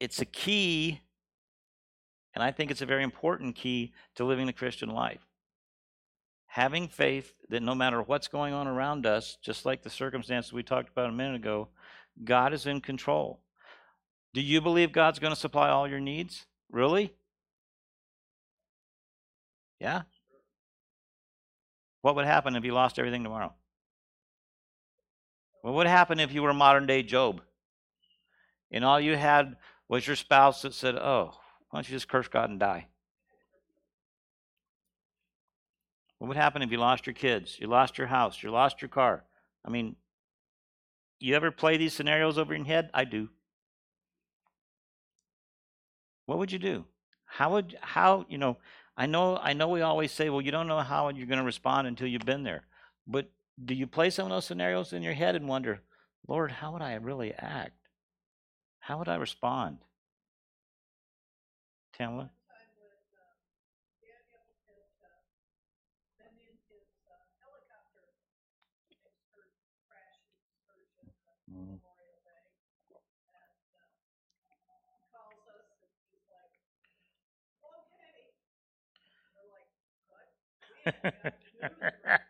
It's 0.00 0.20
a 0.20 0.24
key, 0.24 1.00
and 2.34 2.42
I 2.42 2.50
think 2.50 2.72
it's 2.72 2.82
a 2.82 2.86
very 2.86 3.04
important 3.04 3.54
key 3.54 3.92
to 4.16 4.24
living 4.24 4.46
the 4.46 4.52
Christian 4.52 4.88
life. 4.88 5.24
Having 6.48 6.88
faith 6.88 7.34
that 7.50 7.62
no 7.62 7.72
matter 7.72 8.02
what's 8.02 8.26
going 8.26 8.52
on 8.52 8.66
around 8.66 9.06
us, 9.06 9.38
just 9.40 9.64
like 9.64 9.84
the 9.84 9.90
circumstances 9.90 10.52
we 10.52 10.64
talked 10.64 10.88
about 10.88 11.08
a 11.08 11.12
minute 11.12 11.36
ago, 11.36 11.68
God 12.24 12.52
is 12.52 12.66
in 12.66 12.80
control. 12.80 13.38
Do 14.34 14.40
you 14.40 14.60
believe 14.60 14.90
God's 14.90 15.20
going 15.20 15.32
to 15.32 15.38
supply 15.38 15.68
all 15.68 15.86
your 15.86 16.00
needs? 16.00 16.46
Really? 16.68 17.14
Yeah? 19.78 20.02
What 22.02 22.16
would 22.16 22.26
happen 22.26 22.56
if 22.56 22.64
you 22.64 22.74
lost 22.74 22.98
everything 22.98 23.22
tomorrow? 23.22 23.54
What 25.62 25.74
would 25.74 25.86
happen 25.86 26.20
if 26.20 26.32
you 26.32 26.42
were 26.42 26.54
modern 26.54 26.86
day 26.86 27.02
Job 27.02 27.42
and 28.70 28.84
all 28.84 29.00
you 29.00 29.16
had 29.16 29.56
was 29.88 30.06
your 30.06 30.16
spouse 30.16 30.62
that 30.62 30.74
said, 30.74 30.94
Oh, 30.96 31.32
why 31.70 31.78
don't 31.78 31.88
you 31.88 31.96
just 31.96 32.08
curse 32.08 32.28
God 32.28 32.50
and 32.50 32.60
die? 32.60 32.86
What 36.18 36.28
would 36.28 36.36
happen 36.36 36.62
if 36.62 36.70
you 36.70 36.78
lost 36.78 37.06
your 37.06 37.14
kids, 37.14 37.56
you 37.58 37.66
lost 37.66 37.98
your 37.98 38.06
house, 38.06 38.42
you 38.42 38.50
lost 38.50 38.82
your 38.82 38.88
car? 38.88 39.24
I 39.64 39.70
mean, 39.70 39.96
you 41.18 41.34
ever 41.34 41.50
play 41.50 41.76
these 41.76 41.94
scenarios 41.94 42.38
over 42.38 42.54
in 42.54 42.64
your 42.64 42.74
head? 42.74 42.90
I 42.92 43.04
do. 43.04 43.28
What 46.26 46.38
would 46.38 46.52
you 46.52 46.58
do? 46.58 46.84
How 47.24 47.52
would 47.52 47.76
how 47.80 48.26
you 48.28 48.38
know? 48.38 48.58
I 48.96 49.06
know 49.06 49.38
I 49.38 49.52
know 49.54 49.68
we 49.68 49.80
always 49.80 50.12
say, 50.12 50.30
well, 50.30 50.40
you 50.40 50.50
don't 50.50 50.68
know 50.68 50.80
how 50.80 51.08
you're 51.08 51.26
going 51.26 51.38
to 51.38 51.44
respond 51.44 51.86
until 51.86 52.06
you've 52.06 52.26
been 52.26 52.42
there. 52.42 52.64
But 53.06 53.30
do 53.64 53.74
you 53.74 53.86
play 53.86 54.10
some 54.10 54.26
of 54.26 54.30
those 54.30 54.46
scenarios 54.46 54.92
in 54.92 55.02
your 55.02 55.12
head 55.14 55.36
and 55.36 55.48
wonder, 55.48 55.80
Lord, 56.26 56.50
how 56.50 56.72
would 56.72 56.82
I 56.82 56.94
really 56.94 57.32
act? 57.34 57.76
How 58.80 58.98
would 58.98 59.08
I 59.08 59.16
respond? 59.16 59.78
Tamla? 61.92 62.30
Mm. 71.50 71.80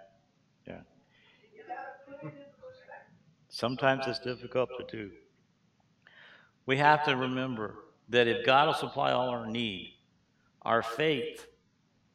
Sometimes 3.61 4.07
it's 4.07 4.17
difficult 4.17 4.71
to 4.79 4.97
do. 4.97 5.11
We 6.65 6.77
have 6.77 7.05
to 7.05 7.15
remember 7.15 7.75
that 8.09 8.27
if 8.27 8.43
God 8.43 8.65
will 8.65 8.73
supply 8.73 9.11
all 9.11 9.29
our 9.29 9.45
need, 9.45 9.93
our 10.63 10.81
faith 10.81 11.45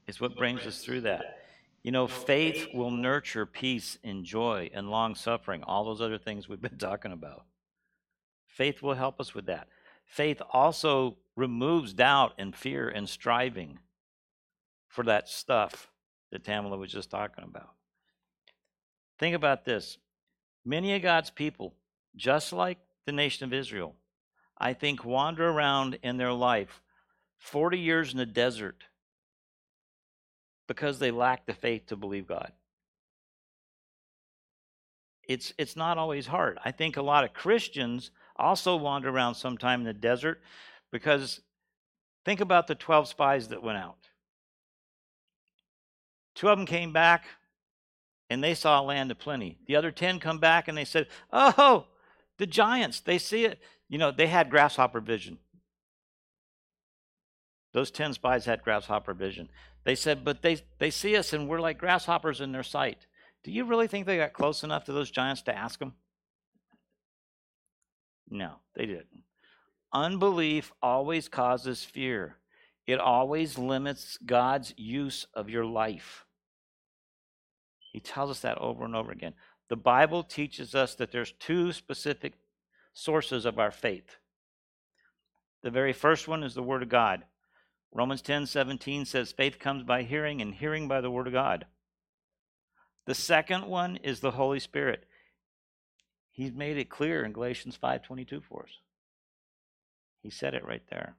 is 0.09 0.21
what 0.21 0.37
brings 0.37 0.67
us 0.67 0.83
through 0.83 1.03
that. 1.03 1.39
You 1.85 1.93
know, 1.93 2.09
faith 2.09 2.67
will 2.75 2.91
nurture 2.91 3.47
peace 3.47 3.97
and 4.03 4.25
joy 4.25 4.71
and 4.75 4.91
long 4.91 5.15
suffering, 5.15 5.63
all 5.63 5.85
those 5.85 6.01
other 6.01 6.19
things 6.19 6.49
we've 6.49 6.61
been 6.61 6.79
talking 6.79 7.13
about. 7.13 7.45
Faith 8.49 8.83
will 8.83 8.95
help 8.95 9.21
us 9.21 9.33
with 9.33 9.47
that. 9.47 9.69
Faith 10.05 10.43
also 10.53 11.17
removes 11.37 11.93
doubt 11.93 12.33
and 12.39 12.57
fear 12.57 12.89
and 12.89 13.09
striving 13.09 13.79
for 14.89 15.05
that 15.05 15.29
stuff 15.29 15.93
that 16.33 16.43
Tamala 16.43 16.77
was 16.77 16.91
just 16.91 17.09
talking 17.09 17.45
about. 17.45 17.71
Think 19.17 19.37
about 19.37 19.65
this 19.65 19.99
Many 20.67 20.97
of 20.97 21.03
God's 21.03 21.31
people, 21.31 21.75
just 22.17 22.53
like 22.53 22.79
the 23.07 23.13
nation 23.13 23.45
of 23.47 23.53
Israel, 23.55 23.95
I 24.59 24.73
think 24.73 25.05
wander 25.05 25.49
around 25.49 25.97
in 26.03 26.17
their 26.17 26.33
life 26.33 26.83
40 27.39 27.79
years 27.79 28.11
in 28.11 28.19
the 28.19 28.27
desert 28.27 28.83
because 30.67 30.99
they 30.99 31.13
lack 31.13 31.47
the 31.47 31.55
faith 31.55 31.87
to 31.87 31.97
believe 31.97 32.27
God. 32.27 32.51
It's, 35.23 35.53
it's 35.57 35.77
not 35.77 35.99
always 35.99 36.27
hard. 36.27 36.59
I 36.65 36.73
think 36.73 36.97
a 36.97 37.03
lot 37.03 37.23
of 37.23 37.33
Christians 37.33 38.11
also 38.35 38.75
wander 38.75 39.09
around 39.09 39.37
sometime 39.37 39.81
in 39.81 39.87
the 39.87 39.95
desert 39.95 40.41
because 40.91 41.43
think 42.25 42.41
about 42.41 42.67
the 42.67 42.75
12 42.75 43.07
spies 43.07 43.49
that 43.49 43.63
went 43.63 43.79
out. 43.79 44.09
Two 46.35 46.49
of 46.49 46.59
them 46.59 46.67
came 46.67 46.93
back 46.93 47.27
and 48.29 48.43
they 48.43 48.55
saw 48.55 48.81
land 48.81 49.11
of 49.11 49.19
plenty. 49.19 49.59
The 49.67 49.77
other 49.77 49.91
10 49.91 50.21
come 50.21 50.39
back 50.39 50.69
and 50.69 50.77
they 50.77 50.85
said, 50.85 51.07
Oh, 51.33 51.87
the 52.39 52.47
giants, 52.47 53.01
they 53.01 53.19
see 53.19 53.45
it. 53.45 53.61
You 53.89 53.99
know, 53.99 54.11
they 54.11 54.27
had 54.27 54.51
grasshopper 54.51 55.01
vision. 55.01 55.39
Those 57.73 57.91
10 57.91 58.15
spies 58.15 58.45
had 58.47 58.63
grasshopper 58.63 59.15
vision. 59.15 59.49
They 59.85 59.95
said, 59.95 60.25
But 60.25 60.43
they, 60.43 60.59
they 60.79 60.91
see 60.91 61.17
us 61.17 61.33
and 61.33 61.49
we're 61.49 61.61
like 61.61 61.79
grasshoppers 61.79 62.41
in 62.41 62.53
their 62.53 62.63
sight. 62.63 63.07
Do 63.45 63.53
you 63.53 63.65
really 63.65 63.87
think 63.87 64.07
they 64.07 64.17
got 64.17 64.33
close 64.33 64.65
enough 64.65 64.85
to 64.85 64.93
those 64.93 65.11
giants 65.11 65.43
to 65.43 65.57
ask 65.57 65.79
them? 65.79 65.95
No, 68.29 68.55
they 68.75 68.87
didn't. 68.87 69.23
Unbelief 69.93 70.73
always 70.83 71.29
causes 71.29 71.85
fear, 71.85 72.37
it 72.87 72.99
always 73.01 73.57
limits 73.57 74.19
God's 74.25 74.75
use 74.77 75.27
of 75.35 75.49
your 75.49 75.65
life. 75.65 76.26
He 77.97 78.01
tells 78.01 78.31
us 78.31 78.41
that 78.41 78.59
over 78.59 78.85
and 78.85 78.95
over 78.95 79.11
again. 79.11 79.33
The 79.71 79.77
Bible 79.77 80.23
teaches 80.23 80.75
us 80.75 80.95
that 80.97 81.13
there's 81.13 81.33
two 81.33 81.73
specific 81.73 82.35
sources 82.93 83.47
of 83.47 83.59
our 83.59 83.71
faith. 83.71 84.19
The 85.63 85.71
very 85.71 85.95
first 85.95 86.29
one 86.29 86.43
is 86.43 86.53
the 86.53 86.63
Word 86.63 86.83
of 86.83 86.91
God. 86.91 87.25
Romans 87.95 88.21
10 88.21 88.45
17 88.45 89.07
says, 89.07 89.33
Faith 89.33 89.59
comes 89.59 89.83
by 89.83 90.03
hearing, 90.03 90.43
and 90.43 90.53
hearing 90.53 90.89
by 90.89 91.01
the 91.01 91.11
Word 91.11 91.27
of 91.27 91.33
God. 91.33 91.65
The 93.07 93.15
second 93.15 93.65
one 93.65 93.97
is 94.03 94.21
the 94.21 94.33
Holy 94.33 94.61
Spirit. 94.61 95.07
He's 96.31 96.53
made 96.53 96.77
it 96.77 96.91
clear 96.91 97.25
in 97.25 97.33
Galatians 97.33 97.79
5:22 97.83 98.43
for 98.43 98.65
us. 98.65 98.81
He 100.23 100.29
said 100.29 100.53
it 100.53 100.67
right 100.67 100.87
there. 100.91 101.17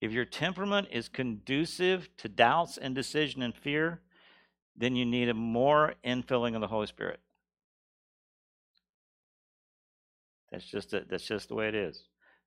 If 0.00 0.10
your 0.10 0.24
temperament 0.24 0.88
is 0.90 1.08
conducive 1.08 2.08
to 2.16 2.28
doubts 2.28 2.76
and 2.76 2.96
decision 2.96 3.42
and 3.42 3.54
fear, 3.54 4.02
then 4.76 4.96
you 4.96 5.06
need 5.06 5.28
a 5.28 5.34
more 5.34 5.94
infilling 6.04 6.54
of 6.54 6.60
the 6.60 6.66
Holy 6.68 6.86
Spirit. 6.86 7.20
That's 10.50 10.64
just. 10.64 10.94
That's 11.08 11.26
just 11.26 11.48
the 11.48 11.54
way 11.54 11.68
it 11.68 11.74
is. 11.74 12.04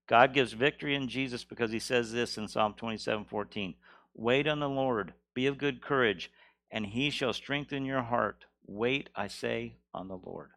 God 0.07 0.34
gives 0.34 0.53
victory 0.53 0.95
in 0.95 1.07
Jesus 1.07 1.43
because 1.43 1.71
he 1.71 1.80
says 1.80 2.11
this 2.11 2.38
in 2.38 2.47
Psalm 2.47 2.73
27 2.75 3.25
14. 3.25 3.75
Wait 4.15 4.47
on 4.47 4.59
the 4.59 4.69
Lord, 4.69 5.13
be 5.34 5.45
of 5.45 5.57
good 5.57 5.82
courage, 5.82 6.32
and 6.71 6.86
he 6.88 7.09
shall 7.09 7.34
strengthen 7.34 7.86
your 7.86 8.01
heart. 8.01 8.45
Wait, 8.65 9.09
I 9.15 9.27
say, 9.27 9.75
on 9.93 10.07
the 10.07 10.17
Lord. 10.17 10.49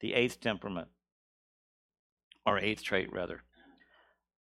The 0.00 0.14
eighth 0.14 0.40
temperament, 0.40 0.88
or 2.46 2.58
eighth 2.58 2.82
trait 2.82 3.12
rather, 3.12 3.42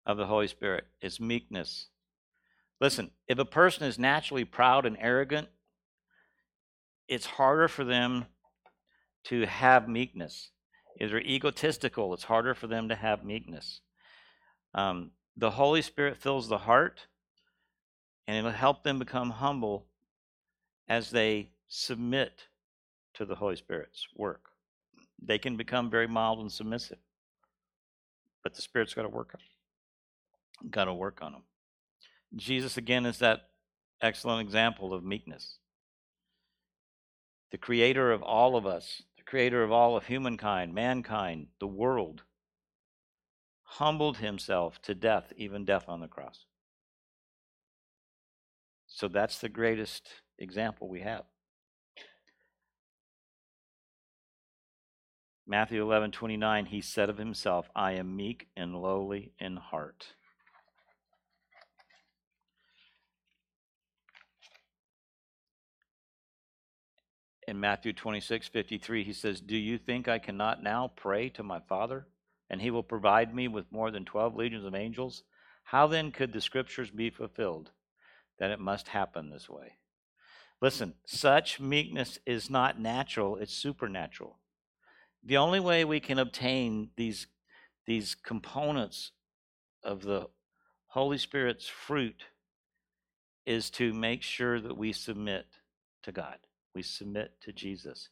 of 0.04 0.16
the 0.16 0.26
Holy 0.26 0.48
Spirit 0.48 0.84
is 1.00 1.20
meekness. 1.20 1.88
Listen, 2.80 3.10
if 3.26 3.38
a 3.38 3.44
person 3.44 3.84
is 3.86 3.98
naturally 3.98 4.44
proud 4.44 4.84
and 4.84 4.96
arrogant, 5.00 5.48
it's 7.08 7.26
harder 7.26 7.68
for 7.68 7.84
them 7.84 8.26
to 9.24 9.46
have 9.46 9.88
meekness. 9.88 10.50
If 10.98 11.10
they're 11.10 11.20
egotistical, 11.20 12.12
it's 12.14 12.24
harder 12.24 12.54
for 12.54 12.66
them 12.66 12.88
to 12.88 12.94
have 12.94 13.24
meekness. 13.24 13.80
Um, 14.74 15.12
the 15.36 15.52
Holy 15.52 15.82
Spirit 15.82 16.16
fills 16.16 16.48
the 16.48 16.58
heart, 16.58 17.06
and 18.26 18.36
it'll 18.36 18.50
help 18.50 18.82
them 18.82 18.98
become 18.98 19.30
humble 19.30 19.86
as 20.88 21.10
they 21.10 21.50
submit 21.68 22.44
to 23.14 23.24
the 23.24 23.34
Holy 23.34 23.56
Spirit's 23.56 24.06
work. 24.14 24.50
They 25.22 25.38
can 25.38 25.56
become 25.56 25.90
very 25.90 26.06
mild 26.06 26.40
and 26.40 26.52
submissive, 26.52 26.98
but 28.42 28.54
the 28.54 28.62
Spirit's 28.62 28.94
got 28.94 29.02
to 29.02 29.08
work 29.08 29.34
on. 29.34 30.70
Got 30.70 30.84
to 30.84 30.94
work 30.94 31.18
on 31.22 31.32
them. 31.32 31.42
Jesus, 32.34 32.76
again, 32.76 33.06
is 33.06 33.18
that 33.18 33.48
excellent 34.00 34.40
example 34.40 34.92
of 34.92 35.04
meekness. 35.04 35.58
The 37.52 37.58
creator 37.58 38.12
of 38.12 38.22
all 38.22 38.56
of 38.56 38.66
us, 38.66 39.02
the 39.16 39.22
creator 39.22 39.62
of 39.62 39.70
all 39.70 39.96
of 39.96 40.06
humankind, 40.06 40.74
mankind, 40.74 41.46
the 41.60 41.66
world, 41.66 42.22
humbled 43.62 44.18
himself 44.18 44.80
to 44.82 44.94
death, 44.94 45.32
even 45.36 45.64
death 45.64 45.84
on 45.88 46.00
the 46.00 46.08
cross. 46.08 46.44
So 48.86 49.08
that's 49.08 49.38
the 49.38 49.48
greatest 49.48 50.08
example 50.38 50.88
we 50.88 51.00
have. 51.00 51.24
Matthew 55.46 55.80
11, 55.80 56.10
29, 56.10 56.66
he 56.66 56.80
said 56.80 57.08
of 57.08 57.18
himself, 57.18 57.70
I 57.74 57.92
am 57.92 58.16
meek 58.16 58.48
and 58.56 58.74
lowly 58.74 59.32
in 59.38 59.56
heart. 59.56 60.15
In 67.48 67.60
Matthew 67.60 67.92
26, 67.92 68.48
53, 68.48 69.04
he 69.04 69.12
says, 69.12 69.40
Do 69.40 69.56
you 69.56 69.78
think 69.78 70.08
I 70.08 70.18
cannot 70.18 70.62
now 70.62 70.90
pray 70.96 71.28
to 71.30 71.42
my 71.42 71.60
Father, 71.60 72.06
and 72.50 72.60
he 72.60 72.70
will 72.70 72.82
provide 72.82 73.34
me 73.34 73.46
with 73.46 73.70
more 73.70 73.90
than 73.90 74.04
12 74.04 74.34
legions 74.34 74.64
of 74.64 74.74
angels? 74.74 75.22
How 75.64 75.86
then 75.86 76.10
could 76.10 76.32
the 76.32 76.40
scriptures 76.40 76.90
be 76.90 77.10
fulfilled 77.10 77.70
that 78.38 78.50
it 78.50 78.60
must 78.60 78.88
happen 78.88 79.30
this 79.30 79.48
way? 79.48 79.74
Listen, 80.60 80.94
such 81.04 81.60
meekness 81.60 82.18
is 82.26 82.50
not 82.50 82.80
natural, 82.80 83.36
it's 83.36 83.54
supernatural. 83.54 84.38
The 85.22 85.36
only 85.36 85.60
way 85.60 85.84
we 85.84 86.00
can 86.00 86.18
obtain 86.18 86.90
these, 86.96 87.26
these 87.86 88.14
components 88.14 89.12
of 89.84 90.02
the 90.02 90.28
Holy 90.88 91.18
Spirit's 91.18 91.68
fruit 91.68 92.24
is 93.44 93.70
to 93.70 93.92
make 93.92 94.22
sure 94.22 94.60
that 94.60 94.76
we 94.76 94.92
submit 94.92 95.46
to 96.02 96.10
God 96.10 96.38
we 96.76 96.82
submit 96.82 97.32
to 97.40 97.52
Jesus. 97.52 98.10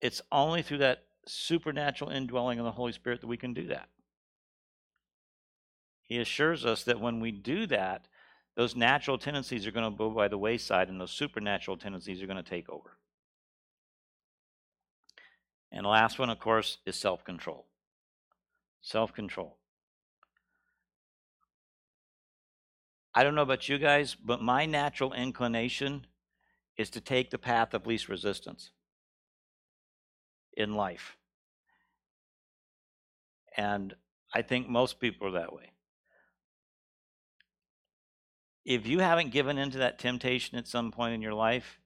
It's 0.00 0.22
only 0.32 0.62
through 0.62 0.78
that 0.78 1.04
supernatural 1.26 2.10
indwelling 2.10 2.58
of 2.58 2.64
the 2.64 2.72
Holy 2.72 2.92
Spirit 2.92 3.20
that 3.20 3.26
we 3.26 3.36
can 3.36 3.52
do 3.52 3.68
that. 3.68 3.90
He 6.02 6.18
assures 6.18 6.64
us 6.64 6.82
that 6.84 6.98
when 6.98 7.20
we 7.20 7.30
do 7.30 7.66
that, 7.66 8.08
those 8.56 8.74
natural 8.74 9.18
tendencies 9.18 9.66
are 9.66 9.70
going 9.70 9.90
to 9.90 9.96
go 9.96 10.08
by 10.08 10.28
the 10.28 10.38
wayside 10.38 10.88
and 10.88 10.98
those 10.98 11.12
supernatural 11.12 11.76
tendencies 11.76 12.22
are 12.22 12.26
going 12.26 12.42
to 12.42 12.50
take 12.50 12.70
over. 12.70 12.96
And 15.70 15.84
the 15.84 15.90
last 15.90 16.18
one, 16.18 16.30
of 16.30 16.38
course, 16.40 16.78
is 16.86 16.96
self 16.96 17.22
control. 17.22 17.66
Self 18.80 19.12
control. 19.12 19.58
I 23.14 23.24
don't 23.24 23.34
know 23.34 23.42
about 23.42 23.68
you 23.68 23.76
guys, 23.76 24.14
but 24.14 24.40
my 24.40 24.64
natural 24.64 25.12
inclination 25.12 26.06
is 26.76 26.90
to 26.90 27.00
take 27.00 27.30
the 27.30 27.38
path 27.38 27.74
of 27.74 27.86
least 27.86 28.08
resistance 28.08 28.70
in 30.56 30.74
life. 30.74 31.16
And 33.56 33.94
I 34.34 34.42
think 34.42 34.68
most 34.68 35.00
people 35.00 35.28
are 35.28 35.32
that 35.32 35.52
way. 35.52 35.72
if 38.64 38.86
you 38.86 39.00
haven't 39.00 39.30
given 39.32 39.58
into 39.58 39.78
that 39.78 39.98
temptation 39.98 40.58
at 40.58 40.68
some 40.68 40.92
point 40.92 41.14
in 41.14 41.22
your 41.22 41.34
life, 41.34 41.80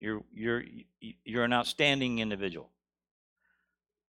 you're 0.00 0.22
you're 0.32 0.62
you're 1.00 1.44
an 1.44 1.52
outstanding 1.52 2.18
individual. 2.18 2.70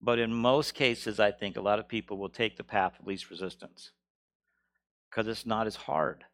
But 0.02 0.20
in 0.20 0.34
most 0.34 0.74
cases, 0.74 1.20
I 1.20 1.32
think 1.32 1.56
a 1.56 1.62
lot 1.62 1.80
of 1.80 1.88
people 1.88 2.18
will 2.18 2.30
take 2.30 2.58
the 2.58 2.64
path 2.64 3.00
of 3.00 3.08
least 3.08 3.30
resistance 3.30 3.92
because 5.10 5.28
it's 5.28 5.46
not 5.46 5.68
as 5.68 5.76
hard. 5.76 6.26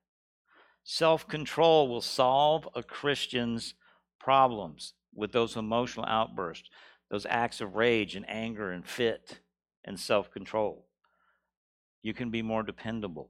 Self 0.84 1.28
control 1.28 1.88
will 1.88 2.02
solve 2.02 2.68
a 2.76 2.84
Christian's 2.84 3.76
problems 4.20 4.94
with 5.14 5.32
those 5.32 5.56
emotional 5.56 6.06
outbursts, 6.06 6.70
those 7.10 7.26
acts 7.30 7.62
of 7.62 7.76
rage 7.76 8.16
and 8.16 8.28
anger 8.30 8.72
and 8.72 8.86
fit 8.86 9.40
and 9.84 10.00
self 10.00 10.32
control. 10.32 10.86
You 12.02 12.14
can 12.14 12.32
be 12.32 12.42
more 12.42 12.64
dependable. 12.64 13.30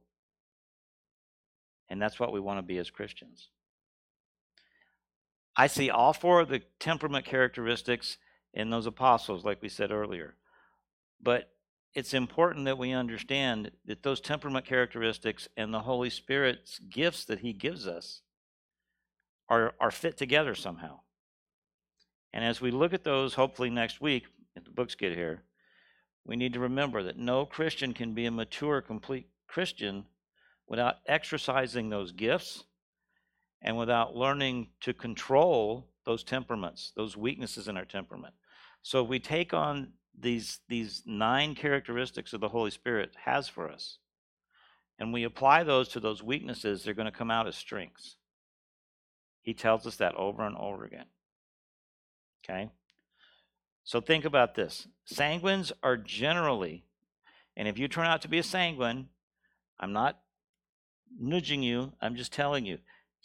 And 1.88 2.00
that's 2.00 2.18
what 2.18 2.32
we 2.32 2.40
want 2.40 2.58
to 2.58 2.62
be 2.62 2.78
as 2.78 2.88
Christians. 2.88 3.48
I 5.54 5.66
see 5.66 5.90
all 5.90 6.14
four 6.14 6.40
of 6.40 6.48
the 6.48 6.62
temperament 6.78 7.26
characteristics 7.26 8.16
in 8.54 8.70
those 8.70 8.86
apostles, 8.86 9.44
like 9.44 9.60
we 9.60 9.68
said 9.68 9.90
earlier. 9.90 10.36
But 11.22 11.50
it's 11.94 12.14
important 12.14 12.64
that 12.64 12.78
we 12.78 12.92
understand 12.92 13.70
that 13.86 14.02
those 14.02 14.20
temperament 14.20 14.64
characteristics 14.64 15.48
and 15.56 15.72
the 15.72 15.80
Holy 15.80 16.10
Spirit's 16.10 16.78
gifts 16.78 17.24
that 17.26 17.40
He 17.40 17.52
gives 17.52 17.86
us 17.86 18.22
are, 19.48 19.74
are 19.78 19.90
fit 19.90 20.16
together 20.16 20.54
somehow. 20.54 21.00
And 22.32 22.44
as 22.44 22.60
we 22.60 22.70
look 22.70 22.94
at 22.94 23.04
those, 23.04 23.34
hopefully 23.34 23.68
next 23.68 24.00
week, 24.00 24.24
if 24.56 24.64
the 24.64 24.70
books 24.70 24.94
get 24.94 25.14
here, 25.14 25.42
we 26.24 26.36
need 26.36 26.54
to 26.54 26.60
remember 26.60 27.02
that 27.02 27.18
no 27.18 27.44
Christian 27.44 27.92
can 27.92 28.14
be 28.14 28.26
a 28.26 28.30
mature, 28.30 28.80
complete 28.80 29.28
Christian 29.46 30.04
without 30.66 30.96
exercising 31.06 31.90
those 31.90 32.12
gifts 32.12 32.64
and 33.60 33.76
without 33.76 34.16
learning 34.16 34.68
to 34.80 34.94
control 34.94 35.88
those 36.06 36.24
temperaments, 36.24 36.92
those 36.96 37.16
weaknesses 37.16 37.68
in 37.68 37.76
our 37.76 37.84
temperament. 37.84 38.34
So 38.82 39.02
if 39.02 39.08
we 39.08 39.18
take 39.18 39.52
on 39.52 39.92
these 40.18 40.60
these 40.68 41.02
nine 41.06 41.54
characteristics 41.54 42.32
of 42.32 42.40
the 42.40 42.48
Holy 42.48 42.70
Spirit 42.70 43.12
has 43.24 43.48
for 43.48 43.70
us, 43.70 43.98
and 44.98 45.12
we 45.12 45.24
apply 45.24 45.64
those 45.64 45.88
to 45.88 46.00
those 46.00 46.22
weaknesses, 46.22 46.84
they're 46.84 46.94
going 46.94 47.10
to 47.10 47.16
come 47.16 47.30
out 47.30 47.46
as 47.46 47.56
strengths. 47.56 48.16
He 49.42 49.54
tells 49.54 49.86
us 49.86 49.96
that 49.96 50.14
over 50.14 50.46
and 50.46 50.56
over 50.56 50.84
again. 50.84 51.06
Okay? 52.44 52.70
So 53.84 54.00
think 54.00 54.24
about 54.24 54.54
this. 54.54 54.86
Sanguines 55.12 55.72
are 55.82 55.96
generally, 55.96 56.84
and 57.56 57.66
if 57.66 57.78
you 57.78 57.88
turn 57.88 58.06
out 58.06 58.22
to 58.22 58.28
be 58.28 58.38
a 58.38 58.44
sanguine, 58.44 59.08
I'm 59.80 59.92
not 59.92 60.20
nudging 61.18 61.62
you, 61.62 61.92
I'm 62.00 62.14
just 62.14 62.32
telling 62.32 62.64
you. 62.64 62.78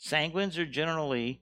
Sanguines 0.03 0.57
are 0.57 0.65
generally 0.65 1.41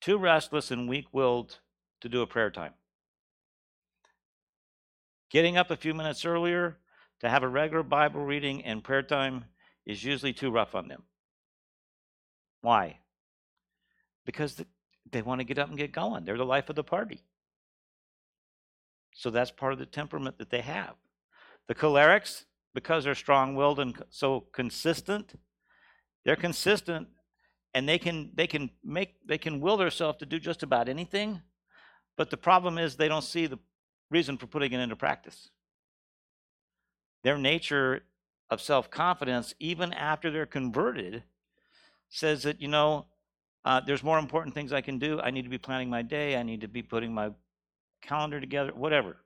too 0.00 0.18
restless 0.18 0.70
and 0.70 0.88
weak 0.88 1.06
willed 1.12 1.60
to 2.00 2.08
do 2.08 2.22
a 2.22 2.26
prayer 2.26 2.50
time. 2.50 2.72
Getting 5.30 5.56
up 5.56 5.70
a 5.70 5.76
few 5.76 5.94
minutes 5.94 6.24
earlier 6.24 6.78
to 7.20 7.28
have 7.28 7.42
a 7.42 7.48
regular 7.48 7.82
Bible 7.82 8.24
reading 8.24 8.64
and 8.64 8.84
prayer 8.84 9.02
time 9.02 9.44
is 9.84 10.04
usually 10.04 10.32
too 10.32 10.50
rough 10.50 10.74
on 10.74 10.88
them. 10.88 11.02
Why? 12.60 12.98
Because 14.24 14.62
they 15.10 15.22
want 15.22 15.40
to 15.40 15.44
get 15.44 15.58
up 15.58 15.68
and 15.68 15.78
get 15.78 15.92
going. 15.92 16.24
They're 16.24 16.36
the 16.36 16.44
life 16.44 16.68
of 16.68 16.76
the 16.76 16.84
party. 16.84 17.22
So 19.14 19.30
that's 19.30 19.50
part 19.50 19.72
of 19.72 19.78
the 19.78 19.86
temperament 19.86 20.38
that 20.38 20.50
they 20.50 20.60
have. 20.60 20.94
The 21.68 21.74
cholerics, 21.74 22.44
because 22.74 23.04
they're 23.04 23.14
strong 23.14 23.54
willed 23.54 23.80
and 23.80 23.96
so 24.10 24.40
consistent, 24.52 25.38
they're 26.24 26.36
consistent 26.36 27.08
and 27.76 27.88
they 27.88 27.98
can 27.98 28.30
they 28.34 28.46
can 28.46 28.70
make 28.82 29.14
they 29.26 29.38
can 29.38 29.60
will 29.60 29.76
themselves 29.76 30.18
to 30.18 30.26
do 30.26 30.38
just 30.38 30.62
about 30.62 30.88
anything 30.88 31.42
but 32.16 32.30
the 32.30 32.36
problem 32.36 32.78
is 32.78 32.96
they 32.96 33.06
don't 33.06 33.22
see 33.22 33.46
the 33.46 33.58
reason 34.10 34.38
for 34.38 34.46
putting 34.46 34.72
it 34.72 34.80
into 34.80 34.96
practice. 34.96 35.50
Their 37.22 37.38
nature 37.38 38.02
of 38.50 38.60
self-confidence 38.60 39.54
even 39.58 39.92
after 39.92 40.30
they're 40.30 40.46
converted 40.46 41.24
says 42.08 42.44
that 42.44 42.60
you 42.60 42.68
know 42.68 43.06
uh, 43.64 43.80
there's 43.80 44.04
more 44.04 44.18
important 44.18 44.54
things 44.54 44.72
i 44.72 44.80
can 44.80 44.98
do. 44.98 45.20
I 45.20 45.30
need 45.30 45.42
to 45.42 45.48
be 45.48 45.58
planning 45.58 45.90
my 45.90 46.02
day. 46.02 46.36
I 46.36 46.44
need 46.44 46.60
to 46.60 46.68
be 46.68 46.82
putting 46.82 47.12
my 47.12 47.30
calendar 48.00 48.40
together 48.40 48.72
whatever. 48.72 49.16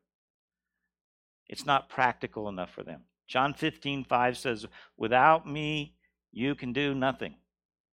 It's 1.46 1.66
not 1.66 1.90
practical 1.90 2.48
enough 2.48 2.72
for 2.72 2.82
them. 2.82 3.02
John 3.28 3.52
15 3.52 4.04
5 4.04 4.38
says 4.38 4.66
without 4.96 5.46
me 5.46 5.94
you 6.32 6.54
can 6.54 6.72
do 6.72 6.94
nothing. 6.94 7.34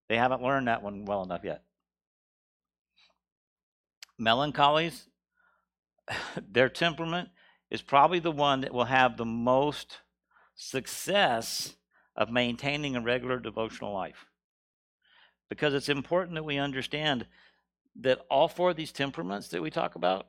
They 0.07 0.17
haven't 0.17 0.41
learned 0.41 0.67
that 0.67 0.81
one 0.81 1.05
well 1.05 1.23
enough 1.23 1.43
yet. 1.43 1.63
Melancholies, 4.19 5.06
their 6.51 6.69
temperament 6.69 7.29
is 7.69 7.81
probably 7.81 8.19
the 8.19 8.31
one 8.31 8.61
that 8.61 8.73
will 8.73 8.85
have 8.85 9.17
the 9.17 9.25
most 9.25 9.97
success 10.55 11.75
of 12.15 12.31
maintaining 12.31 12.95
a 12.95 13.01
regular 13.01 13.39
devotional 13.39 13.93
life. 13.93 14.25
Because 15.49 15.73
it's 15.73 15.89
important 15.89 16.35
that 16.35 16.43
we 16.43 16.57
understand 16.57 17.25
that 18.01 18.25
all 18.29 18.47
four 18.47 18.71
of 18.71 18.75
these 18.75 18.91
temperaments 18.91 19.47
that 19.49 19.61
we 19.61 19.69
talk 19.69 19.95
about, 19.95 20.27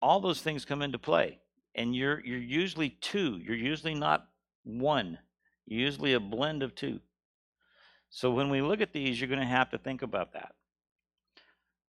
all 0.00 0.20
those 0.20 0.42
things 0.42 0.64
come 0.64 0.82
into 0.82 0.98
play. 0.98 1.38
And 1.74 1.94
you're 1.94 2.20
you're 2.24 2.38
usually 2.38 2.90
two. 2.90 3.40
You're 3.42 3.56
usually 3.56 3.94
not 3.94 4.28
one 4.64 5.18
You're 5.66 5.80
usually 5.80 6.14
a 6.14 6.20
blend 6.20 6.62
of 6.62 6.74
two. 6.74 7.00
So 8.10 8.30
when 8.30 8.50
we 8.50 8.62
look 8.62 8.80
at 8.80 8.92
these, 8.92 9.20
you're 9.20 9.28
going 9.28 9.40
to 9.40 9.46
have 9.46 9.70
to 9.70 9.78
think 9.78 10.02
about 10.02 10.32
that. 10.32 10.54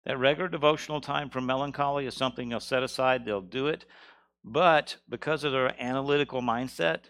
That 0.06 0.20
regular 0.20 0.48
devotional 0.48 1.02
time 1.02 1.30
for 1.30 1.42
melancholy 1.42 2.06
is 2.06 2.16
something 2.16 2.50
they'll 2.50 2.60
set 2.60 2.84
aside, 2.84 3.26
they'll 3.26 3.42
do 3.42 3.68
it. 3.68 3.86
But 4.44 4.98
because 5.10 5.44
of 5.44 5.52
their 5.52 5.80
analytical 5.82 6.42
mindset, 6.42 7.06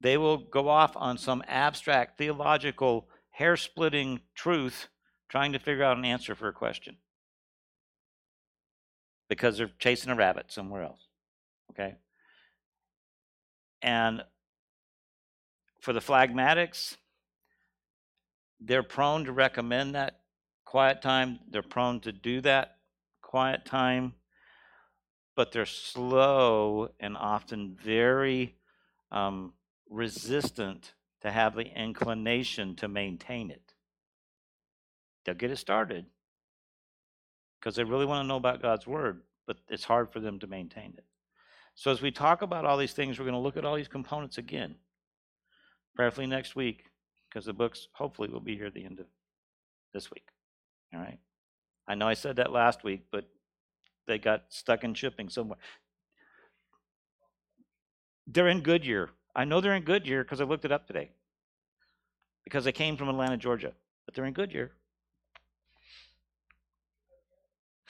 they 0.00 0.16
will 0.16 0.38
go 0.38 0.68
off 0.68 0.96
on 0.96 1.18
some 1.18 1.42
abstract 1.46 2.16
theological 2.16 3.08
hair 3.30 3.56
splitting 3.56 4.20
truth 4.34 4.88
trying 5.28 5.52
to 5.52 5.58
figure 5.58 5.84
out 5.84 5.98
an 5.98 6.04
answer 6.04 6.34
for 6.34 6.48
a 6.48 6.52
question 6.52 6.96
because 9.28 9.58
they're 9.58 9.70
chasing 9.78 10.10
a 10.10 10.16
rabbit 10.16 10.46
somewhere 10.50 10.82
else. 10.82 11.06
Okay? 11.72 11.96
And 13.82 14.22
for 15.80 15.92
the 15.92 16.00
phlegmatics, 16.00 16.96
they're 18.60 18.82
prone 18.82 19.26
to 19.26 19.32
recommend 19.32 19.94
that 19.94 20.20
quiet 20.68 21.00
time. 21.00 21.38
They're 21.50 21.62
prone 21.62 22.00
to 22.00 22.12
do 22.12 22.42
that 22.42 22.76
quiet 23.22 23.64
time, 23.64 24.12
but 25.34 25.50
they're 25.50 25.64
slow 25.64 26.90
and 27.00 27.16
often 27.16 27.74
very 27.82 28.54
um, 29.10 29.54
resistant 29.88 30.92
to 31.22 31.30
have 31.30 31.54
the 31.54 31.62
inclination 31.62 32.76
to 32.76 32.86
maintain 32.86 33.50
it. 33.50 33.72
They'll 35.24 35.34
get 35.34 35.50
it 35.50 35.56
started 35.56 36.04
because 37.58 37.74
they 37.74 37.84
really 37.84 38.04
want 38.04 38.22
to 38.24 38.28
know 38.28 38.36
about 38.36 38.60
God's 38.60 38.86
word, 38.86 39.22
but 39.46 39.56
it's 39.70 39.84
hard 39.84 40.12
for 40.12 40.20
them 40.20 40.38
to 40.40 40.46
maintain 40.46 40.92
it. 40.98 41.04
So, 41.76 41.90
as 41.90 42.02
we 42.02 42.10
talk 42.10 42.42
about 42.42 42.66
all 42.66 42.76
these 42.76 42.92
things, 42.92 43.18
we're 43.18 43.24
going 43.24 43.32
to 43.32 43.40
look 43.40 43.56
at 43.56 43.64
all 43.64 43.76
these 43.76 43.88
components 43.88 44.36
again 44.36 44.74
prayerfully 45.96 46.26
next 46.26 46.54
week, 46.54 46.84
because 47.28 47.46
the 47.46 47.54
books 47.54 47.88
hopefully 47.92 48.28
will 48.28 48.40
be 48.40 48.54
here 48.54 48.66
at 48.66 48.74
the 48.74 48.84
end 48.84 49.00
of 49.00 49.06
this 49.94 50.10
week. 50.10 50.28
All 50.94 51.00
right. 51.00 51.18
I 51.86 51.94
know 51.94 52.08
I 52.08 52.14
said 52.14 52.36
that 52.36 52.52
last 52.52 52.84
week, 52.84 53.02
but 53.10 53.24
they 54.06 54.18
got 54.18 54.44
stuck 54.48 54.84
in 54.84 54.94
shipping 54.94 55.28
somewhere. 55.28 55.58
They're 58.26 58.48
in 58.48 58.60
Goodyear. 58.60 59.10
I 59.34 59.44
know 59.44 59.60
they're 59.60 59.74
in 59.74 59.84
Goodyear 59.84 60.22
because 60.22 60.40
I 60.40 60.44
looked 60.44 60.64
it 60.64 60.72
up 60.72 60.86
today. 60.86 61.10
Because 62.44 62.64
they 62.64 62.72
came 62.72 62.96
from 62.96 63.08
Atlanta, 63.08 63.36
Georgia, 63.36 63.72
but 64.04 64.14
they're 64.14 64.24
in 64.24 64.32
Goodyear. 64.32 64.72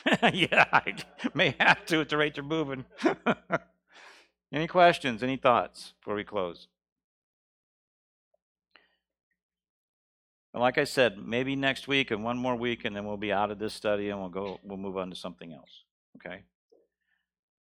yeah, 0.33 0.65
I 0.73 0.95
may 1.35 1.55
have 1.59 1.85
to 1.87 2.01
at 2.01 2.09
the 2.09 2.17
rate 2.17 2.35
they're 2.35 2.45
moving. 2.45 2.85
any 4.53 4.67
questions? 4.67 5.23
Any 5.23 5.37
thoughts 5.37 5.95
before 6.01 6.15
we 6.15 6.25
close? 6.25 6.69
And 10.55 10.63
like 10.63 10.79
I 10.79 10.85
said, 10.85 11.19
maybe 11.19 11.57
next 11.57 11.89
week 11.89 12.11
and 12.11 12.25
one 12.25 12.39
more 12.39 12.57
week, 12.57 12.85
and 12.85 12.97
then 12.97 13.05
we'll 13.05 13.17
be 13.17 13.33
out 13.33 13.51
of 13.51 13.59
this 13.59 13.75
study 13.75 14.11
and 14.11 14.21
we'll 14.21 14.31
go. 14.31 14.59
We'll 14.63 14.79
move 14.79 14.97
on 14.97 15.11
to 15.11 15.17
something 15.17 15.53
else. 15.53 15.85
Okay. 16.17 16.43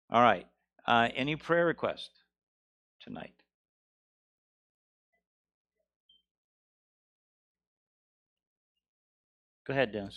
All 0.10 0.22
right. 0.22 0.48
Uh, 0.86 1.10
any 1.16 1.36
prayer 1.36 1.66
request 1.66 2.10
tonight? 3.02 3.34
Go 9.66 9.74
ahead, 9.74 9.92
Dennis. 9.92 10.10